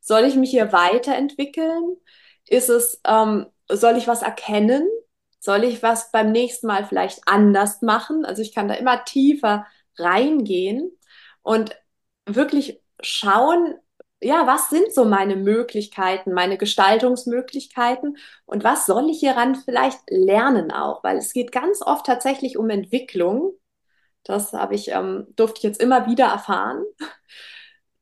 Soll 0.00 0.24
ich 0.24 0.36
mich 0.36 0.50
hier 0.50 0.72
weiterentwickeln? 0.72 1.96
Ist 2.48 2.68
es, 2.68 3.00
ähm, 3.06 3.46
soll 3.70 3.96
ich 3.96 4.08
was 4.08 4.22
erkennen? 4.22 4.86
Soll 5.38 5.64
ich 5.64 5.82
was 5.82 6.10
beim 6.10 6.32
nächsten 6.32 6.66
Mal 6.66 6.84
vielleicht 6.84 7.20
anders 7.26 7.82
machen? 7.82 8.24
Also 8.24 8.42
ich 8.42 8.54
kann 8.54 8.68
da 8.68 8.74
immer 8.74 9.04
tiefer 9.04 9.66
reingehen 9.98 10.90
und 11.42 11.76
wirklich 12.26 12.82
schauen, 13.00 13.76
ja, 14.22 14.46
was 14.46 14.70
sind 14.70 14.92
so 14.92 15.04
meine 15.04 15.36
Möglichkeiten, 15.36 16.32
meine 16.32 16.56
Gestaltungsmöglichkeiten 16.58 18.16
und 18.46 18.64
was 18.64 18.86
soll 18.86 19.10
ich 19.10 19.20
hieran 19.20 19.54
vielleicht 19.56 20.00
lernen 20.08 20.72
auch? 20.72 21.04
Weil 21.04 21.18
es 21.18 21.32
geht 21.32 21.52
ganz 21.52 21.82
oft 21.82 22.06
tatsächlich 22.06 22.56
um 22.56 22.70
Entwicklung. 22.70 23.52
Das 24.24 24.52
habe 24.52 24.74
ich, 24.74 24.88
ähm, 24.90 25.26
durfte 25.36 25.58
ich 25.58 25.64
jetzt 25.64 25.82
immer 25.82 26.06
wieder 26.06 26.26
erfahren, 26.26 26.84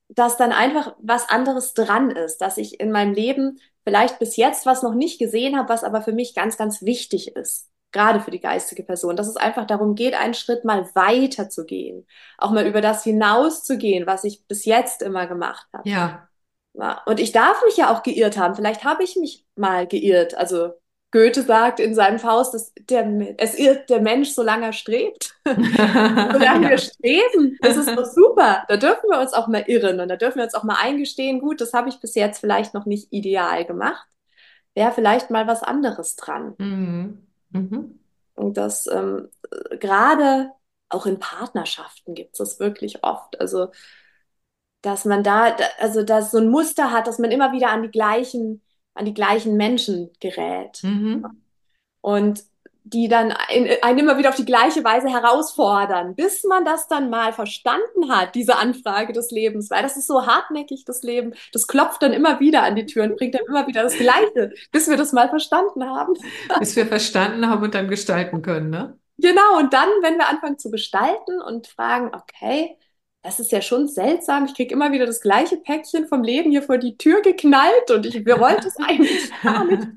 dass 0.09 0.37
dann 0.37 0.53
einfach 0.53 0.94
was 1.00 1.29
anderes 1.29 1.74
dran 1.74 2.11
ist, 2.11 2.38
dass 2.38 2.59
ich 2.59 2.81
in 2.81 2.92
meinem 2.92 3.14
Leben 3.14 3.61
vielleicht 3.85 4.18
bis 4.18 4.37
jetzt 4.37 4.66
was 4.66 4.83
noch 4.83 4.94
nicht 4.94 5.18
gesehen 5.18 5.57
habe, 5.59 5.68
was 5.68 5.85
aber 5.85 6.03
für 6.03 6.12
mich 6.12 6.35
ganz, 6.35 6.57
ganz 6.57 6.83
wichtig 6.83 7.37
ist. 7.37 7.70
Gerade 7.94 8.20
für 8.20 8.33
die 8.33 8.40
geistige 8.40 8.83
Person, 8.83 9.14
dass 9.14 9.28
es 9.28 9.37
einfach 9.37 9.68
darum 9.68 9.94
geht, 9.94 10.14
einen 10.14 10.35
Schritt 10.35 10.64
mal 10.64 10.90
weiter 10.94 11.48
zu 11.48 11.64
gehen, 11.64 12.07
auch 12.38 12.50
mal 12.50 12.66
über 12.66 12.80
das 12.80 13.04
hinauszugehen, 13.04 14.04
was 14.04 14.24
ich 14.24 14.44
bis 14.48 14.64
jetzt 14.64 15.00
immer 15.00 15.28
gemacht 15.28 15.68
habe. 15.72 15.88
Ja. 15.88 16.28
ja. 16.72 17.02
Und 17.07 17.20
ich 17.20 17.30
darf 17.30 17.62
mich 17.64 17.76
ja 17.76 17.95
auch 17.95 18.03
geirrt 18.03 18.36
haben. 18.36 18.57
Vielleicht 18.57 18.82
habe 18.82 19.05
ich 19.05 19.14
mich 19.14 19.47
mal 19.55 19.86
geirrt. 19.86 20.34
Also 20.34 20.72
Goethe 21.12 21.42
sagt 21.42 21.78
in 21.78 21.95
seinem 21.95 22.18
Faust, 22.18 22.53
dass 22.55 22.72
der, 22.90 23.36
es 23.38 23.57
irrt 23.57 23.88
der 23.88 24.01
Mensch, 24.01 24.30
solange 24.30 24.66
er 24.66 24.72
strebt. 24.72 25.36
solange 25.45 26.70
wir 26.70 26.78
streben, 26.78 27.57
das 27.61 27.76
ist 27.76 27.97
doch 27.97 28.07
super. 28.07 28.64
Da 28.66 28.76
dürfen 28.76 29.09
wir 29.09 29.20
uns 29.20 29.34
auch 29.34 29.47
mal 29.47 29.62
irren 29.68 30.01
und 30.01 30.09
da 30.09 30.16
dürfen 30.16 30.38
wir 30.38 30.45
uns 30.45 30.55
auch 30.55 30.64
mal 30.64 30.78
eingestehen, 30.82 31.40
gut, 31.40 31.61
das 31.61 31.72
habe 31.72 31.88
ich 31.88 32.01
bis 32.01 32.16
jetzt 32.16 32.40
vielleicht 32.40 32.74
noch 32.74 32.86
nicht 32.86 33.12
ideal 33.12 33.64
gemacht. 33.64 34.09
Wäre 34.74 34.90
vielleicht 34.90 35.30
mal 35.30 35.47
was 35.47 35.62
anderes 35.62 36.16
dran. 36.16 36.55
Mhm. 36.59 37.24
Mhm. 37.55 37.98
Und 38.34 38.57
das 38.57 38.86
ähm, 38.86 39.28
gerade 39.80 40.50
auch 40.88 41.07
in 41.07 41.18
Partnerschaften 41.18 42.14
gibt 42.14 42.32
es 42.32 42.38
das 42.38 42.61
wirklich 42.61 43.02
oft. 43.02 43.40
Also, 43.40 43.68
dass 44.82 45.05
man 45.05 45.22
da, 45.22 45.57
also 45.78 46.02
dass 46.02 46.30
so 46.30 46.38
ein 46.38 46.48
Muster 46.48 46.90
hat, 46.90 47.07
dass 47.07 47.18
man 47.18 47.30
immer 47.30 47.52
wieder 47.52 47.70
an 47.70 47.82
die 47.82 47.90
gleichen 47.90 48.61
an 48.94 49.05
die 49.05 49.14
gleichen 49.14 49.57
Menschen 49.57 50.11
gerät. 50.20 50.80
Mhm. 50.82 51.26
Und 52.00 52.44
die 52.85 53.09
dann 53.09 53.32
einen 53.32 53.99
immer 53.99 54.18
wieder 54.18 54.28
auf 54.28 54.37
die 54.37 54.45
gleiche 54.45 54.85
Weise 54.85 55.09
herausfordern, 55.09 56.14
bis 56.14 56.45
man 56.45 56.66
das 56.66 56.87
dann 56.87 57.09
mal 57.09 57.32
verstanden 57.32 58.11
hat, 58.11 58.35
diese 58.35 58.57
Anfrage 58.57 59.14
des 59.14 59.30
Lebens, 59.30 59.70
weil 59.70 59.82
das 59.82 59.97
ist 59.97 60.07
so 60.07 60.26
hartnäckig, 60.26 60.85
das 60.85 61.03
Leben, 61.03 61.32
das 61.53 61.66
klopft 61.66 62.03
dann 62.03 62.12
immer 62.12 62.41
wieder 62.41 62.62
an 62.62 62.76
die 62.76 62.85
Tür 62.85 63.05
und 63.05 63.16
bringt 63.16 63.35
dann 63.35 63.47
immer 63.49 63.66
wieder 63.66 63.82
das 63.82 63.97
Gleiche, 63.97 64.53
bis 64.70 64.89
wir 64.89 64.99
das 64.99 65.12
mal 65.12 65.30
verstanden 65.30 65.85
haben. 65.85 66.12
Bis 66.59 66.76
wir 66.76 66.87
verstanden 66.87 67.49
haben 67.49 67.62
und 67.62 67.74
dann 67.74 67.89
gestalten 67.89 68.43
können, 68.43 68.70
ne? 68.70 68.99
Genau, 69.16 69.59
und 69.59 69.72
dann, 69.72 69.89
wenn 70.03 70.18
wir 70.18 70.28
anfangen 70.28 70.59
zu 70.59 70.70
gestalten 70.70 71.41
und 71.41 71.66
fragen, 71.66 72.11
okay, 72.14 72.76
das 73.22 73.41
ist 73.41 73.53
ja 73.53 73.62
schon 73.62 73.89
seltsam. 73.89 74.45
Ich 74.45 74.55
kriege 74.55 74.74
immer 74.74 74.93
wieder 74.93 75.07
das 75.07 75.20
gleiche 75.20 75.57
Päckchen 75.57 76.07
vom 76.09 76.22
Leben 76.22 76.51
hier 76.51 76.62
vor 76.62 76.78
die 76.78 76.99
Tür 76.99 77.22
geknallt 77.22 77.91
und 77.91 78.05
ich 78.05 78.14
wollte 78.26 78.68
es 78.68 78.76
eigentlich 78.87 79.30
gar 79.43 79.64
nicht. 79.64 79.89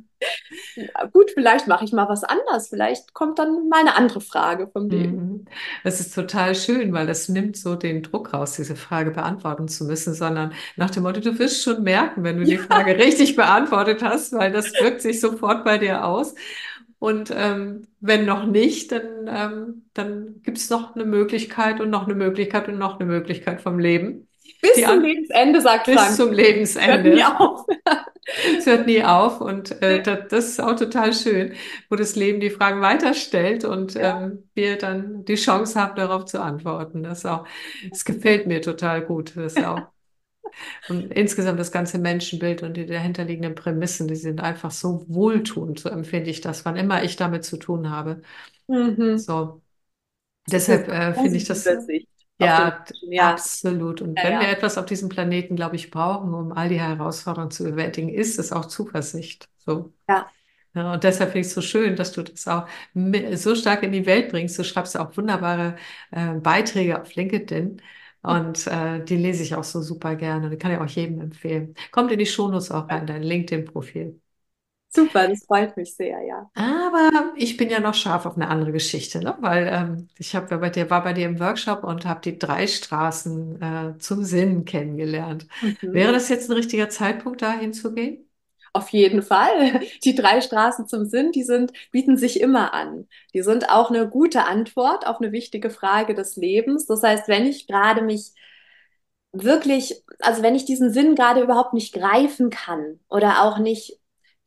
Ja, 0.76 1.06
gut, 1.12 1.32
vielleicht 1.32 1.68
mache 1.68 1.86
ich 1.86 1.92
mal 1.92 2.10
was 2.10 2.24
anders. 2.24 2.70
Vielleicht 2.70 3.14
kommt 3.14 3.40
dann 3.40 3.68
mal 3.70 3.82
eine 3.82 3.96
andere 3.96 4.22
Frage 4.22 4.68
vom 4.68 4.90
Leben. 4.90 5.16
Mhm. 5.16 5.46
Das 5.84 6.00
ist 6.00 6.14
total 6.14 6.56
schön, 6.56 6.94
weil 6.94 7.08
das 7.08 7.30
nimmt 7.30 7.58
so 7.58 7.76
den 7.76 8.04
Druck 8.04 8.34
raus, 8.34 8.56
diese 8.56 8.76
Frage 8.76 9.12
beantworten 9.12 9.68
zu 9.68 9.86
müssen, 9.86 10.14
sondern 10.14 10.54
nach 10.76 10.90
dem 10.90 11.04
Motto, 11.04 11.20
du 11.20 11.38
wirst 11.40 11.64
schon 11.64 11.84
merken, 11.84 12.24
wenn 12.24 12.38
du 12.38 12.44
ja. 12.44 12.58
die 12.58 12.64
Frage 12.64 12.98
richtig 12.98 13.36
beantwortet 13.36 14.02
hast, 14.04 14.34
weil 14.34 14.52
das 14.52 14.74
wirkt 14.74 15.02
sich 15.02 15.20
sofort 15.20 15.64
bei 15.64 15.78
dir 15.78 16.06
aus. 16.06 16.36
Und 17.00 17.32
ähm, 17.36 17.88
wenn 18.00 18.26
noch 18.26 18.46
nicht, 18.46 18.92
dann, 18.92 19.28
ähm, 19.28 19.86
dann 19.94 20.42
gibt 20.44 20.58
es 20.58 20.70
noch 20.70 20.96
eine 20.96 21.06
Möglichkeit 21.06 21.80
und 21.80 21.90
noch 21.90 22.06
eine 22.06 22.16
Möglichkeit 22.16 22.68
und 22.68 22.80
noch 22.80 23.00
eine 23.00 23.06
Möglichkeit 23.08 23.62
vom 23.62 23.78
Leben. 23.78 24.28
Bis 24.62 24.74
die 24.74 24.84
zum 24.84 25.02
Lebensende, 25.02 25.62
sagt 25.62 25.86
Bis 25.86 25.96
Frank. 25.96 26.16
zum 26.16 26.32
Lebensende. 26.34 26.94
Hört 26.94 27.16
nie 27.16 27.24
auf. 27.24 27.66
Es 28.58 28.66
hört 28.66 28.88
nie 28.88 29.04
auf 29.04 29.40
und 29.40 29.82
äh, 29.82 30.02
das, 30.02 30.28
das, 30.30 30.48
ist 30.50 30.62
auch 30.62 30.76
total 30.76 31.14
schön, 31.14 31.54
wo 31.90 31.96
das 31.96 32.16
Leben 32.16 32.40
die 32.40 32.50
Fragen 32.50 32.82
weiterstellt 32.82 33.64
und 33.64 33.94
ja. 33.94 34.22
ähm, 34.22 34.50
wir 34.54 34.78
dann 34.78 35.24
die 35.26 35.36
Chance 35.36 35.80
haben, 35.80 35.96
darauf 35.96 36.26
zu 36.26 36.42
antworten. 36.42 37.04
Das 37.04 37.26
auch, 37.26 37.48
das 37.90 38.04
gefällt 38.04 38.48
mir 38.48 38.62
total 38.62 39.02
gut. 39.02 39.34
Das 39.36 39.56
auch 39.58 39.82
und 40.90 41.14
insgesamt 41.14 41.60
das 41.60 41.72
ganze 41.72 42.00
Menschenbild 42.00 42.64
und 42.64 42.76
die 42.76 42.86
dahinterliegenden 42.86 43.56
Prämissen, 43.56 44.08
die 44.08 44.16
sind 44.16 44.42
einfach 44.42 44.72
so 44.72 45.06
wohltuend, 45.08 45.80
so 45.80 45.90
empfinde 45.90 46.30
ich 46.30 46.42
das, 46.42 46.66
wann 46.66 46.76
immer 46.76 47.04
ich 47.04 47.16
damit 47.16 47.46
zu 47.46 47.58
tun 47.58 47.90
habe. 47.90 48.22
Mhm. 48.68 49.18
So. 49.18 49.62
Deshalb 50.50 50.88
äh, 50.88 51.14
finde 51.14 51.38
ich 51.38 51.46
das. 51.46 51.68
Ja, 52.40 52.86
ja, 53.02 53.32
absolut. 53.32 54.02
Und 54.02 54.18
ja, 54.18 54.24
wenn 54.24 54.34
ja. 54.34 54.42
wir 54.42 54.50
etwas 54.50 54.78
auf 54.78 54.86
diesem 54.86 55.10
Planeten, 55.10 55.56
glaube 55.56 55.76
ich, 55.76 55.90
brauchen, 55.90 56.34
um 56.34 56.52
all 56.52 56.70
die 56.70 56.80
Herausforderungen 56.80 57.52
zu 57.52 57.64
bewältigen, 57.64 58.10
ist 58.10 58.38
es 58.38 58.52
auch 58.52 58.66
Zuversicht. 58.66 59.50
So. 59.58 59.94
Ja. 60.08 60.30
Ja, 60.74 60.94
und 60.94 61.04
deshalb 61.04 61.32
finde 61.32 61.42
ich 61.42 61.48
es 61.48 61.56
so 61.56 61.62
schön, 61.62 61.96
dass 61.96 62.12
du 62.12 62.22
das 62.22 62.48
auch 62.48 62.68
so 63.34 63.56
stark 63.56 63.82
in 63.82 63.92
die 63.92 64.06
Welt 64.06 64.30
bringst. 64.30 64.60
Du 64.60 64.64
schreibst 64.64 64.96
auch 64.96 65.18
wunderbare 65.18 65.76
äh, 66.12 66.34
Beiträge 66.34 67.02
auf 67.02 67.16
LinkedIn. 67.16 67.82
Und 68.22 68.68
äh, 68.68 69.04
die 69.04 69.16
lese 69.16 69.42
ich 69.42 69.56
auch 69.56 69.64
so 69.64 69.82
super 69.82 70.16
gerne. 70.16 70.50
Die 70.52 70.58
kann 70.58 70.72
ich 70.72 70.78
auch 70.78 70.86
jedem 70.88 71.22
empfehlen. 71.22 71.74
Kommt 71.92 72.12
in 72.12 72.20
die 72.20 72.26
Shownotes 72.28 72.70
auch 72.72 72.90
rein, 72.90 73.08
dein 73.08 73.24
LinkedIn-Profil. 73.24 74.20
Super, 74.90 75.28
das 75.28 75.46
freut 75.46 75.76
mich 75.78 75.96
sehr, 75.96 76.22
ja. 76.22 76.50
Aber 76.56 77.34
ich 77.36 77.58
bin 77.58 77.70
ja 77.70 77.80
noch 77.80 77.94
scharf 77.94 78.26
auf 78.26 78.36
eine 78.36 78.48
andere 78.48 78.72
Geschichte, 78.72 79.20
ne? 79.20 79.38
weil 79.42 79.68
ähm, 79.72 80.10
ich 80.18 80.36
habe 80.36 80.48
ja 80.50 80.58
bei 80.58 80.70
dir, 80.70 80.90
war 80.90 81.04
bei 81.04 81.14
dir 81.14 81.28
im 81.28 81.40
Workshop 81.40 81.84
und 81.84 82.06
habe 82.06 82.22
die 82.22 82.40
drei 82.40 82.68
Straßen 82.68 83.62
äh, 83.62 83.98
zum 84.00 84.24
Sinn 84.24 84.66
kennengelernt. 84.66 85.48
Mhm. 85.62 85.94
Wäre 85.94 86.14
das 86.14 86.30
jetzt 86.30 86.50
ein 86.50 86.56
richtiger 86.56 86.90
Zeitpunkt, 86.90 87.42
da 87.42 87.52
hinzugehen? 87.52 88.28
Auf 88.74 88.90
jeden 88.90 89.24
Fall. 89.24 89.82
Die 90.04 90.14
drei 90.14 90.40
Straßen 90.40 90.88
zum 90.88 91.06
Sinn, 91.06 91.32
die 91.32 91.44
sind, 91.44 91.72
bieten 91.92 92.16
sich 92.16 92.40
immer 92.40 92.74
an. 92.76 93.08
Die 93.34 93.42
sind 93.42 93.70
auch 93.70 93.90
eine 93.90 94.08
gute 94.08 94.46
Antwort 94.46 95.08
auf 95.08 95.20
eine 95.20 95.32
wichtige 95.32 95.72
Frage 95.72 96.14
des 96.14 96.36
Lebens. 96.36 96.86
Das 96.86 97.02
heißt, 97.02 97.28
wenn 97.28 97.48
ich 97.48 97.66
gerade 97.66 98.04
mich 98.04 98.34
wirklich, 99.32 100.04
also 100.20 100.44
wenn 100.44 100.56
ich 100.56 100.66
diesen 100.66 100.92
Sinn 100.94 101.16
gerade 101.16 101.42
überhaupt 101.42 101.74
nicht 101.74 101.94
greifen 101.94 102.50
kann 102.50 103.00
oder 103.10 103.44
auch 103.44 103.58
nicht 103.58 104.00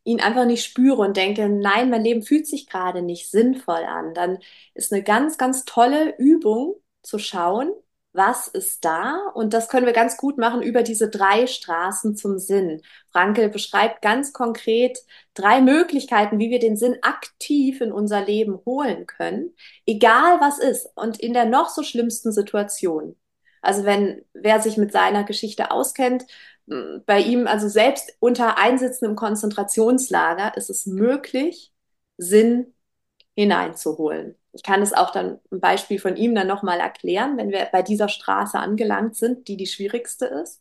ihn 0.05 0.21
einfach 0.21 0.47
nicht 0.47 0.65
spüre 0.65 1.03
und 1.03 1.17
denke, 1.17 1.49
nein, 1.49 1.91
mein 1.91 2.03
Leben 2.03 2.23
fühlt 2.23 2.47
sich 2.47 2.69
gerade 2.69 3.03
nicht 3.03 3.31
sinnvoll 3.31 3.85
an, 3.85 4.15
dann 4.15 4.39
ist 4.75 4.93
eine 4.93 5.03
ganz, 5.03 5.39
ganz 5.39 5.65
tolle 5.65 6.17
Übung 6.19 6.77
zu 7.03 7.19
schauen, 7.19 7.73
was 8.13 8.49
ist 8.49 8.85
da? 8.85 9.19
Und 9.35 9.55
das 9.55 9.69
können 9.69 9.87
wir 9.87 9.93
ganz 9.93 10.17
gut 10.17 10.37
machen 10.37 10.63
über 10.63 10.83
diese 10.83 11.09
drei 11.09 11.47
Straßen 11.47 12.17
zum 12.17 12.39
Sinn. 12.39 12.83
Frankel 13.13 13.49
beschreibt 13.49 14.03
ganz 14.03 14.33
konkret 14.33 14.99
drei 15.35 15.61
Möglichkeiten, 15.61 16.39
wie 16.39 16.51
wir 16.51 16.59
den 16.59 16.77
Sinn 16.77 16.99
aktiv 17.03 17.81
in 17.81 17.93
unser 17.93 18.25
Leben 18.25 18.61
holen 18.67 19.07
können, 19.07 19.55
egal 19.87 20.41
was 20.41 20.59
ist 20.59 20.89
und 20.97 21.21
in 21.21 21.35
der 21.35 21.45
noch 21.45 21.69
so 21.69 21.83
schlimmsten 21.85 22.33
Situation. 22.33 23.17
Also 23.63 23.85
wenn 23.85 24.25
wer 24.33 24.61
sich 24.61 24.77
mit 24.77 24.93
seiner 24.93 25.25
Geschichte 25.25 25.71
auskennt, 25.71 26.25
bei 27.07 27.21
ihm, 27.21 27.47
also 27.47 27.69
selbst 27.69 28.17
unter 28.21 28.57
Einsitzen 28.59 29.07
im 29.07 29.17
Konzentrationslager, 29.17 30.57
ist 30.57 30.71
es 30.71 30.87
möglich, 30.87 31.73
Sinn 32.17 32.75
hineinzuholen. 33.35 34.37
Ich 34.53 34.63
kann 34.63 34.83
es 34.83 34.93
auch 34.93 35.11
dann 35.11 35.39
ein 35.51 35.61
Beispiel 35.61 35.99
von 35.99 36.17
ihm 36.17 36.35
dann 36.35 36.47
nochmal 36.47 36.79
erklären, 36.81 37.37
wenn 37.37 37.51
wir 37.51 37.69
bei 37.73 37.83
dieser 37.83 38.09
Straße 38.09 38.59
angelangt 38.59 39.17
sind, 39.17 39.49
die 39.49 39.57
die 39.57 39.67
schwierigste 39.67 40.27
ist. 40.27 40.61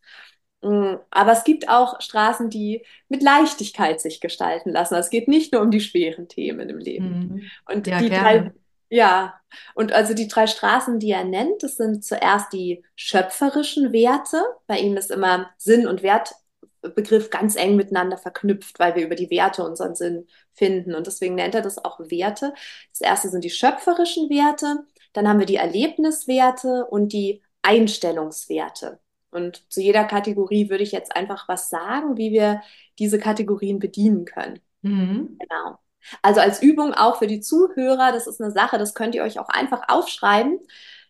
Mm, 0.61 0.95
aber 1.09 1.31
es 1.31 1.43
gibt 1.43 1.69
auch 1.69 1.99
Straßen, 2.01 2.49
die 2.49 2.85
mit 3.07 3.21
Leichtigkeit 3.23 4.01
sich 4.01 4.19
gestalten 4.19 4.71
lassen. 4.71 4.95
Also 4.95 5.05
es 5.05 5.09
geht 5.09 5.27
nicht 5.27 5.53
nur 5.53 5.61
um 5.61 5.71
die 5.71 5.81
schweren 5.81 6.27
Themen 6.27 6.69
im 6.69 6.79
Leben. 6.79 7.19
Mhm. 7.19 7.41
Und 7.67 7.87
ja, 7.87 7.99
die 7.99 8.09
drei, 8.09 8.51
ja, 8.89 9.39
und 9.75 9.93
also 9.93 10.13
die 10.13 10.27
drei 10.27 10.47
Straßen, 10.47 10.99
die 10.99 11.11
er 11.11 11.23
nennt, 11.23 11.63
das 11.63 11.77
sind 11.77 12.03
zuerst 12.03 12.53
die 12.53 12.83
schöpferischen 12.95 13.91
Werte. 13.93 14.43
Bei 14.67 14.79
ihm 14.79 14.97
ist 14.97 15.11
immer 15.11 15.49
Sinn 15.57 15.87
und 15.87 16.03
Wert 16.03 16.33
Begriff 16.81 17.29
ganz 17.29 17.55
eng 17.55 17.75
miteinander 17.75 18.17
verknüpft, 18.17 18.79
weil 18.79 18.95
wir 18.95 19.05
über 19.05 19.15
die 19.15 19.29
Werte 19.29 19.63
unseren 19.63 19.95
Sinn 19.95 20.27
finden. 20.53 20.95
Und 20.95 21.07
deswegen 21.07 21.35
nennt 21.35 21.55
er 21.55 21.61
das 21.61 21.83
auch 21.83 21.99
Werte. 21.99 22.53
Das 22.91 23.01
erste 23.01 23.29
sind 23.29 23.43
die 23.43 23.49
schöpferischen 23.49 24.29
Werte, 24.29 24.85
dann 25.13 25.27
haben 25.27 25.39
wir 25.39 25.45
die 25.45 25.55
Erlebniswerte 25.55 26.85
und 26.85 27.13
die 27.13 27.41
Einstellungswerte. 27.61 28.99
Und 29.31 29.71
zu 29.71 29.81
jeder 29.81 30.05
Kategorie 30.05 30.69
würde 30.69 30.83
ich 30.83 30.91
jetzt 30.91 31.15
einfach 31.15 31.47
was 31.47 31.69
sagen, 31.69 32.17
wie 32.17 32.31
wir 32.31 32.61
diese 32.97 33.19
Kategorien 33.19 33.79
bedienen 33.79 34.25
können. 34.25 34.59
Mhm. 34.81 35.37
Genau. 35.39 35.79
Also 36.21 36.41
als 36.41 36.61
Übung 36.61 36.93
auch 36.93 37.17
für 37.17 37.27
die 37.27 37.39
Zuhörer, 37.39 38.11
das 38.11 38.27
ist 38.27 38.41
eine 38.41 38.51
Sache, 38.51 38.77
das 38.77 38.93
könnt 38.93 39.15
ihr 39.15 39.23
euch 39.23 39.39
auch 39.39 39.49
einfach 39.49 39.83
aufschreiben 39.87 40.59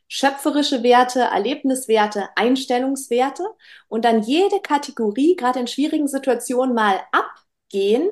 schöpferische 0.10 0.84
Werte, 0.84 1.22
Erlebniswerte, 1.22 2.30
Einstellungswerte 2.36 3.44
und 3.88 4.04
dann 4.04 4.24
jede 4.24 4.60
Kategorie, 4.60 5.36
gerade 5.36 5.60
in 5.60 5.68
schwierigen 5.68 6.08
Situationen, 6.08 6.76
mal 6.76 7.00
abgehen. 7.12 8.10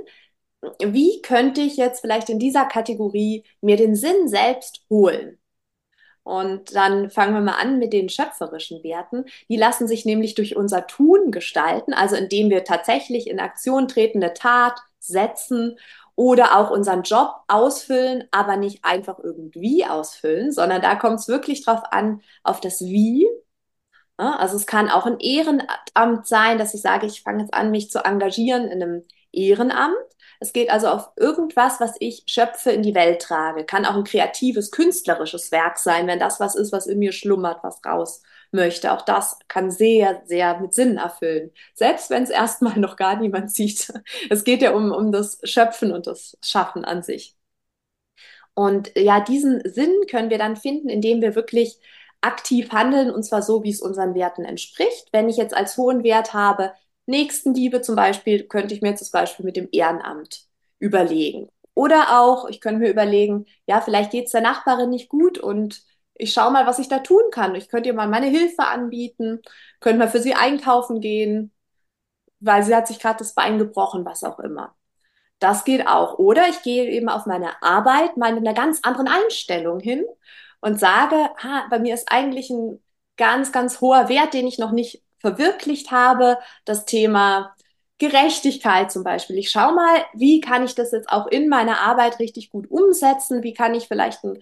Wie 0.79 1.21
könnte 1.21 1.61
ich 1.61 1.77
jetzt 1.77 2.01
vielleicht 2.01 2.29
in 2.29 2.39
dieser 2.39 2.65
Kategorie 2.65 3.43
mir 3.61 3.77
den 3.77 3.95
Sinn 3.95 4.27
selbst 4.27 4.85
holen? 4.89 5.39
Und 6.23 6.75
dann 6.75 7.09
fangen 7.09 7.33
wir 7.33 7.41
mal 7.41 7.53
an 7.53 7.79
mit 7.79 7.93
den 7.93 8.09
schöpferischen 8.09 8.83
Werten. 8.83 9.25
Die 9.49 9.55
lassen 9.55 9.87
sich 9.87 10.05
nämlich 10.05 10.35
durch 10.35 10.55
unser 10.57 10.85
Tun 10.85 11.31
gestalten, 11.31 11.93
also 11.93 12.15
indem 12.15 12.49
wir 12.49 12.63
tatsächlich 12.63 13.27
in 13.27 13.39
Aktion 13.39 13.87
tretende 13.87 14.33
Tat 14.33 14.77
setzen 14.99 15.77
oder 16.17 16.57
auch 16.57 16.71
unseren 16.71 17.03
Job 17.03 17.29
ausfüllen, 17.47 18.27
aber 18.31 18.57
nicht 18.57 18.83
einfach 18.83 19.19
irgendwie 19.23 19.85
ausfüllen, 19.85 20.51
sondern 20.51 20.81
da 20.81 20.95
kommt 20.95 21.19
es 21.19 21.27
wirklich 21.27 21.63
drauf 21.63 21.81
an, 21.91 22.21
auf 22.43 22.59
das 22.59 22.81
Wie. 22.81 23.27
Also 24.17 24.55
es 24.55 24.65
kann 24.65 24.89
auch 24.89 25.05
ein 25.05 25.19
Ehrenamt 25.19 26.25
sein, 26.25 26.57
dass 26.57 26.73
ich 26.73 26.81
sage, 26.81 27.05
ich 27.05 27.21
fange 27.21 27.41
jetzt 27.43 27.53
an, 27.53 27.69
mich 27.69 27.91
zu 27.91 28.03
engagieren 28.03 28.65
in 28.67 28.81
einem 28.81 29.03
Ehrenamt. 29.31 29.95
Es 30.39 30.53
geht 30.53 30.71
also 30.71 30.87
auf 30.87 31.11
irgendwas, 31.17 31.79
was 31.79 31.95
ich 31.99 32.23
schöpfe, 32.25 32.71
in 32.71 32.81
die 32.81 32.95
Welt 32.95 33.21
trage. 33.21 33.63
Kann 33.63 33.85
auch 33.85 33.95
ein 33.95 34.03
kreatives, 34.03 34.71
künstlerisches 34.71 35.51
Werk 35.51 35.77
sein, 35.77 36.07
wenn 36.07 36.19
das 36.19 36.39
was 36.39 36.55
ist, 36.55 36.71
was 36.71 36.87
in 36.87 36.97
mir 36.97 37.11
schlummert, 37.11 37.63
was 37.63 37.79
raus 37.85 38.23
möchte. 38.51 38.91
Auch 38.93 39.01
das 39.03 39.37
kann 39.47 39.71
sehr, 39.71 40.21
sehr 40.25 40.59
mit 40.59 40.73
Sinn 40.73 40.97
erfüllen. 40.97 41.51
Selbst 41.75 42.09
wenn 42.09 42.23
es 42.23 42.29
erstmal 42.29 42.79
noch 42.79 42.95
gar 42.95 43.17
niemand 43.19 43.51
sieht. 43.55 43.91
Es 44.29 44.43
geht 44.43 44.61
ja 44.61 44.73
um, 44.73 44.91
um 44.91 45.11
das 45.11 45.39
Schöpfen 45.43 45.91
und 45.91 46.07
das 46.07 46.37
Schaffen 46.43 46.85
an 46.85 47.03
sich. 47.03 47.35
Und 48.53 48.91
ja, 48.97 49.19
diesen 49.19 49.61
Sinn 49.69 49.93
können 50.09 50.29
wir 50.29 50.37
dann 50.37 50.55
finden, 50.55 50.89
indem 50.89 51.21
wir 51.21 51.35
wirklich 51.35 51.79
aktiv 52.21 52.71
handeln 52.71 53.11
und 53.11 53.23
zwar 53.23 53.41
so, 53.43 53.63
wie 53.63 53.69
es 53.69 53.81
unseren 53.81 54.15
Werten 54.15 54.45
entspricht. 54.45 55.09
Wenn 55.11 55.29
ich 55.29 55.37
jetzt 55.37 55.55
als 55.55 55.77
hohen 55.77 56.03
Wert 56.03 56.33
habe, 56.33 56.73
Nächstenliebe 57.05 57.81
zum 57.81 57.95
Beispiel, 57.95 58.43
könnte 58.47 58.73
ich 58.73 58.81
mir 58.81 58.89
jetzt 58.89 59.01
das 59.01 59.11
Beispiel 59.11 59.45
mit 59.45 59.55
dem 59.55 59.69
Ehrenamt 59.71 60.47
überlegen. 60.79 61.49
Oder 61.75 62.19
auch, 62.19 62.49
ich 62.49 62.59
könnte 62.59 62.79
mir 62.79 62.89
überlegen, 62.89 63.45
ja, 63.67 63.81
vielleicht 63.81 64.11
geht 64.11 64.25
es 64.25 64.31
der 64.31 64.41
Nachbarin 64.41 64.89
nicht 64.89 65.09
gut 65.09 65.37
und 65.37 65.83
ich 66.17 66.33
schaue 66.33 66.51
mal, 66.51 66.65
was 66.65 66.79
ich 66.79 66.87
da 66.89 66.99
tun 66.99 67.23
kann. 67.31 67.55
Ich 67.55 67.69
könnte 67.69 67.89
ihr 67.89 67.95
mal 67.95 68.07
meine 68.07 68.27
Hilfe 68.27 68.63
anbieten, 68.67 69.41
könnte 69.79 69.99
mal 69.99 70.09
für 70.09 70.21
sie 70.21 70.33
einkaufen 70.35 71.01
gehen, 71.01 71.51
weil 72.39 72.63
sie 72.63 72.75
hat 72.75 72.87
sich 72.87 72.99
gerade 72.99 73.19
das 73.19 73.33
Bein 73.33 73.57
gebrochen, 73.57 74.05
was 74.05 74.23
auch 74.23 74.39
immer. 74.39 74.75
Das 75.39 75.65
geht 75.65 75.87
auch. 75.87 76.17
Oder 76.19 76.49
ich 76.49 76.61
gehe 76.63 76.89
eben 76.89 77.09
auf 77.09 77.25
meine 77.25 77.61
Arbeit 77.61 78.17
mal 78.17 78.33
mit 78.33 78.45
einer 78.45 78.55
ganz 78.55 78.79
anderen 78.83 79.07
Einstellung 79.07 79.79
hin 79.79 80.05
und 80.61 80.79
sage, 80.79 81.15
ha, 81.43 81.67
bei 81.69 81.79
mir 81.79 81.93
ist 81.93 82.11
eigentlich 82.11 82.49
ein 82.49 82.81
ganz, 83.17 83.51
ganz 83.51 83.81
hoher 83.81 84.09
Wert, 84.09 84.33
den 84.33 84.47
ich 84.47 84.57
noch 84.59 84.71
nicht 84.71 85.03
verwirklicht 85.19 85.91
habe, 85.91 86.37
das 86.65 86.85
Thema 86.85 87.55
Gerechtigkeit 87.99 88.91
zum 88.91 89.03
Beispiel. 89.03 89.37
Ich 89.37 89.49
schaue 89.49 89.73
mal, 89.73 90.05
wie 90.13 90.39
kann 90.39 90.63
ich 90.63 90.75
das 90.75 90.91
jetzt 90.91 91.09
auch 91.09 91.27
in 91.27 91.49
meiner 91.49 91.81
Arbeit 91.81 92.19
richtig 92.19 92.49
gut 92.51 92.69
umsetzen? 92.69 93.43
Wie 93.43 93.53
kann 93.53 93.73
ich 93.73 93.87
vielleicht 93.87 94.23
ein, 94.23 94.39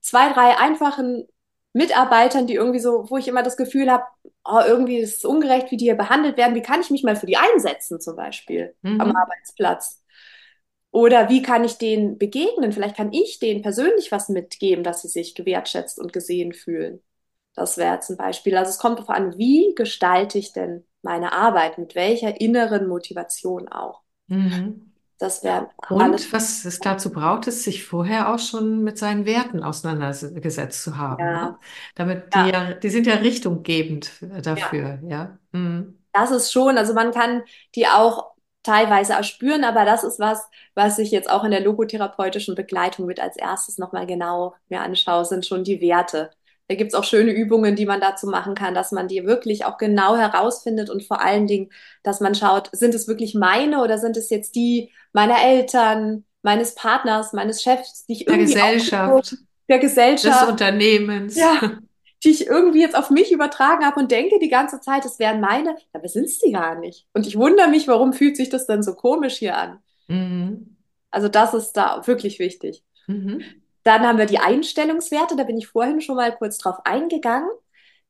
zwei, 0.00 0.32
drei 0.32 0.56
einfachen 0.56 1.26
Mitarbeitern, 1.72 2.46
die 2.46 2.54
irgendwie 2.54 2.80
so, 2.80 3.08
wo 3.08 3.18
ich 3.18 3.28
immer 3.28 3.42
das 3.42 3.56
Gefühl 3.56 3.90
habe, 3.90 4.04
oh, 4.44 4.60
irgendwie 4.66 4.98
ist 4.98 5.18
es 5.18 5.24
ungerecht, 5.24 5.70
wie 5.70 5.76
die 5.76 5.84
hier 5.84 5.96
behandelt 5.96 6.36
werden. 6.36 6.54
Wie 6.54 6.62
kann 6.62 6.80
ich 6.80 6.90
mich 6.90 7.02
mal 7.02 7.16
für 7.16 7.26
die 7.26 7.36
einsetzen, 7.36 8.00
zum 8.00 8.16
Beispiel 8.16 8.74
mhm. 8.82 9.00
am 9.00 9.14
Arbeitsplatz? 9.14 10.02
Oder 10.90 11.28
wie 11.28 11.42
kann 11.42 11.64
ich 11.64 11.76
denen 11.76 12.18
begegnen? 12.18 12.72
Vielleicht 12.72 12.96
kann 12.96 13.12
ich 13.12 13.38
denen 13.38 13.62
persönlich 13.62 14.10
was 14.10 14.28
mitgeben, 14.30 14.82
dass 14.82 15.02
sie 15.02 15.08
sich 15.08 15.34
gewertschätzt 15.34 15.98
und 15.98 16.12
gesehen 16.12 16.54
fühlen. 16.54 17.02
Das 17.54 17.76
wäre 17.76 17.94
jetzt 17.94 18.10
ein 18.10 18.16
Beispiel. 18.16 18.56
Also 18.56 18.70
es 18.70 18.78
kommt 18.78 18.98
darauf 18.98 19.10
an, 19.10 19.36
wie 19.36 19.74
gestalte 19.74 20.38
ich 20.38 20.52
denn 20.52 20.84
meine 21.02 21.32
Arbeit, 21.32 21.76
mit 21.76 21.94
welcher 21.94 22.40
inneren 22.40 22.88
Motivation 22.88 23.68
auch. 23.68 24.02
Mhm. 24.28 24.87
Das 25.18 25.42
wäre 25.42 25.68
Und 25.88 26.32
was 26.32 26.64
es 26.64 26.78
dazu 26.78 27.10
braucht, 27.10 27.48
ist, 27.48 27.64
sich 27.64 27.84
vorher 27.84 28.32
auch 28.32 28.38
schon 28.38 28.84
mit 28.84 28.98
seinen 28.98 29.26
Werten 29.26 29.64
auseinandergesetzt 29.64 30.84
zu 30.84 30.96
haben. 30.96 31.20
Ja. 31.20 31.44
Ne? 31.44 31.58
Damit 31.96 32.34
die, 32.34 32.38
ja. 32.38 32.46
ja. 32.46 32.74
die 32.74 32.88
sind 32.88 33.06
ja 33.06 33.14
richtunggebend 33.14 34.12
dafür, 34.42 35.00
ja. 35.02 35.08
ja. 35.08 35.38
Mhm. 35.52 35.98
Das 36.12 36.30
ist 36.30 36.52
schon, 36.52 36.78
also 36.78 36.94
man 36.94 37.10
kann 37.12 37.42
die 37.74 37.88
auch 37.88 38.32
teilweise 38.62 39.14
erspüren, 39.14 39.64
aber 39.64 39.84
das 39.84 40.04
ist 40.04 40.20
was, 40.20 40.48
was 40.74 40.98
ich 40.98 41.10
jetzt 41.10 41.30
auch 41.30 41.42
in 41.42 41.50
der 41.50 41.62
logotherapeutischen 41.62 42.54
Begleitung 42.54 43.06
mit 43.06 43.18
als 43.18 43.36
erstes 43.36 43.78
nochmal 43.78 44.06
genau 44.06 44.54
mir 44.68 44.80
anschaue, 44.82 45.24
sind 45.24 45.46
schon 45.46 45.64
die 45.64 45.80
Werte. 45.80 46.30
Da 46.68 46.74
gibt's 46.74 46.94
auch 46.94 47.04
schöne 47.04 47.32
Übungen, 47.32 47.76
die 47.76 47.86
man 47.86 48.00
dazu 48.00 48.26
machen 48.26 48.54
kann, 48.54 48.74
dass 48.74 48.92
man 48.92 49.08
die 49.08 49.24
wirklich 49.24 49.64
auch 49.64 49.78
genau 49.78 50.16
herausfindet 50.16 50.90
und 50.90 51.02
vor 51.02 51.22
allen 51.22 51.46
Dingen, 51.46 51.70
dass 52.02 52.20
man 52.20 52.34
schaut, 52.34 52.68
sind 52.72 52.94
es 52.94 53.08
wirklich 53.08 53.34
meine 53.34 53.82
oder 53.82 53.96
sind 53.96 54.16
es 54.18 54.28
jetzt 54.28 54.54
die 54.54 54.92
meiner 55.12 55.42
Eltern, 55.42 56.24
meines 56.42 56.74
Partners, 56.74 57.32
meines 57.32 57.62
Chefs, 57.62 58.04
die 58.06 58.12
ich 58.12 58.26
irgendwie 58.26 58.52
der 58.52 58.74
Gesellschaft, 58.74 59.36
der 59.68 59.78
Gesellschaft, 59.78 60.42
des 60.42 60.48
Unternehmens. 60.48 61.36
Ja, 61.36 61.78
die 62.24 62.30
ich 62.30 62.46
irgendwie 62.46 62.80
jetzt 62.80 62.96
auf 62.96 63.10
mich 63.10 63.32
übertragen 63.32 63.84
habe 63.84 64.00
und 64.00 64.10
denke 64.10 64.38
die 64.40 64.48
ganze 64.48 64.80
Zeit, 64.80 65.04
es 65.04 65.18
wären 65.18 65.40
meine, 65.40 65.76
aber 65.92 66.08
sind 66.08 66.24
es 66.24 66.38
die 66.38 66.52
gar 66.52 66.78
nicht. 66.78 67.06
Und 67.14 67.26
ich 67.26 67.36
wundere 67.36 67.68
mich, 67.68 67.86
warum 67.86 68.12
fühlt 68.12 68.36
sich 68.36 68.48
das 68.48 68.66
dann 68.66 68.82
so 68.82 68.94
komisch 68.94 69.36
hier 69.36 69.56
an? 69.56 69.78
Mhm. 70.08 70.76
Also 71.10 71.28
das 71.28 71.54
ist 71.54 71.72
da 71.72 72.02
wirklich 72.06 72.38
wichtig. 72.38 72.82
Mhm. 73.06 73.42
Dann 73.88 74.06
haben 74.06 74.18
wir 74.18 74.26
die 74.26 74.38
Einstellungswerte, 74.38 75.34
da 75.34 75.44
bin 75.44 75.56
ich 75.56 75.68
vorhin 75.68 76.02
schon 76.02 76.16
mal 76.16 76.36
kurz 76.36 76.58
drauf 76.58 76.76
eingegangen. 76.84 77.48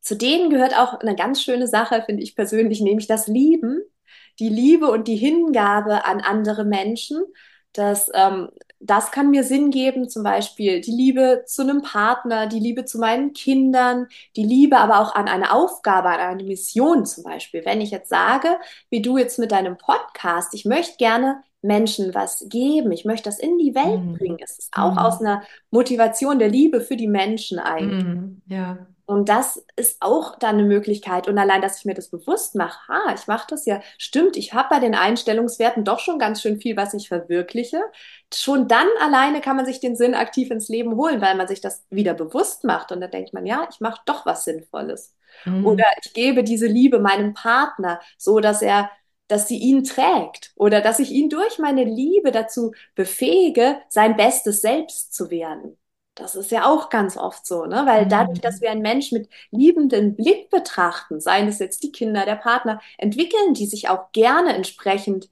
Zu 0.01 0.17
denen 0.17 0.51
gehört 0.51 0.77
auch 0.77 0.95
eine 0.95 1.15
ganz 1.15 1.41
schöne 1.41 1.69
Sache, 1.69 2.03
finde 2.05 2.25
ich 2.25 2.35
persönlich, 2.35 2.81
nämlich 2.81 3.07
das 3.07 3.29
Lieben. 3.29 3.83
Die 4.41 4.49
Liebe 4.49 4.91
und 4.91 5.07
die 5.07 5.15
Hingabe 5.15 6.05
an 6.05 6.21
andere 6.21 6.65
Menschen. 6.65 7.23
Das, 7.75 8.11
ähm, 8.13 8.49
das 8.81 9.11
kann 9.11 9.31
mir 9.31 9.45
Sinn 9.45 9.71
geben, 9.71 10.09
zum 10.09 10.23
Beispiel 10.23 10.81
die 10.81 10.93
Liebe 10.93 11.43
zu 11.47 11.63
einem 11.63 11.83
Partner, 11.83 12.47
die 12.47 12.61
Liebe 12.61 12.85
zu 12.85 12.99
meinen 12.99 13.33
Kindern, 13.33 14.07
die 14.37 14.45
Liebe 14.45 14.79
aber 14.79 15.01
auch 15.01 15.15
an 15.15 15.29
eine 15.29 15.53
Aufgabe, 15.53 16.09
an 16.09 16.21
eine 16.21 16.45
Mission 16.45 17.05
zum 17.05 17.25
Beispiel. 17.25 17.65
Wenn 17.65 17.81
ich 17.81 17.91
jetzt 17.91 18.09
sage, 18.09 18.59
wie 18.91 19.03
du 19.03 19.19
jetzt 19.19 19.39
mit 19.39 19.53
deinem 19.53 19.77
Podcast, 19.77 20.55
ich 20.55 20.65
möchte 20.65 20.97
gerne 20.97 21.43
Menschen 21.61 22.15
was 22.15 22.47
geben. 22.49 22.93
Ich 22.93 23.05
möchte 23.05 23.29
das 23.29 23.39
in 23.39 23.59
die 23.59 23.75
Welt 23.75 24.05
mm. 24.05 24.15
bringen. 24.15 24.39
Es 24.41 24.59
ist 24.59 24.73
auch 24.73 24.95
mm. 24.95 24.99
aus 24.99 25.21
einer 25.21 25.43
Motivation 25.71 26.39
der 26.39 26.49
Liebe 26.49 26.81
für 26.81 26.97
die 26.97 27.09
Menschen 27.09 27.59
eigentlich. 27.59 28.05
Mm. 28.05 28.43
Ja. 28.47 28.87
Und 29.09 29.31
das 29.31 29.65
ist 29.75 29.97
auch 30.01 30.39
dann 30.39 30.57
eine 30.57 30.65
Möglichkeit. 30.65 31.29
Und 31.29 31.39
allein, 31.39 31.63
dass 31.63 31.79
ich 31.79 31.87
mir 31.87 31.95
das 31.95 32.11
bewusst 32.11 32.55
mache, 32.55 32.87
ha, 32.89 33.15
ich 33.15 33.27
mache 33.27 33.47
das 33.49 33.65
ja, 33.65 33.81
stimmt, 33.97 34.37
ich 34.37 34.53
habe 34.53 34.69
bei 34.69 34.81
den 34.81 34.95
Einstellungswerten 34.95 35.83
doch 35.83 35.99
schon 35.99 36.19
ganz 36.19 36.43
schön 36.43 36.61
viel, 36.61 36.77
was 36.77 36.93
ich 36.93 37.09
verwirkliche. 37.09 37.81
Schon 38.35 38.69
dann 38.69 38.87
alleine 39.01 39.41
kann 39.41 39.57
man 39.57 39.65
sich 39.65 39.81
den 39.81 39.97
Sinn 39.97 40.15
aktiv 40.15 40.51
ins 40.51 40.69
Leben 40.69 40.95
holen, 40.97 41.23
weil 41.23 41.37
man 41.37 41.49
sich 41.49 41.63
das 41.63 41.87
wieder 41.89 42.13
bewusst 42.13 42.65
macht. 42.65 42.93
Und 42.93 43.01
dann 43.01 43.11
denkt 43.11 43.33
man, 43.33 43.47
ja, 43.47 43.67
ich 43.73 43.81
mache 43.81 44.03
doch 44.05 44.27
was 44.27 44.45
Sinnvolles. 44.45 45.17
Mhm. 45.47 45.65
Oder 45.65 45.87
ich 46.05 46.13
gebe 46.13 46.45
diese 46.45 46.67
Liebe 46.67 46.99
meinem 46.99 47.33
Partner, 47.33 48.01
so 48.19 48.41
dass 48.41 48.61
er 48.61 48.91
dass 49.27 49.47
sie 49.47 49.59
ihn 49.59 49.85
trägt 49.85 50.53
oder 50.57 50.81
dass 50.81 50.99
ich 50.99 51.11
ihn 51.11 51.29
durch 51.29 51.59
meine 51.59 51.85
Liebe 51.85 52.33
dazu 52.33 52.73
befähige, 52.95 53.79
sein 53.89 54.17
bestes 54.17 54.63
Selbst 54.63 55.15
zu 55.15 55.31
werden. 55.31 55.79
Das 56.19 56.35
ist 56.35 56.51
ja 56.51 56.67
auch 56.67 56.91
ganz 56.91 57.17
oft 57.17 57.47
so, 57.47 57.65
ne? 57.65 57.85
Weil 57.87 58.05
mhm. 58.05 58.09
dadurch, 58.09 58.41
dass 58.41 58.61
wir 58.61 58.71
einen 58.71 58.83
Mensch 58.83 59.13
mit 59.13 59.29
liebenden 59.51 60.17
Blick 60.17 60.51
betrachten, 60.51 61.21
seien 61.21 61.47
es 61.47 61.61
jetzt 61.61 61.83
die 61.85 61.93
Kinder, 61.93 62.25
der 62.25 62.35
Partner, 62.35 62.81
entwickeln 62.99 63.55
die 63.55 63.67
sich 63.67 63.89
auch 63.89 64.11
gerne 64.13 64.55
entsprechend 64.55 65.31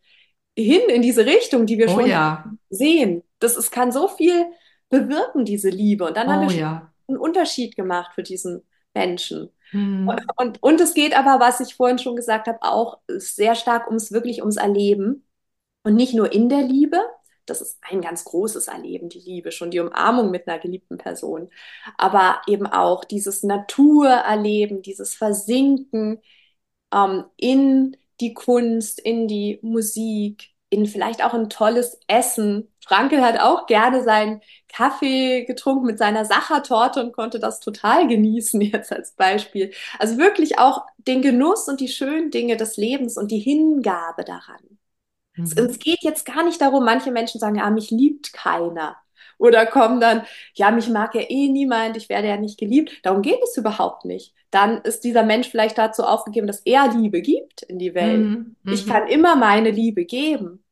hin 0.56 0.82
in 0.88 1.02
diese 1.02 1.26
Richtung, 1.26 1.66
die 1.66 1.78
wir 1.78 1.88
oh, 1.88 1.94
schon 1.94 2.06
ja. 2.06 2.44
sehen. 2.70 3.22
Das 3.40 3.56
ist, 3.56 3.70
kann 3.70 3.90
so 3.92 4.08
viel 4.08 4.46
bewirken, 4.88 5.44
diese 5.44 5.68
Liebe. 5.68 6.04
Und 6.04 6.16
dann 6.16 6.28
oh, 6.28 6.30
haben 6.30 6.48
wir 6.48 6.56
ja. 6.56 6.92
einen 7.08 7.18
Unterschied 7.18 7.76
gemacht 7.76 8.12
für 8.14 8.22
diesen 8.22 8.62
Menschen. 8.94 9.50
Mhm. 9.72 10.08
Und, 10.36 10.62
und 10.62 10.80
es 10.80 10.94
geht 10.94 11.18
aber, 11.18 11.44
was 11.44 11.60
ich 11.60 11.74
vorhin 11.74 11.98
schon 11.98 12.16
gesagt 12.16 12.46
habe, 12.46 12.62
auch 12.62 12.98
sehr 13.08 13.56
stark 13.56 13.88
ums 13.88 14.12
wirklich 14.12 14.40
ums 14.40 14.56
Erleben. 14.56 15.24
Und 15.82 15.94
nicht 15.94 16.14
nur 16.14 16.32
in 16.32 16.48
der 16.48 16.62
Liebe, 16.62 17.00
das 17.46 17.60
ist 17.60 17.78
ein 17.82 18.00
ganz 18.00 18.24
großes 18.24 18.68
Erleben, 18.68 19.08
die 19.08 19.20
Liebe, 19.20 19.52
schon 19.52 19.70
die 19.70 19.80
Umarmung 19.80 20.30
mit 20.30 20.48
einer 20.48 20.58
geliebten 20.58 20.98
Person, 20.98 21.50
aber 21.96 22.40
eben 22.46 22.66
auch 22.66 23.04
dieses 23.04 23.42
Naturerleben, 23.42 24.82
dieses 24.82 25.14
Versinken 25.14 26.20
ähm, 26.92 27.24
in 27.36 27.96
die 28.20 28.34
Kunst, 28.34 29.00
in 29.00 29.28
die 29.28 29.58
Musik, 29.62 30.50
in 30.70 30.86
vielleicht 30.86 31.24
auch 31.24 31.34
ein 31.34 31.48
tolles 31.50 32.00
Essen. 32.08 32.72
Frankel 32.84 33.22
hat 33.22 33.38
auch 33.40 33.66
gerne 33.66 34.02
seinen 34.02 34.40
Kaffee 34.68 35.44
getrunken 35.44 35.86
mit 35.86 35.98
seiner 35.98 36.24
Sachertorte 36.24 37.02
und 37.02 37.12
konnte 37.12 37.38
das 37.38 37.60
total 37.60 38.08
genießen 38.08 38.60
jetzt 38.62 38.92
als 38.92 39.12
Beispiel. 39.12 39.72
Also 39.98 40.18
wirklich 40.18 40.58
auch 40.58 40.84
den 40.98 41.22
Genuss 41.22 41.68
und 41.68 41.80
die 41.80 41.88
schönen 41.88 42.30
Dinge 42.30 42.56
des 42.56 42.76
Lebens 42.76 43.16
und 43.16 43.30
die 43.30 43.38
Hingabe 43.38 44.24
daran. 44.24 44.78
Mhm. 45.36 45.44
Es, 45.44 45.52
es 45.56 45.78
geht 45.78 46.02
jetzt 46.02 46.26
gar 46.26 46.44
nicht 46.44 46.60
darum, 46.60 46.84
manche 46.84 47.10
Menschen 47.10 47.40
sagen, 47.40 47.56
ja, 47.56 47.70
mich 47.70 47.90
liebt 47.90 48.32
keiner. 48.32 48.96
Oder 49.38 49.66
kommen 49.66 50.00
dann, 50.00 50.22
ja, 50.54 50.70
mich 50.70 50.88
mag 50.88 51.14
ja 51.14 51.22
eh 51.28 51.48
niemand, 51.48 51.96
ich 51.96 52.08
werde 52.08 52.28
ja 52.28 52.38
nicht 52.38 52.58
geliebt. 52.58 52.92
Darum 53.02 53.20
geht 53.20 53.42
es 53.42 53.56
überhaupt 53.56 54.04
nicht. 54.06 54.34
Dann 54.50 54.78
ist 54.78 55.04
dieser 55.04 55.24
Mensch 55.24 55.48
vielleicht 55.48 55.76
dazu 55.76 56.04
aufgegeben, 56.04 56.46
dass 56.46 56.60
er 56.60 56.90
Liebe 56.94 57.20
gibt 57.20 57.62
in 57.62 57.78
die 57.78 57.94
Welt. 57.94 58.20
Mhm. 58.20 58.56
Ich 58.64 58.86
mhm. 58.86 58.90
kann 58.90 59.08
immer 59.08 59.36
meine 59.36 59.70
Liebe 59.70 60.06
geben 60.06 60.62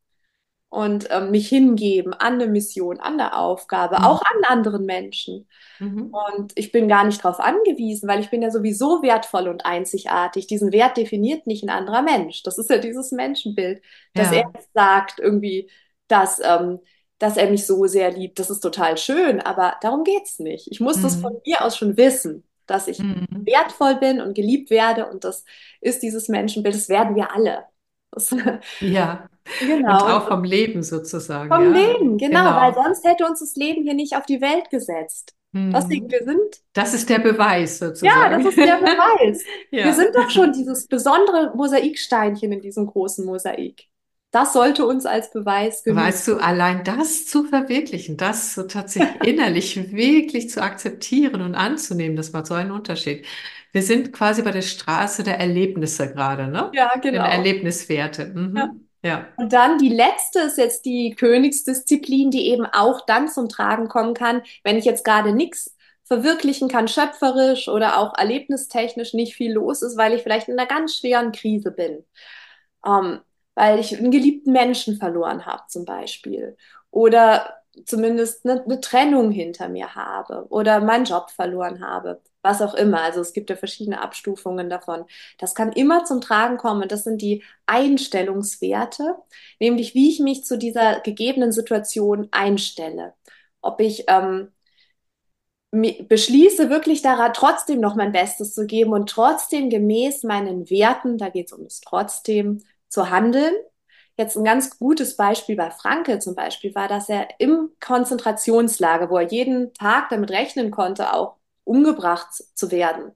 und 0.69 1.07
ähm, 1.09 1.31
mich 1.31 1.47
hingeben 1.47 2.13
an 2.13 2.33
eine 2.33 2.47
Mission, 2.47 2.99
an 2.99 3.13
eine 3.13 3.37
Aufgabe, 3.37 3.99
mhm. 3.99 4.05
auch 4.05 4.21
an 4.21 4.43
anderen 4.47 4.85
Menschen. 4.85 5.47
Mhm. 5.79 6.13
Und 6.13 6.51
ich 6.55 6.71
bin 6.71 6.87
gar 6.87 7.05
nicht 7.05 7.23
darauf 7.23 7.39
angewiesen, 7.39 8.09
weil 8.09 8.19
ich 8.19 8.29
bin 8.29 8.41
ja 8.41 8.51
sowieso 8.51 9.01
wertvoll 9.01 9.47
und 9.47 9.65
einzigartig. 9.65 10.47
Diesen 10.47 10.73
Wert 10.73 10.97
definiert 10.97 11.47
nicht 11.47 11.63
ein 11.63 11.69
anderer 11.69 12.01
Mensch. 12.01 12.43
Das 12.43 12.57
ist 12.57 12.69
ja 12.69 12.77
dieses 12.77 13.11
Menschenbild, 13.11 13.81
dass 14.13 14.31
ja. 14.31 14.39
er 14.39 14.51
sagt 14.73 15.19
irgendwie, 15.19 15.69
dass, 16.07 16.41
ähm, 16.43 16.79
dass 17.19 17.37
er 17.37 17.49
mich 17.49 17.65
so 17.65 17.85
sehr 17.85 18.11
liebt. 18.11 18.39
Das 18.39 18.49
ist 18.49 18.59
total 18.59 18.97
schön, 18.97 19.39
aber 19.39 19.75
darum 19.81 20.03
geht's 20.03 20.39
nicht. 20.39 20.67
Ich 20.71 20.81
muss 20.81 20.97
mhm. 20.97 21.03
das 21.03 21.15
von 21.15 21.41
mir 21.45 21.63
aus 21.63 21.77
schon 21.77 21.95
wissen 21.95 22.43
dass 22.67 22.87
ich 22.87 22.97
mhm. 22.97 23.27
wertvoll 23.45 23.95
bin 23.97 24.19
und 24.19 24.33
geliebt 24.33 24.69
werde. 24.71 25.07
Und 25.07 25.23
das 25.23 25.45
ist 25.81 26.01
dieses 26.01 26.29
Menschenbild. 26.29 26.73
Das 26.73 26.89
werden 26.89 27.15
wir 27.15 27.31
alle. 27.31 27.65
ja, 28.79 29.29
genau. 29.59 30.05
Und 30.05 30.11
auch 30.11 30.27
vom 30.27 30.43
Leben 30.43 30.83
sozusagen. 30.83 31.49
Vom 31.49 31.75
ja. 31.75 31.81
Leben, 31.81 32.17
genau, 32.17 32.43
genau, 32.43 32.55
weil 32.55 32.73
sonst 32.73 33.05
hätte 33.05 33.25
uns 33.25 33.39
das 33.39 33.55
Leben 33.55 33.83
hier 33.83 33.93
nicht 33.93 34.15
auf 34.15 34.25
die 34.25 34.41
Welt 34.41 34.69
gesetzt. 34.69 35.35
Mhm. 35.55 35.71
Wir 35.71 36.23
sind. 36.25 36.61
Das 36.73 36.93
ist 36.93 37.09
der 37.09 37.19
Beweis 37.19 37.79
sozusagen. 37.79 38.31
Ja, 38.31 38.37
das 38.37 38.45
ist 38.45 38.57
der 38.57 38.75
Beweis. 38.75 39.41
ja. 39.71 39.85
Wir 39.85 39.93
sind 39.93 40.13
doch 40.13 40.29
schon 40.29 40.51
dieses 40.51 40.87
besondere 40.87 41.53
Mosaiksteinchen 41.55 42.51
in 42.51 42.61
diesem 42.61 42.87
großen 42.87 43.25
Mosaik. 43.25 43.87
Das 44.31 44.51
sollte 44.51 44.85
uns 44.85 45.05
als 45.05 45.31
Beweis 45.31 45.81
genügen. 45.81 46.03
Weißt 46.03 46.27
du, 46.27 46.35
allein 46.35 46.83
das 46.83 47.25
zu 47.25 47.45
verwirklichen, 47.45 48.17
das 48.17 48.53
so 48.53 48.63
tatsächlich 48.63 49.23
innerlich 49.23 49.93
wirklich 49.93 50.49
zu 50.49 50.61
akzeptieren 50.61 51.41
und 51.41 51.55
anzunehmen, 51.55 52.17
das 52.17 52.33
macht 52.33 52.47
so 52.47 52.53
einen 52.53 52.71
Unterschied. 52.71 53.25
Wir 53.75 53.83
sind 53.83 54.13
quasi 54.13 54.41
bei 54.41 54.51
der 54.51 54.61
Straße 54.61 55.23
der 55.23 55.37
Erlebnisse 55.37 56.13
gerade, 56.13 56.47
ne? 56.47 56.71
Ja, 56.73 56.93
genau. 56.95 57.23
Der 57.23 57.33
Erlebniswerte. 57.33 58.27
Mhm. 58.27 58.55
Ja. 58.55 58.71
ja. 59.03 59.27
Und 59.35 59.51
dann 59.51 59.77
die 59.79 59.89
letzte 59.89 60.39
ist 60.39 60.57
jetzt 60.57 60.85
die 60.85 61.13
Königsdisziplin, 61.13 62.31
die 62.31 62.47
eben 62.51 62.65
auch 62.65 63.05
dann 63.05 63.27
zum 63.27 63.49
Tragen 63.49 63.89
kommen 63.89 64.13
kann, 64.13 64.43
wenn 64.63 64.77
ich 64.77 64.85
jetzt 64.85 65.03
gerade 65.03 65.33
nichts 65.33 65.75
verwirklichen 66.05 66.69
kann, 66.69 66.87
schöpferisch 66.87 67.67
oder 67.67 67.97
auch 67.97 68.17
erlebnistechnisch 68.17 69.13
nicht 69.13 69.35
viel 69.35 69.51
los 69.51 69.81
ist, 69.81 69.97
weil 69.97 70.13
ich 70.13 70.23
vielleicht 70.23 70.47
in 70.47 70.57
einer 70.57 70.69
ganz 70.69 70.95
schweren 70.95 71.33
Krise 71.33 71.71
bin. 71.71 72.05
Ähm, 72.85 73.19
weil 73.55 73.79
ich 73.79 73.97
einen 73.97 74.11
geliebten 74.11 74.53
Menschen 74.53 74.95
verloren 74.95 75.45
habe 75.45 75.63
zum 75.67 75.83
Beispiel 75.83 76.55
oder 76.91 77.57
zumindest 77.85 78.45
eine, 78.45 78.63
eine 78.63 78.79
Trennung 78.79 79.31
hinter 79.31 79.67
mir 79.67 79.95
habe 79.95 80.45
oder 80.47 80.79
meinen 80.79 81.03
Job 81.03 81.29
verloren 81.29 81.85
habe, 81.85 82.21
was 82.45 82.61
auch 82.61 82.73
immer. 82.75 83.01
Also 83.01 83.19
es 83.19 83.33
gibt 83.33 83.49
ja 83.49 83.57
verschiedene 83.57 84.01
Abstufungen 84.01 84.69
davon. 84.69 85.05
Das 85.39 85.55
kann 85.55 85.73
immer 85.73 86.05
zum 86.05 86.21
Tragen 86.21 86.57
kommen. 86.57 86.87
Das 86.87 87.03
sind 87.03 87.21
die 87.21 87.43
Einstellungswerte, 87.65 89.17
nämlich 89.59 89.95
wie 89.95 90.09
ich 90.09 90.19
mich 90.21 90.45
zu 90.45 90.57
dieser 90.57 91.01
gegebenen 91.01 91.51
Situation 91.51 92.29
einstelle. 92.31 93.13
Ob 93.61 93.81
ich 93.81 94.05
ähm, 94.07 94.49
beschließe 95.71 96.69
wirklich 96.69 97.01
daran, 97.01 97.33
trotzdem 97.33 97.79
noch 97.79 97.95
mein 97.95 98.11
Bestes 98.11 98.53
zu 98.53 98.65
geben 98.65 98.93
und 98.93 99.09
trotzdem 99.09 99.69
gemäß 99.69 100.23
meinen 100.23 100.69
Werten, 100.69 101.17
da 101.17 101.29
geht 101.29 101.47
es 101.47 101.53
um 101.53 101.63
das 101.63 101.81
trotzdem, 101.81 102.63
zu 102.87 103.09
handeln. 103.09 103.53
Jetzt 104.17 104.37
ein 104.37 104.45
ganz 104.45 104.79
gutes 104.79 105.17
Beispiel 105.17 105.57
bei 105.57 105.71
Franke 105.71 106.19
zum 106.19 106.35
Beispiel 106.35 106.73
war, 106.75 106.87
dass 106.87 107.09
er 107.09 107.27
im 107.39 107.71
Konzentrationslager, 107.81 109.09
wo 109.09 109.17
er 109.17 109.27
jeden 109.29 109.73
Tag 109.73 110.09
damit 110.09 110.31
rechnen 110.31 110.71
konnte, 110.71 111.13
auch 111.13 111.35
umgebracht 111.65 112.29
zu 112.31 112.71
werden, 112.71 113.11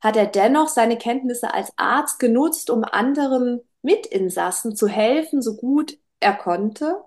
hat 0.00 0.16
er 0.16 0.26
dennoch 0.26 0.68
seine 0.68 0.98
Kenntnisse 0.98 1.54
als 1.54 1.72
Arzt 1.76 2.18
genutzt, 2.18 2.70
um 2.70 2.84
anderen 2.84 3.60
Mitinsassen 3.82 4.74
zu 4.76 4.88
helfen, 4.88 5.42
so 5.42 5.56
gut 5.56 5.96
er 6.20 6.34
konnte 6.34 7.04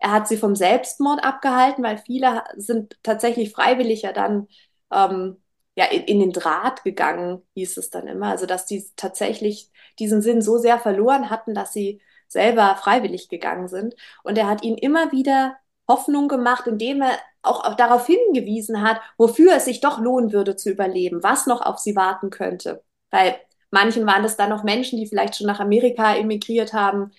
er 0.00 0.12
hat 0.12 0.28
sie 0.28 0.38
vom 0.38 0.56
Selbstmord 0.56 1.22
abgehalten, 1.22 1.84
weil 1.84 1.98
viele 1.98 2.42
sind 2.56 2.98
tatsächlich 3.02 3.52
freiwillig 3.52 4.02
ja 4.02 4.12
dann 4.12 4.48
ähm, 4.90 5.36
ja, 5.76 5.84
in, 5.86 6.02
in, 6.04 6.20
den 6.20 6.32
Draht 6.32 6.84
gegangen, 6.84 7.42
hieß 7.54 7.76
es 7.76 7.90
dann 7.90 8.08
immer. 8.08 8.28
Also 8.28 8.46
dass 8.46 8.66
die 8.66 8.84
tatsächlich 8.96 9.70
diesen 9.98 10.22
Sinn 10.22 10.42
so 10.42 10.58
sehr 10.58 10.78
verloren 10.78 11.30
hatten, 11.30 11.54
dass 11.54 11.72
sie 11.72 12.00
selber 12.28 12.76
freiwillig 12.76 13.28
gegangen 13.28 13.68
sind. 13.68 13.94
Und 14.24 14.38
er 14.38 14.48
hat 14.48 14.64
ihnen 14.64 14.78
immer 14.78 15.12
wieder 15.12 15.56
Hoffnung 15.90 16.28
gemacht, 16.28 16.66
indem 16.66 17.02
er 17.02 17.18
auch, 17.42 17.74
darauf 17.76 18.06
hingewiesen 18.06 18.82
hat, 18.82 19.00
wofür 19.18 19.54
es 19.56 19.64
sich 19.66 19.80
doch 19.80 19.98
lohnen 20.00 20.32
würde 20.32 20.56
zu 20.56 20.70
überleben, 20.70 21.22
was 21.22 21.46
noch 21.46 21.62
auf 21.62 21.78
sie 21.78 21.96
warten 21.96 22.30
könnte. 22.30 22.82
Weil 23.10 23.36
manchen 23.70 24.06
waren 24.06 24.22
das 24.22 24.36
dann 24.36 24.50
noch 24.50 24.64
Menschen, 24.64 24.98
die 24.98 25.06
vielleicht 25.06 25.36
schon 25.36 25.46
nach 25.46 25.60
Amerika 25.60 26.14
emigriert 26.16 26.72
haben, 26.72 27.12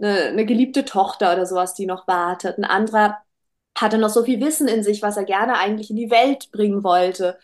eine, 0.00 0.24
eine 0.26 0.46
geliebte 0.46 0.84
Tochter 0.84 1.32
oder 1.32 1.46
sowas, 1.46 1.74
die 1.74 1.86
noch 1.86 2.06
wartet. 2.08 2.58
Ein 2.58 2.64
anderer 2.64 3.18
hatte 3.78 3.98
noch 3.98 4.10
so 4.10 4.24
viel 4.24 4.40
Wissen 4.40 4.68
in 4.68 4.82
sich, 4.82 5.02
was 5.02 5.16
er 5.16 5.24
gerne 5.24 5.58
eigentlich 5.58 5.90
in 5.90 5.96
die 5.96 6.10
Welt 6.10 6.50
bringen 6.52 6.84
wollte. 6.84 7.38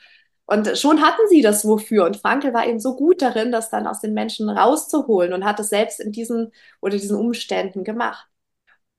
Und 0.46 0.78
schon 0.78 1.02
hatten 1.02 1.22
sie 1.28 1.40
das 1.42 1.66
wofür. 1.66 2.04
Und 2.04 2.18
Frankel 2.18 2.52
war 2.54 2.66
eben 2.66 2.80
so 2.80 2.96
gut 2.96 3.22
darin, 3.22 3.52
das 3.52 3.70
dann 3.70 3.86
aus 3.86 4.00
den 4.00 4.14
Menschen 4.14 4.50
rauszuholen 4.50 5.32
und 5.32 5.44
hat 5.44 5.60
es 5.60 5.70
selbst 5.70 6.00
in 6.00 6.12
diesen 6.12 6.52
oder 6.80 6.96
diesen 6.96 7.16
Umständen 7.16 7.84
gemacht. 7.84 8.28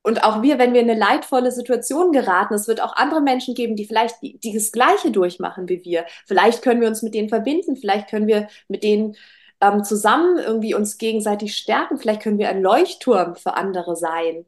Und 0.06 0.24
auch 0.24 0.44
wir, 0.44 0.60
wenn 0.60 0.74
wir 0.74 0.82
in 0.82 0.90
eine 0.90 1.00
leidvolle 1.00 1.52
Situation 1.52 2.12
geraten, 2.12 2.54
es 2.54 2.68
wird 2.68 2.80
auch 2.80 2.96
andere 2.96 3.22
Menschen 3.22 3.56
geben, 3.56 3.76
die 3.76 3.86
vielleicht 3.86 4.22
die, 4.22 4.38
die 4.38 4.54
das 4.54 4.72
Gleiche 4.72 5.10
durchmachen 5.10 5.68
wie 5.68 5.84
wir. 5.84 6.06
Vielleicht 6.28 6.62
können 6.62 6.80
wir 6.80 6.88
uns 6.88 7.02
mit 7.02 7.16
denen 7.16 7.28
verbinden, 7.28 7.76
vielleicht 7.76 8.10
können 8.10 8.28
wir 8.28 8.48
mit 8.68 8.84
denen 8.84 9.16
ähm, 9.62 9.84
zusammen 9.84 10.38
irgendwie 10.38 10.76
uns 10.76 11.00
gegenseitig 11.00 11.58
stärken. 11.58 11.98
Vielleicht 11.98 12.22
können 12.22 12.38
wir 12.38 12.50
ein 12.50 12.62
Leuchtturm 12.62 13.36
für 13.36 13.56
andere 13.56 13.96
sein. 13.96 14.46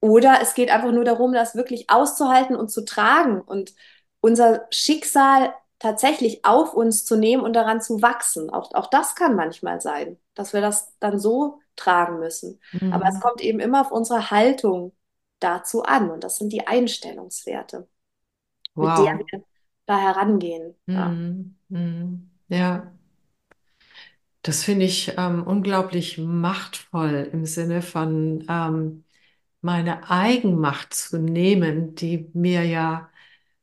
Oder 0.00 0.38
es 0.42 0.54
geht 0.54 0.70
einfach 0.70 0.92
nur 0.92 1.04
darum, 1.04 1.32
das 1.32 1.56
wirklich 1.56 1.90
auszuhalten 1.90 2.54
und 2.54 2.70
zu 2.70 2.84
tragen 2.84 3.40
und 3.40 3.74
unser 4.20 4.66
Schicksal 4.70 5.52
tatsächlich 5.80 6.44
auf 6.44 6.72
uns 6.74 7.04
zu 7.04 7.16
nehmen 7.16 7.42
und 7.42 7.54
daran 7.54 7.80
zu 7.80 8.00
wachsen. 8.00 8.48
Auch, 8.50 8.72
auch 8.74 8.86
das 8.90 9.16
kann 9.16 9.34
manchmal 9.34 9.80
sein, 9.80 10.18
dass 10.34 10.52
wir 10.52 10.60
das 10.60 10.96
dann 11.00 11.18
so 11.18 11.58
tragen 11.78 12.18
müssen. 12.18 12.60
Mhm. 12.72 12.92
Aber 12.92 13.08
es 13.08 13.20
kommt 13.20 13.40
eben 13.40 13.60
immer 13.60 13.80
auf 13.80 13.90
unsere 13.90 14.30
Haltung 14.30 14.92
dazu 15.40 15.82
an. 15.82 16.10
Und 16.10 16.24
das 16.24 16.36
sind 16.36 16.52
die 16.52 16.66
Einstellungswerte, 16.66 17.88
wow. 18.74 18.98
mit 18.98 19.06
der 19.06 19.18
wir 19.18 19.44
da 19.86 19.98
herangehen. 19.98 20.74
Mhm. 20.86 20.94
Ja. 20.94 21.08
Mhm. 21.68 22.30
ja. 22.48 22.92
Das 24.42 24.64
finde 24.64 24.86
ich 24.86 25.14
ähm, 25.18 25.42
unglaublich 25.42 26.18
machtvoll 26.18 27.28
im 27.32 27.44
Sinne 27.44 27.82
von 27.82 28.44
ähm, 28.48 29.04
meine 29.60 30.08
Eigenmacht 30.08 30.94
zu 30.94 31.18
nehmen, 31.18 31.94
die 31.94 32.30
mir 32.32 32.64
ja, 32.64 33.10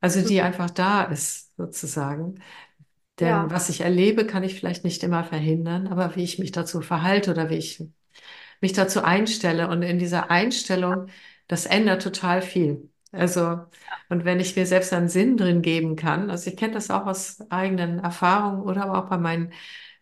also 0.01 0.27
die 0.27 0.39
mhm. 0.39 0.45
einfach 0.45 0.69
da 0.69 1.03
ist, 1.03 1.55
sozusagen. 1.55 2.41
Denn 3.19 3.29
ja. 3.29 3.49
was 3.49 3.69
ich 3.69 3.81
erlebe, 3.81 4.27
kann 4.27 4.43
ich 4.43 4.55
vielleicht 4.55 4.83
nicht 4.83 5.01
immer 5.03 5.23
verhindern, 5.23 5.87
aber 5.87 6.15
wie 6.15 6.23
ich 6.23 6.37
mich 6.37 6.51
dazu 6.51 6.81
verhalte 6.81 7.31
oder 7.31 7.49
wie 7.49 7.55
ich 7.55 7.81
mich 8.61 8.73
dazu 8.73 9.03
einstelle 9.03 9.69
und 9.69 9.81
in 9.81 9.99
dieser 9.99 10.31
Einstellung, 10.31 11.07
das 11.47 11.65
ändert 11.65 12.01
total 12.01 12.41
viel. 12.41 12.89
Also, 13.11 13.59
und 14.09 14.25
wenn 14.25 14.39
ich 14.39 14.55
mir 14.55 14.65
selbst 14.65 14.91
einen 14.93 15.09
Sinn 15.09 15.37
drin 15.37 15.61
geben 15.61 15.95
kann, 15.95 16.29
also 16.29 16.49
ich 16.49 16.57
kenne 16.57 16.73
das 16.73 16.91
auch 16.91 17.05
aus 17.05 17.39
eigenen 17.49 17.99
Erfahrungen 17.99 18.61
oder 18.63 18.83
aber 18.83 19.03
auch 19.03 19.09
bei 19.09 19.17
meinen 19.17 19.53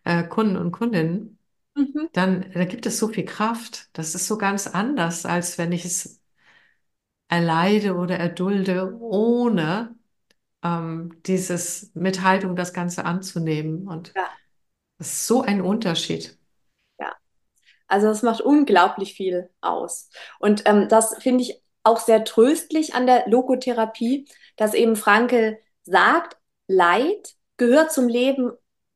äh, 0.04 0.24
Kunden 0.24 0.56
und 0.56 0.72
Kundinnen, 0.72 1.38
mhm. 1.74 2.08
dann 2.12 2.50
da 2.52 2.64
gibt 2.64 2.86
es 2.86 2.98
so 2.98 3.08
viel 3.08 3.24
Kraft. 3.24 3.88
Das 3.92 4.14
ist 4.14 4.26
so 4.26 4.38
ganz 4.38 4.66
anders, 4.66 5.26
als 5.26 5.58
wenn 5.58 5.72
ich 5.72 5.84
es 5.84 6.20
erleide 7.28 7.94
oder 7.96 8.18
erdulde, 8.18 8.96
ohne 9.00 9.94
ähm, 10.62 11.16
dieses 11.26 11.92
mit 11.94 12.22
Haltung 12.22 12.56
das 12.56 12.72
Ganze 12.72 13.04
anzunehmen. 13.04 13.86
Und 13.86 14.12
ja. 14.16 14.28
das 14.98 15.08
ist 15.08 15.26
so 15.26 15.42
ein 15.42 15.60
Unterschied. 15.60 16.38
Also 17.94 18.08
es 18.08 18.22
macht 18.24 18.40
unglaublich 18.40 19.14
viel 19.14 19.50
aus. 19.60 20.10
Und 20.40 20.64
ähm, 20.66 20.88
das 20.88 21.14
finde 21.20 21.44
ich 21.44 21.62
auch 21.84 22.00
sehr 22.00 22.24
tröstlich 22.24 22.92
an 22.96 23.06
der 23.06 23.28
Logotherapie, 23.28 24.26
dass 24.56 24.74
eben 24.74 24.96
Frankel 24.96 25.58
sagt, 25.84 26.36
Leid 26.66 27.36
gehört 27.56 27.92
zum 27.92 28.08
Leben 28.08 28.50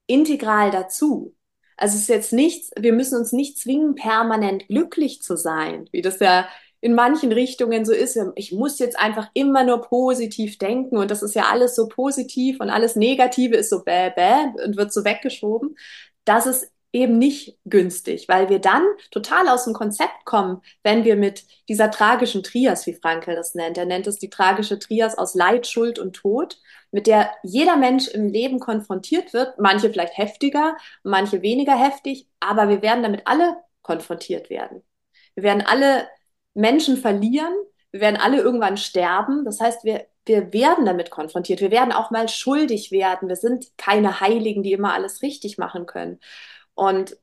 integral 0.09 0.73
dazu. 0.73 1.37
Also 1.77 1.95
es 1.95 2.03
ist 2.03 2.09
jetzt 2.09 2.33
nichts, 2.33 2.73
wir 2.77 2.93
müssen 2.93 3.17
uns 3.17 3.31
nicht 3.31 3.57
zwingen, 3.57 3.95
permanent 3.95 4.67
glücklich 4.67 5.23
zu 5.23 5.37
sein, 5.37 5.89
wie 5.93 6.03
das 6.03 6.19
ja 6.19 6.49
in 6.81 6.97
manchen 6.97 7.31
Richtungen 7.31 7.85
so 7.85 7.93
ist. 7.93 8.19
Ich 8.35 8.51
muss 8.51 8.81
jetzt 8.81 8.99
einfach 8.99 9.31
immer 9.33 9.63
nur 9.63 9.83
positiv 9.83 10.59
denken 10.59 10.97
und 10.97 11.13
das 11.13 11.23
ist 11.23 11.37
ja 11.37 11.45
alles 11.53 11.77
so 11.77 11.87
positiv 11.87 12.59
und 12.59 12.69
alles 12.69 12.97
Negative 12.97 13.55
ist 13.55 13.71
so 13.71 13.85
bäh 13.85 14.11
bäh 14.11 14.65
und 14.65 14.77
wird 14.77 14.93
so 14.93 15.05
weggeschoben. 15.05 15.77
Das 16.25 16.47
ist 16.47 16.73
eben 16.93 17.19
nicht 17.19 17.59
günstig, 17.65 18.29
weil 18.29 18.49
wir 18.49 18.61
dann 18.61 18.83
total 19.11 19.49
aus 19.49 19.65
dem 19.65 19.75
Konzept 19.75 20.25
kommen, 20.25 20.63
wenn 20.83 21.05
wir 21.05 21.17
mit 21.17 21.45
dieser 21.69 21.91
tragischen 21.91 22.43
Trias, 22.43 22.87
wie 22.87 22.95
Frankel 22.95 23.35
das 23.35 23.55
nennt, 23.55 23.77
er 23.77 23.85
nennt 23.85 24.07
es 24.07 24.19
die 24.19 24.31
tragische 24.31 24.79
Trias 24.79 25.17
aus 25.19 25.35
Leid, 25.35 25.67
Schuld 25.67 25.99
und 25.99 26.15
Tod, 26.15 26.59
mit 26.91 27.07
der 27.07 27.31
jeder 27.43 27.77
Mensch 27.77 28.09
im 28.09 28.29
Leben 28.29 28.59
konfrontiert 28.59 29.35
wird, 29.35 29.59
manche 29.59 29.91
vielleicht 29.91 30.17
heftiger, 30.17 30.77
manche 31.03 31.43
weniger 31.43 31.77
heftig, 31.77 32.27
aber 32.41 32.69
wir 32.69 32.81
werden 32.81 33.03
damit 33.03 33.27
alle 33.27 33.57
konfrontiert 33.83 34.49
werden. 34.49 34.83
Wir 35.35 35.43
werden 35.43 35.63
alle 35.67 36.09
Menschen 36.55 36.97
verlieren, 36.97 37.53
wir 37.91 38.01
werden 38.01 38.17
alle 38.17 38.39
irgendwann 38.39 38.79
sterben, 38.79 39.45
das 39.45 39.61
heißt, 39.61 39.85
wir 39.85 40.07
wir 40.29 40.53
werden 40.53 40.85
damit 40.85 41.11
konfrontiert. 41.11 41.61
Wir 41.61 41.71
werden 41.71 41.91
auch 41.91 42.11
mal 42.11 42.29
schuldig 42.29 42.93
werden. 42.93 43.29
Wir 43.29 43.37
sind 43.37 43.67
keine 43.79 44.21
Heiligen, 44.21 44.63
die 44.63 44.73
immer 44.73 44.93
alles 44.93 45.23
richtig 45.23 45.59
machen 45.59 45.87
können. 45.87 46.21
Und 46.79 47.17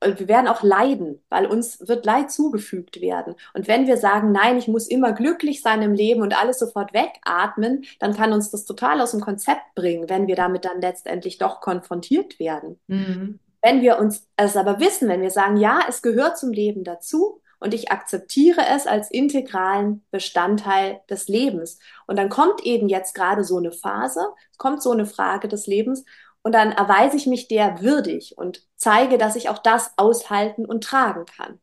wir 0.00 0.28
werden 0.28 0.46
auch 0.46 0.62
leiden, 0.62 1.20
weil 1.30 1.46
uns 1.46 1.86
wird 1.88 2.06
Leid 2.06 2.30
zugefügt 2.30 3.00
werden. 3.00 3.34
Und 3.54 3.66
wenn 3.66 3.88
wir 3.88 3.96
sagen, 3.96 4.30
nein, 4.30 4.56
ich 4.56 4.68
muss 4.68 4.86
immer 4.86 5.12
glücklich 5.12 5.62
sein 5.62 5.82
im 5.82 5.94
Leben 5.94 6.22
und 6.22 6.40
alles 6.40 6.60
sofort 6.60 6.94
wegatmen, 6.94 7.84
dann 7.98 8.14
kann 8.14 8.32
uns 8.32 8.52
das 8.52 8.64
total 8.64 9.00
aus 9.00 9.10
dem 9.10 9.20
Konzept 9.20 9.74
bringen, 9.74 10.08
wenn 10.08 10.28
wir 10.28 10.36
damit 10.36 10.64
dann 10.64 10.80
letztendlich 10.80 11.38
doch 11.38 11.60
konfrontiert 11.60 12.38
werden. 12.38 12.78
Mhm. 12.86 13.40
Wenn 13.62 13.82
wir 13.82 13.98
uns 13.98 14.28
es 14.36 14.56
aber 14.56 14.78
wissen, 14.78 15.08
wenn 15.08 15.22
wir 15.22 15.30
sagen, 15.30 15.56
ja, 15.56 15.80
es 15.88 16.02
gehört 16.02 16.38
zum 16.38 16.52
Leben 16.52 16.84
dazu 16.84 17.42
und 17.58 17.74
ich 17.74 17.90
akzeptiere 17.90 18.62
es 18.74 18.86
als 18.86 19.10
integralen 19.10 20.04
Bestandteil 20.12 21.00
des 21.10 21.26
Lebens. 21.26 21.80
Und 22.06 22.16
dann 22.16 22.28
kommt 22.28 22.64
eben 22.64 22.88
jetzt 22.88 23.14
gerade 23.14 23.42
so 23.42 23.58
eine 23.58 23.72
Phase, 23.72 24.20
kommt 24.56 24.82
so 24.82 24.92
eine 24.92 25.04
Frage 25.04 25.48
des 25.48 25.66
Lebens 25.66 26.04
und 26.42 26.52
dann 26.52 26.72
erweise 26.72 27.16
ich 27.16 27.26
mich 27.26 27.48
der 27.48 27.80
würdig 27.80 28.36
und 28.36 28.66
zeige, 28.76 29.18
dass 29.18 29.36
ich 29.36 29.48
auch 29.48 29.58
das 29.58 29.92
aushalten 29.96 30.64
und 30.64 30.84
tragen 30.84 31.26
kann. 31.26 31.60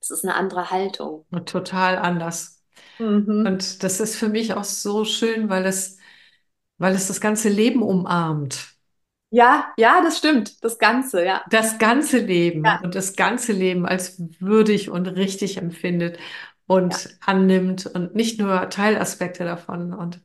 Das 0.00 0.10
ist 0.10 0.24
eine 0.24 0.34
andere 0.34 0.70
Haltung. 0.70 1.24
Total 1.46 1.96
anders. 1.96 2.62
Mhm. 2.98 3.46
Und 3.46 3.82
das 3.82 4.00
ist 4.00 4.16
für 4.16 4.28
mich 4.28 4.54
auch 4.54 4.64
so 4.64 5.04
schön, 5.04 5.48
weil 5.48 5.64
es, 5.64 5.98
weil 6.76 6.94
es 6.94 7.08
das 7.08 7.20
ganze 7.20 7.48
Leben 7.48 7.82
umarmt. 7.82 8.74
Ja, 9.30 9.72
ja, 9.76 10.00
das 10.02 10.18
stimmt. 10.18 10.62
Das 10.62 10.78
Ganze, 10.78 11.24
ja. 11.24 11.42
Das 11.50 11.78
ganze 11.78 12.18
Leben 12.18 12.64
ja. 12.64 12.80
und 12.82 12.94
das 12.94 13.16
ganze 13.16 13.52
Leben 13.52 13.86
als 13.86 14.22
würdig 14.38 14.90
und 14.90 15.06
richtig 15.06 15.56
empfindet 15.56 16.18
und 16.66 16.92
ja. 17.04 17.10
annimmt 17.26 17.86
und 17.86 18.14
nicht 18.14 18.38
nur 18.38 18.68
Teilaspekte 18.70 19.44
davon. 19.44 19.92
Und 19.92 20.20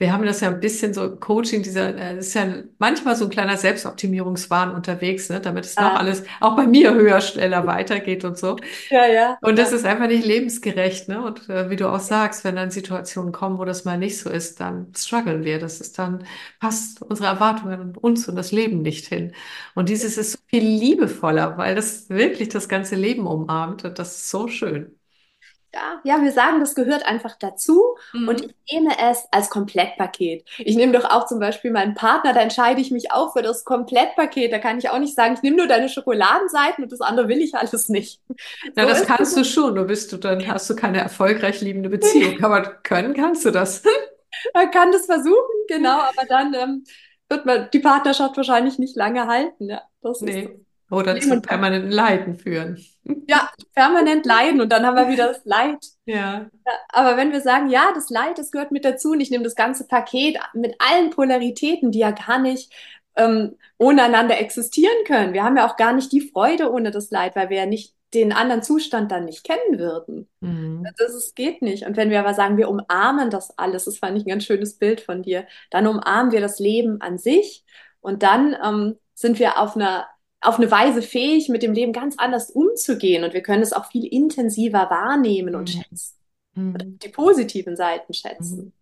wir 0.00 0.14
haben 0.14 0.24
das 0.24 0.40
ja 0.40 0.48
ein 0.48 0.60
bisschen 0.60 0.94
so 0.94 1.14
Coaching, 1.16 1.62
dieser, 1.62 1.94
äh, 1.94 2.18
ist 2.18 2.32
ja 2.32 2.46
manchmal 2.78 3.16
so 3.16 3.26
ein 3.26 3.30
kleiner 3.30 3.58
Selbstoptimierungswahn 3.58 4.74
unterwegs, 4.74 5.28
ne, 5.28 5.42
damit 5.42 5.66
es 5.66 5.76
noch 5.76 5.94
alles 5.94 6.24
auch 6.40 6.56
bei 6.56 6.66
mir 6.66 6.94
höher, 6.94 7.20
schneller 7.20 7.66
weitergeht 7.66 8.24
und 8.24 8.38
so. 8.38 8.56
Ja, 8.88 9.06
ja. 9.06 9.38
Und 9.42 9.58
das 9.58 9.72
ja. 9.72 9.76
ist 9.76 9.84
einfach 9.84 10.06
nicht 10.08 10.24
lebensgerecht, 10.24 11.08
ne? 11.08 11.22
Und 11.22 11.50
äh, 11.50 11.68
wie 11.68 11.76
du 11.76 11.86
auch 11.86 12.00
sagst, 12.00 12.44
wenn 12.44 12.56
dann 12.56 12.70
Situationen 12.70 13.30
kommen, 13.30 13.58
wo 13.58 13.66
das 13.66 13.84
mal 13.84 13.98
nicht 13.98 14.18
so 14.18 14.30
ist, 14.30 14.58
dann 14.60 14.90
strugglen 14.96 15.44
wir. 15.44 15.58
Das 15.58 15.82
ist 15.82 15.98
dann 15.98 16.24
passt 16.60 17.02
unsere 17.02 17.28
Erwartungen 17.28 17.80
und 17.80 17.98
uns 17.98 18.26
und 18.26 18.36
das 18.36 18.52
Leben 18.52 18.80
nicht 18.80 19.06
hin. 19.06 19.34
Und 19.74 19.90
dieses 19.90 20.16
ist 20.16 20.32
so 20.32 20.38
viel 20.46 20.64
liebevoller, 20.64 21.58
weil 21.58 21.74
das 21.74 22.08
wirklich 22.08 22.48
das 22.48 22.70
ganze 22.70 22.96
Leben 22.96 23.26
umarmt 23.26 23.84
und 23.84 23.98
das 23.98 24.16
ist 24.16 24.30
so 24.30 24.48
schön 24.48 24.96
ja, 25.72 26.00
ja, 26.02 26.22
wir 26.22 26.32
sagen, 26.32 26.58
das 26.58 26.74
gehört 26.74 27.06
einfach 27.06 27.36
dazu 27.38 27.96
mhm. 28.12 28.28
und 28.28 28.40
ich 28.44 28.54
nehme 28.72 28.90
es 29.10 29.24
als 29.30 29.50
Komplettpaket. 29.50 30.44
Ich 30.58 30.74
nehme 30.74 30.92
doch 30.92 31.04
auch 31.04 31.26
zum 31.26 31.38
Beispiel 31.38 31.70
meinen 31.70 31.94
Partner, 31.94 32.32
da 32.32 32.40
entscheide 32.40 32.80
ich 32.80 32.90
mich 32.90 33.12
auch 33.12 33.32
für 33.34 33.42
das 33.42 33.64
Komplettpaket. 33.64 34.52
Da 34.52 34.58
kann 34.58 34.78
ich 34.78 34.90
auch 34.90 34.98
nicht 34.98 35.14
sagen, 35.14 35.34
ich 35.34 35.42
nehme 35.42 35.56
nur 35.56 35.68
deine 35.68 35.88
Schokoladenseiten 35.88 36.82
und 36.84 36.92
das 36.92 37.00
andere 37.00 37.28
will 37.28 37.40
ich 37.40 37.54
alles 37.54 37.88
nicht. 37.88 38.20
Na, 38.74 38.82
so 38.82 38.88
das 38.88 39.06
kannst 39.06 39.36
du 39.36 39.44
schon, 39.44 39.76
du 39.76 39.84
bist 39.84 40.12
du, 40.12 40.16
dann 40.16 40.44
hast 40.48 40.68
du 40.68 40.74
keine 40.74 40.98
erfolgreich 40.98 41.60
liebende 41.60 41.88
Beziehung, 41.88 42.38
aber 42.42 42.62
können 42.82 43.14
kannst 43.14 43.44
du 43.44 43.50
das. 43.50 43.82
Man 44.54 44.70
kann 44.70 44.90
das 44.90 45.06
versuchen, 45.06 45.66
genau, 45.68 46.00
aber 46.00 46.24
dann 46.28 46.54
ähm, 46.54 46.84
wird 47.28 47.46
man 47.46 47.68
die 47.72 47.80
Partnerschaft 47.80 48.36
wahrscheinlich 48.36 48.78
nicht 48.78 48.96
lange 48.96 49.26
halten. 49.26 49.68
Ja, 49.68 49.82
das 50.02 50.20
nee. 50.20 50.42
ist 50.42 50.50
oder 50.90 51.14
Leben 51.14 51.42
permanenten 51.42 51.90
Leiden 51.90 52.36
führen. 52.36 52.84
Ja, 53.26 53.48
permanent 53.74 54.26
leiden 54.26 54.60
und 54.60 54.70
dann 54.70 54.84
haben 54.84 54.96
wir 54.96 55.08
wieder 55.08 55.28
das 55.28 55.44
Leid. 55.44 55.78
Ja. 56.06 56.50
Aber 56.88 57.16
wenn 57.16 57.30
wir 57.30 57.40
sagen, 57.40 57.70
ja, 57.70 57.92
das 57.94 58.10
Leid, 58.10 58.36
das 58.36 58.50
gehört 58.50 58.72
mit 58.72 58.84
dazu 58.84 59.12
und 59.12 59.20
ich 59.20 59.30
nehme 59.30 59.44
das 59.44 59.54
ganze 59.54 59.86
Paket 59.86 60.40
mit 60.54 60.74
allen 60.80 61.10
Polaritäten, 61.10 61.92
die 61.92 62.00
ja 62.00 62.10
gar 62.10 62.40
nicht 62.40 62.72
ähm, 63.14 63.56
ohne 63.78 64.02
einander 64.02 64.40
existieren 64.40 65.04
können. 65.06 65.34
Wir 65.34 65.44
haben 65.44 65.56
ja 65.56 65.70
auch 65.70 65.76
gar 65.76 65.92
nicht 65.92 66.10
die 66.10 66.20
Freude 66.20 66.72
ohne 66.72 66.90
das 66.90 67.12
Leid, 67.12 67.36
weil 67.36 67.48
wir 67.48 67.58
ja 67.58 67.66
nicht 67.66 67.94
den 68.12 68.32
anderen 68.32 68.62
Zustand 68.62 69.12
dann 69.12 69.24
nicht 69.24 69.44
kennen 69.44 69.78
würden. 69.78 70.28
Mhm. 70.40 70.84
Das 70.98 71.14
ist, 71.14 71.36
geht 71.36 71.62
nicht. 71.62 71.86
Und 71.86 71.96
wenn 71.96 72.10
wir 72.10 72.18
aber 72.18 72.34
sagen, 72.34 72.56
wir 72.56 72.68
umarmen 72.68 73.30
das 73.30 73.56
alles, 73.56 73.84
das 73.84 73.98
fand 73.98 74.18
ich 74.18 74.24
ein 74.24 74.30
ganz 74.30 74.44
schönes 74.44 74.78
Bild 74.78 75.00
von 75.00 75.22
dir, 75.22 75.46
dann 75.70 75.86
umarmen 75.86 76.32
wir 76.32 76.40
das 76.40 76.58
Leben 76.58 77.00
an 77.00 77.18
sich 77.18 77.64
und 78.00 78.22
dann 78.24 78.56
ähm, 78.64 78.98
sind 79.14 79.38
wir 79.38 79.60
auf 79.60 79.76
einer 79.76 80.08
auf 80.40 80.56
eine 80.56 80.70
Weise 80.70 81.02
fähig, 81.02 81.48
mit 81.48 81.62
dem 81.62 81.72
Leben 81.72 81.92
ganz 81.92 82.16
anders 82.18 82.50
umzugehen. 82.50 83.24
Und 83.24 83.34
wir 83.34 83.42
können 83.42 83.62
es 83.62 83.72
auch 83.72 83.90
viel 83.90 84.06
intensiver 84.06 84.88
wahrnehmen 84.90 85.54
und 85.54 85.74
mhm. 85.74 85.80
schätzen. 85.80 86.14
Mhm. 86.54 86.72
Und 86.74 87.04
die 87.04 87.08
positiven 87.08 87.76
Seiten 87.76 88.14
schätzen. 88.14 88.56
Mhm. 88.56 88.72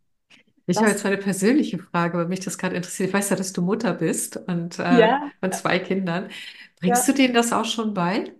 Ich 0.66 0.76
das 0.76 0.82
habe 0.82 0.92
jetzt 0.92 1.04
mal 1.04 1.12
eine 1.14 1.22
persönliche 1.22 1.78
Frage, 1.78 2.18
weil 2.18 2.28
mich 2.28 2.40
das 2.40 2.58
gerade 2.58 2.76
interessiert. 2.76 3.08
Ich 3.08 3.14
weiß 3.14 3.30
ja, 3.30 3.36
dass 3.36 3.54
du 3.54 3.62
Mutter 3.62 3.94
bist 3.94 4.36
und 4.36 4.78
äh, 4.78 5.00
ja. 5.00 5.30
von 5.40 5.50
zwei 5.50 5.78
Kindern. 5.78 6.28
Bringst 6.78 7.08
ja. 7.08 7.14
du 7.14 7.16
denen 7.16 7.34
das 7.34 7.52
auch 7.52 7.64
schon 7.64 7.94
bei? 7.94 8.32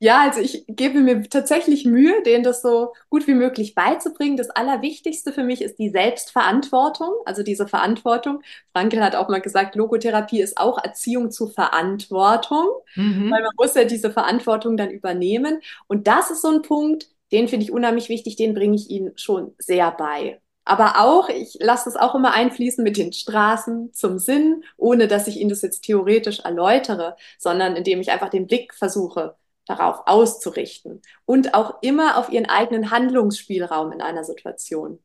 Ja, 0.00 0.22
also 0.22 0.40
ich 0.40 0.64
gebe 0.68 1.00
mir 1.00 1.22
tatsächlich 1.22 1.86
Mühe, 1.86 2.22
denen 2.24 2.44
das 2.44 2.60
so 2.60 2.92
gut 3.08 3.26
wie 3.26 3.34
möglich 3.34 3.74
beizubringen. 3.74 4.36
Das 4.36 4.50
Allerwichtigste 4.50 5.32
für 5.32 5.44
mich 5.44 5.62
ist 5.62 5.78
die 5.78 5.88
Selbstverantwortung, 5.88 7.10
also 7.24 7.42
diese 7.42 7.66
Verantwortung. 7.68 8.42
Frankel 8.72 9.02
hat 9.02 9.14
auch 9.14 9.28
mal 9.28 9.40
gesagt, 9.40 9.76
Logotherapie 9.76 10.42
ist 10.42 10.58
auch 10.58 10.82
Erziehung 10.82 11.30
zu 11.30 11.48
Verantwortung, 11.48 12.66
mhm. 12.96 13.30
weil 13.30 13.42
man 13.42 13.52
muss 13.56 13.74
ja 13.74 13.84
diese 13.84 14.10
Verantwortung 14.10 14.76
dann 14.76 14.90
übernehmen. 14.90 15.60
Und 15.86 16.06
das 16.06 16.30
ist 16.30 16.42
so 16.42 16.48
ein 16.48 16.62
Punkt, 16.62 17.08
den 17.32 17.48
finde 17.48 17.64
ich 17.64 17.72
unheimlich 17.72 18.08
wichtig, 18.08 18.36
den 18.36 18.52
bringe 18.52 18.76
ich 18.76 18.90
ihnen 18.90 19.16
schon 19.16 19.54
sehr 19.58 19.90
bei. 19.92 20.40
Aber 20.66 21.00
auch, 21.00 21.28
ich 21.28 21.56
lasse 21.60 21.84
das 21.86 21.96
auch 21.96 22.14
immer 22.14 22.32
einfließen 22.32 22.82
mit 22.84 22.96
den 22.96 23.12
Straßen 23.12 23.92
zum 23.92 24.18
Sinn, 24.18 24.64
ohne 24.76 25.08
dass 25.08 25.28
ich 25.28 25.36
ihnen 25.38 25.50
das 25.50 25.62
jetzt 25.62 25.82
theoretisch 25.82 26.40
erläutere, 26.40 27.16
sondern 27.38 27.76
indem 27.76 28.00
ich 28.00 28.10
einfach 28.10 28.30
den 28.30 28.46
Blick 28.46 28.74
versuche 28.74 29.36
darauf 29.66 30.02
auszurichten 30.06 31.00
und 31.24 31.54
auch 31.54 31.82
immer 31.82 32.18
auf 32.18 32.30
ihren 32.30 32.46
eigenen 32.46 32.90
Handlungsspielraum 32.90 33.92
in 33.92 34.02
einer 34.02 34.24
Situation. 34.24 35.02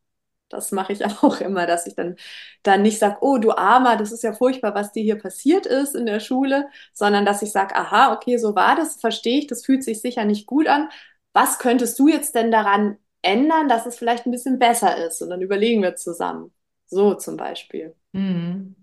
Das 0.49 0.71
mache 0.71 0.93
ich 0.93 1.05
auch 1.23 1.39
immer, 1.41 1.65
dass 1.67 1.87
ich 1.87 1.95
dann, 1.95 2.15
dann 2.63 2.81
nicht 2.81 2.99
sage, 2.99 3.17
oh 3.21 3.37
du 3.37 3.51
Armer, 3.51 3.97
das 3.97 4.11
ist 4.11 4.23
ja 4.23 4.33
furchtbar, 4.33 4.75
was 4.75 4.91
dir 4.91 5.03
hier 5.03 5.17
passiert 5.17 5.65
ist 5.65 5.95
in 5.95 6.05
der 6.05 6.19
Schule, 6.19 6.67
sondern 6.93 7.25
dass 7.25 7.41
ich 7.41 7.51
sage, 7.51 7.75
aha, 7.75 8.13
okay, 8.13 8.37
so 8.37 8.55
war 8.55 8.75
das, 8.75 8.99
verstehe 8.99 9.39
ich, 9.39 9.47
das 9.47 9.65
fühlt 9.65 9.83
sich 9.83 10.01
sicher 10.01 10.25
nicht 10.25 10.45
gut 10.47 10.67
an. 10.67 10.89
Was 11.33 11.59
könntest 11.59 11.97
du 11.99 12.07
jetzt 12.07 12.35
denn 12.35 12.51
daran 12.51 12.97
ändern, 13.21 13.69
dass 13.69 13.85
es 13.85 13.97
vielleicht 13.97 14.25
ein 14.25 14.31
bisschen 14.31 14.59
besser 14.59 14.97
ist? 15.05 15.21
Und 15.21 15.29
dann 15.29 15.41
überlegen 15.41 15.81
wir 15.83 15.95
zusammen. 15.95 16.53
So 16.87 17.13
zum 17.15 17.37
Beispiel. 17.37 17.95
Mhm. 18.13 18.75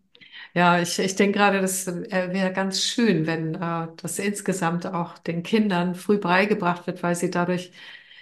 Ja, 0.57 0.81
ich, 0.81 0.99
ich 0.99 1.15
denke 1.17 1.39
gerade, 1.39 1.61
das 1.61 1.87
äh, 1.87 2.33
wäre 2.33 2.51
ganz 2.53 2.83
schön, 2.83 3.27
wenn 3.27 3.55
äh, 3.57 3.89
das 4.01 4.19
insgesamt 4.19 4.87
auch 4.87 5.19
den 5.19 5.43
Kindern 5.43 5.95
früh 5.95 6.17
beigebracht 6.19 6.87
wird, 6.87 7.03
weil 7.03 7.15
sie 7.15 7.31
dadurch, 7.31 7.73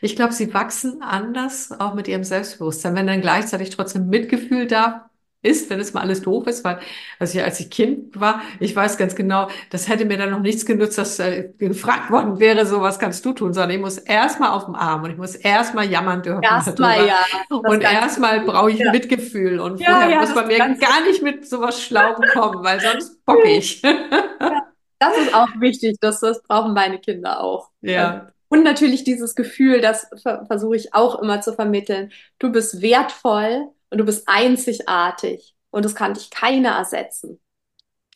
ich 0.00 0.16
glaube, 0.16 0.32
sie 0.32 0.52
wachsen 0.52 1.00
anders, 1.02 1.70
auch 1.70 1.94
mit 1.94 2.08
ihrem 2.08 2.24
Selbstbewusstsein. 2.24 2.96
Wenn 2.96 3.06
dann 3.06 3.20
gleichzeitig 3.20 3.70
trotzdem 3.70 4.08
Mitgefühl 4.08 4.66
da 4.66 5.10
ist, 5.44 5.70
wenn 5.70 5.78
es 5.78 5.92
mal 5.92 6.00
alles 6.00 6.22
doof 6.22 6.46
ist, 6.46 6.64
weil 6.64 6.78
also 7.18 7.38
ich, 7.38 7.44
als 7.44 7.60
ich 7.60 7.70
Kind 7.70 8.18
war, 8.18 8.40
ich 8.60 8.74
weiß 8.74 8.96
ganz 8.96 9.14
genau, 9.14 9.48
das 9.70 9.88
hätte 9.88 10.04
mir 10.04 10.16
dann 10.16 10.30
noch 10.30 10.40
nichts 10.40 10.64
genutzt, 10.66 10.98
dass 10.98 11.18
äh, 11.18 11.50
gefragt 11.58 12.10
worden 12.10 12.40
wäre, 12.40 12.66
so 12.66 12.80
was 12.80 12.98
kannst 12.98 13.24
du 13.24 13.32
tun, 13.32 13.52
sondern 13.52 13.70
ich 13.70 13.80
muss 13.80 13.98
erstmal 13.98 14.50
auf 14.50 14.64
dem 14.64 14.74
Arm 14.74 15.04
und 15.04 15.10
ich 15.10 15.16
muss 15.16 15.34
erstmal 15.34 15.88
jammern 15.90 16.22
dürfen. 16.22 16.42
Erstmal, 16.42 17.06
ja. 17.06 17.24
Und 17.50 17.82
erstmal 17.82 18.40
brauche 18.40 18.70
ich 18.70 18.78
ja. 18.78 18.90
Mitgefühl 18.90 19.60
und 19.60 19.80
ja, 19.80 19.90
vorher 19.90 20.10
ja, 20.10 20.20
muss 20.20 20.34
man 20.34 20.46
mir 20.46 20.58
gar 20.58 21.02
nicht 21.06 21.22
mit 21.22 21.48
sowas 21.48 21.82
Schlauem 21.82 22.22
kommen, 22.32 22.64
weil 22.64 22.80
sonst 22.80 23.22
bock 23.24 23.44
ich. 23.44 23.82
Ja, 23.82 24.66
das 24.98 25.18
ist 25.18 25.34
auch 25.34 25.48
wichtig, 25.58 25.98
das, 26.00 26.20
das 26.20 26.42
brauchen 26.42 26.72
meine 26.72 26.98
Kinder 26.98 27.40
auch. 27.40 27.70
Ja. 27.82 28.30
Und 28.48 28.62
natürlich 28.62 29.04
dieses 29.04 29.34
Gefühl, 29.34 29.80
das 29.80 30.08
versuche 30.46 30.76
ich 30.76 30.94
auch 30.94 31.20
immer 31.20 31.40
zu 31.40 31.52
vermitteln. 31.54 32.12
Du 32.38 32.52
bist 32.52 32.80
wertvoll 32.80 33.68
und 33.94 33.98
du 34.00 34.04
bist 34.06 34.24
einzigartig 34.28 35.56
und 35.70 35.84
das 35.86 35.94
kann 35.96 36.14
dich 36.14 36.30
keiner 36.30 36.70
ersetzen. 36.72 37.40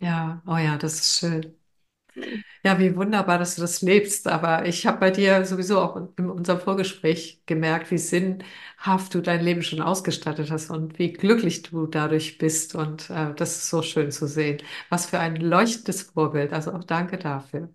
Ja, 0.00 0.42
oh 0.46 0.56
ja, 0.56 0.76
das 0.78 0.94
ist 1.00 1.18
schön. 1.18 1.56
Ja, 2.64 2.78
wie 2.78 2.96
wunderbar, 2.96 3.38
dass 3.38 3.54
du 3.54 3.60
das 3.62 3.82
lebst. 3.82 4.26
Aber 4.28 4.66
ich 4.66 4.86
habe 4.86 4.98
bei 4.98 5.10
dir 5.10 5.44
sowieso 5.44 5.80
auch 5.80 5.96
in 6.16 6.30
unserem 6.30 6.60
Vorgespräch 6.60 7.42
gemerkt, 7.46 7.90
wie 7.90 7.98
sinnhaft 7.98 9.14
du 9.14 9.20
dein 9.20 9.40
Leben 9.44 9.62
schon 9.62 9.80
ausgestattet 9.80 10.50
hast 10.50 10.70
und 10.70 10.98
wie 10.98 11.12
glücklich 11.12 11.62
du 11.62 11.86
dadurch 11.86 12.38
bist. 12.38 12.74
Und 12.74 13.10
äh, 13.10 13.34
das 13.34 13.56
ist 13.56 13.70
so 13.70 13.82
schön 13.82 14.10
zu 14.10 14.26
sehen. 14.26 14.58
Was 14.88 15.06
für 15.06 15.18
ein 15.20 15.36
leuchtendes 15.36 16.02
Vorbild. 16.02 16.52
Also 16.52 16.72
auch 16.72 16.84
danke 16.84 17.18
dafür. 17.18 17.68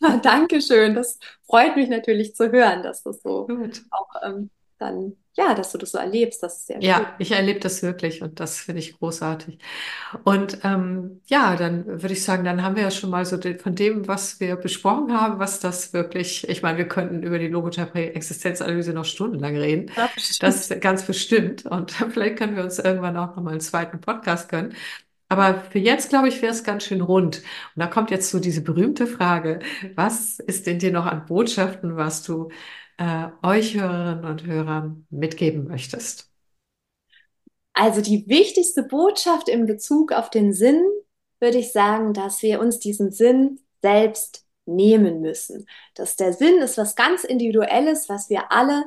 Dankeschön. 0.22 0.94
Das 0.94 1.18
freut 1.46 1.76
mich 1.76 1.88
natürlich 1.88 2.34
zu 2.34 2.50
hören, 2.52 2.82
dass 2.82 3.02
das 3.02 3.22
so 3.22 3.48
Gut. 3.48 3.82
auch 3.90 4.08
ähm, 4.24 4.50
dann 4.78 5.16
ja, 5.40 5.54
dass 5.54 5.72
du 5.72 5.78
das 5.78 5.92
so 5.92 5.98
erlebst, 5.98 6.42
das 6.42 6.58
ist 6.58 6.66
sehr 6.68 6.82
Ja, 6.82 7.02
schön. 7.04 7.12
ich 7.18 7.32
erlebe 7.32 7.60
das 7.60 7.82
wirklich 7.82 8.22
und 8.22 8.40
das 8.40 8.58
finde 8.58 8.78
ich 8.80 8.98
großartig. 8.98 9.58
Und 10.24 10.60
ähm, 10.64 11.20
ja, 11.26 11.56
dann 11.56 11.86
würde 11.86 12.12
ich 12.14 12.24
sagen, 12.24 12.44
dann 12.44 12.62
haben 12.62 12.76
wir 12.76 12.84
ja 12.84 12.90
schon 12.90 13.10
mal 13.10 13.26
so 13.26 13.36
de 13.36 13.58
von 13.58 13.74
dem, 13.74 14.08
was 14.08 14.40
wir 14.40 14.56
besprochen 14.56 15.12
haben, 15.12 15.38
was 15.40 15.60
das 15.60 15.92
wirklich, 15.92 16.48
ich 16.48 16.62
meine, 16.62 16.78
wir 16.78 16.88
könnten 16.88 17.22
über 17.22 17.38
die 17.38 17.48
Logotherapie-Existenzanalyse 17.48 18.92
noch 18.94 19.04
stundenlang 19.06 19.56
reden. 19.56 19.90
Ja, 19.96 20.12
das 20.38 20.68
ganz 20.80 21.04
bestimmt. 21.06 21.66
Und 21.66 21.90
vielleicht 22.10 22.36
können 22.38 22.56
wir 22.56 22.64
uns 22.64 22.78
irgendwann 22.78 23.16
auch 23.18 23.36
noch 23.36 23.42
mal 23.42 23.52
einen 23.52 23.60
zweiten 23.60 24.00
Podcast 24.00 24.48
gönnen. 24.48 24.74
Aber 25.28 25.60
für 25.70 25.78
jetzt, 25.78 26.08
glaube 26.10 26.28
ich, 26.28 26.42
wäre 26.42 26.52
es 26.52 26.64
ganz 26.64 26.84
schön 26.84 27.00
rund. 27.00 27.38
Und 27.38 27.44
da 27.80 27.86
kommt 27.86 28.10
jetzt 28.10 28.30
so 28.30 28.40
diese 28.40 28.62
berühmte 28.62 29.06
Frage, 29.06 29.60
was 29.94 30.40
ist 30.40 30.66
in 30.66 30.78
dir 30.80 30.90
noch 30.92 31.06
an 31.06 31.24
Botschaften, 31.26 31.96
was 31.96 32.22
du 32.24 32.50
äh, 33.00 33.28
euch 33.42 33.74
Hörerinnen 33.74 34.24
und 34.26 34.44
Hörern 34.44 35.06
mitgeben 35.08 35.66
möchtest? 35.68 36.30
Also 37.72 38.02
die 38.02 38.28
wichtigste 38.28 38.82
Botschaft 38.82 39.48
in 39.48 39.64
Bezug 39.64 40.12
auf 40.12 40.28
den 40.28 40.52
Sinn 40.52 40.84
würde 41.40 41.56
ich 41.56 41.72
sagen, 41.72 42.12
dass 42.12 42.42
wir 42.42 42.60
uns 42.60 42.78
diesen 42.78 43.10
Sinn 43.10 43.58
selbst 43.80 44.46
nehmen 44.66 45.22
müssen. 45.22 45.66
Dass 45.94 46.16
der 46.16 46.34
Sinn 46.34 46.58
ist 46.58 46.76
was 46.76 46.94
ganz 46.94 47.24
Individuelles, 47.24 48.10
was 48.10 48.28
wir 48.28 48.52
alle 48.52 48.84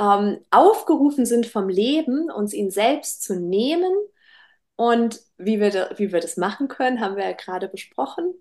ähm, 0.00 0.38
aufgerufen 0.50 1.24
sind 1.24 1.46
vom 1.46 1.68
Leben, 1.68 2.32
uns 2.32 2.52
ihn 2.52 2.72
selbst 2.72 3.22
zu 3.22 3.38
nehmen. 3.38 3.92
Und 4.74 5.20
wie 5.38 5.60
wir, 5.60 5.92
wie 5.96 6.12
wir 6.12 6.18
das 6.18 6.36
machen 6.36 6.66
können, 6.66 7.00
haben 7.00 7.14
wir 7.14 7.24
ja 7.24 7.32
gerade 7.32 7.68
besprochen. 7.68 8.34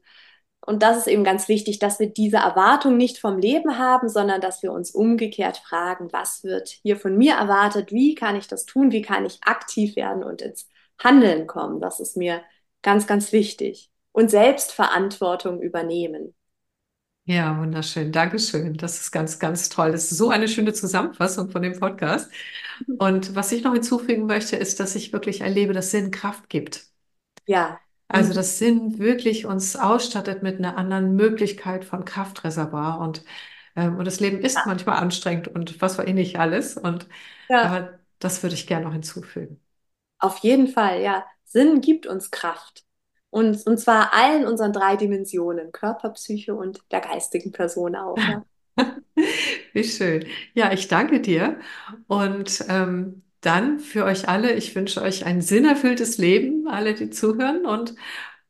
Und 0.65 0.81
das 0.81 0.97
ist 0.97 1.07
eben 1.07 1.23
ganz 1.25 1.49
wichtig, 1.49 1.79
dass 1.79 1.99
wir 1.99 2.07
diese 2.07 2.37
Erwartung 2.37 2.95
nicht 2.95 3.17
vom 3.17 3.37
Leben 3.37 3.77
haben, 3.77 4.07
sondern 4.07 4.39
dass 4.39 4.63
wir 4.63 4.71
uns 4.71 4.91
umgekehrt 4.91 5.57
fragen, 5.57 6.07
was 6.13 6.43
wird 6.43 6.69
hier 6.69 6.95
von 6.95 7.17
mir 7.17 7.33
erwartet, 7.33 7.91
wie 7.91 8.15
kann 8.15 8.37
ich 8.37 8.47
das 8.47 8.65
tun, 8.65 8.91
wie 8.91 9.01
kann 9.01 9.25
ich 9.25 9.39
aktiv 9.43 9.95
werden 9.97 10.23
und 10.23 10.41
ins 10.41 10.69
Handeln 11.03 11.47
kommen. 11.47 11.81
Das 11.81 11.99
ist 11.99 12.15
mir 12.15 12.41
ganz, 12.81 13.07
ganz 13.07 13.33
wichtig. 13.33 13.91
Und 14.13 14.29
Selbstverantwortung 14.31 15.61
übernehmen. 15.61 16.33
Ja, 17.25 17.57
wunderschön. 17.57 18.11
Dankeschön. 18.11 18.75
Das 18.75 18.99
ist 18.99 19.11
ganz, 19.11 19.39
ganz 19.39 19.69
toll. 19.69 19.91
Das 19.91 20.11
ist 20.11 20.17
so 20.17 20.29
eine 20.29 20.47
schöne 20.47 20.73
Zusammenfassung 20.73 21.49
von 21.49 21.61
dem 21.61 21.79
Podcast. 21.79 22.29
Und 22.99 23.35
was 23.35 23.51
ich 23.51 23.63
noch 23.63 23.73
hinzufügen 23.73 24.25
möchte, 24.25 24.57
ist, 24.57 24.79
dass 24.79 24.95
ich 24.95 25.13
wirklich 25.13 25.41
erlebe, 25.41 25.73
dass 25.73 25.91
Sinn 25.91 26.11
Kraft 26.11 26.49
gibt. 26.49 26.85
Ja. 27.45 27.79
Also, 28.13 28.29
mhm. 28.29 28.35
dass 28.35 28.59
Sinn 28.59 28.99
wirklich 28.99 29.45
uns 29.45 29.75
ausstattet 29.75 30.43
mit 30.43 30.59
einer 30.59 30.77
anderen 30.77 31.15
Möglichkeit 31.15 31.83
von 31.83 32.05
Kraftreservoir. 32.05 32.99
Und, 32.99 33.23
ähm, 33.75 33.97
und 33.97 34.05
das 34.05 34.19
Leben 34.19 34.39
ist 34.39 34.55
ja. 34.55 34.63
manchmal 34.65 34.97
anstrengend 34.97 35.47
und 35.47 35.81
was 35.81 35.97
war 35.97 36.07
eh 36.07 36.13
nicht 36.13 36.39
alles. 36.39 36.77
Und 36.77 37.07
ja. 37.49 37.63
aber 37.63 37.99
das 38.19 38.43
würde 38.43 38.55
ich 38.55 38.67
gerne 38.67 38.85
noch 38.85 38.93
hinzufügen. 38.93 39.59
Auf 40.19 40.37
jeden 40.39 40.67
Fall, 40.67 41.01
ja. 41.01 41.25
Sinn 41.43 41.81
gibt 41.81 42.07
uns 42.07 42.31
Kraft. 42.31 42.83
Und, 43.29 43.65
und 43.65 43.79
zwar 43.79 44.13
allen 44.13 44.45
unseren 44.45 44.73
drei 44.73 44.95
Dimensionen, 44.95 45.71
Körper, 45.71 46.11
Psyche 46.11 46.53
und 46.53 46.83
der 46.91 47.01
geistigen 47.01 47.51
Person 47.51 47.95
auch. 47.95 48.17
Ja. 48.17 48.45
Wie 49.73 49.83
schön. 49.83 50.27
Ja, 50.53 50.71
ich 50.71 50.87
danke 50.87 51.19
dir. 51.19 51.59
Und 52.07 52.63
ähm, 52.69 53.22
dann 53.45 53.79
für 53.79 54.05
euch 54.05 54.27
alle, 54.29 54.53
ich 54.53 54.75
wünsche 54.75 55.01
euch 55.01 55.25
ein 55.25 55.41
sinnerfülltes 55.41 56.17
Leben, 56.17 56.67
alle, 56.67 56.93
die 56.93 57.09
zuhören. 57.09 57.65
Und, 57.65 57.95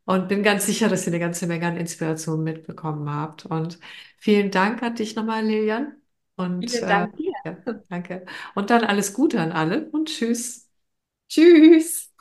und 0.06 0.28
bin 0.30 0.44
ganz 0.44 0.66
sicher, 0.66 0.90
dass 0.90 1.06
ihr 1.08 1.14
eine 1.14 1.20
ganze 1.20 1.48
Menge 1.48 1.68
an 1.68 1.78
Inspiration 1.78 2.44
mitbekommen 2.44 3.10
habt. 3.10 3.46
Und 3.46 3.80
vielen 4.18 4.52
Dank 4.52 4.84
an 4.84 4.96
dich 4.96 5.16
nochmal, 5.16 5.46
Lilian. 5.46 5.96
Und, 6.36 6.72
vielen 6.72 6.88
Dank 6.88 7.14
äh. 7.20 7.34
Ja, 7.46 7.58
danke. 7.90 8.26
Und 8.56 8.70
dann 8.70 8.84
alles 8.84 9.14
Gute 9.14 9.40
an 9.42 9.52
alle 9.52 9.90
und 9.92 10.10
tschüss. 10.10 10.70
Tschüss. 11.30 12.13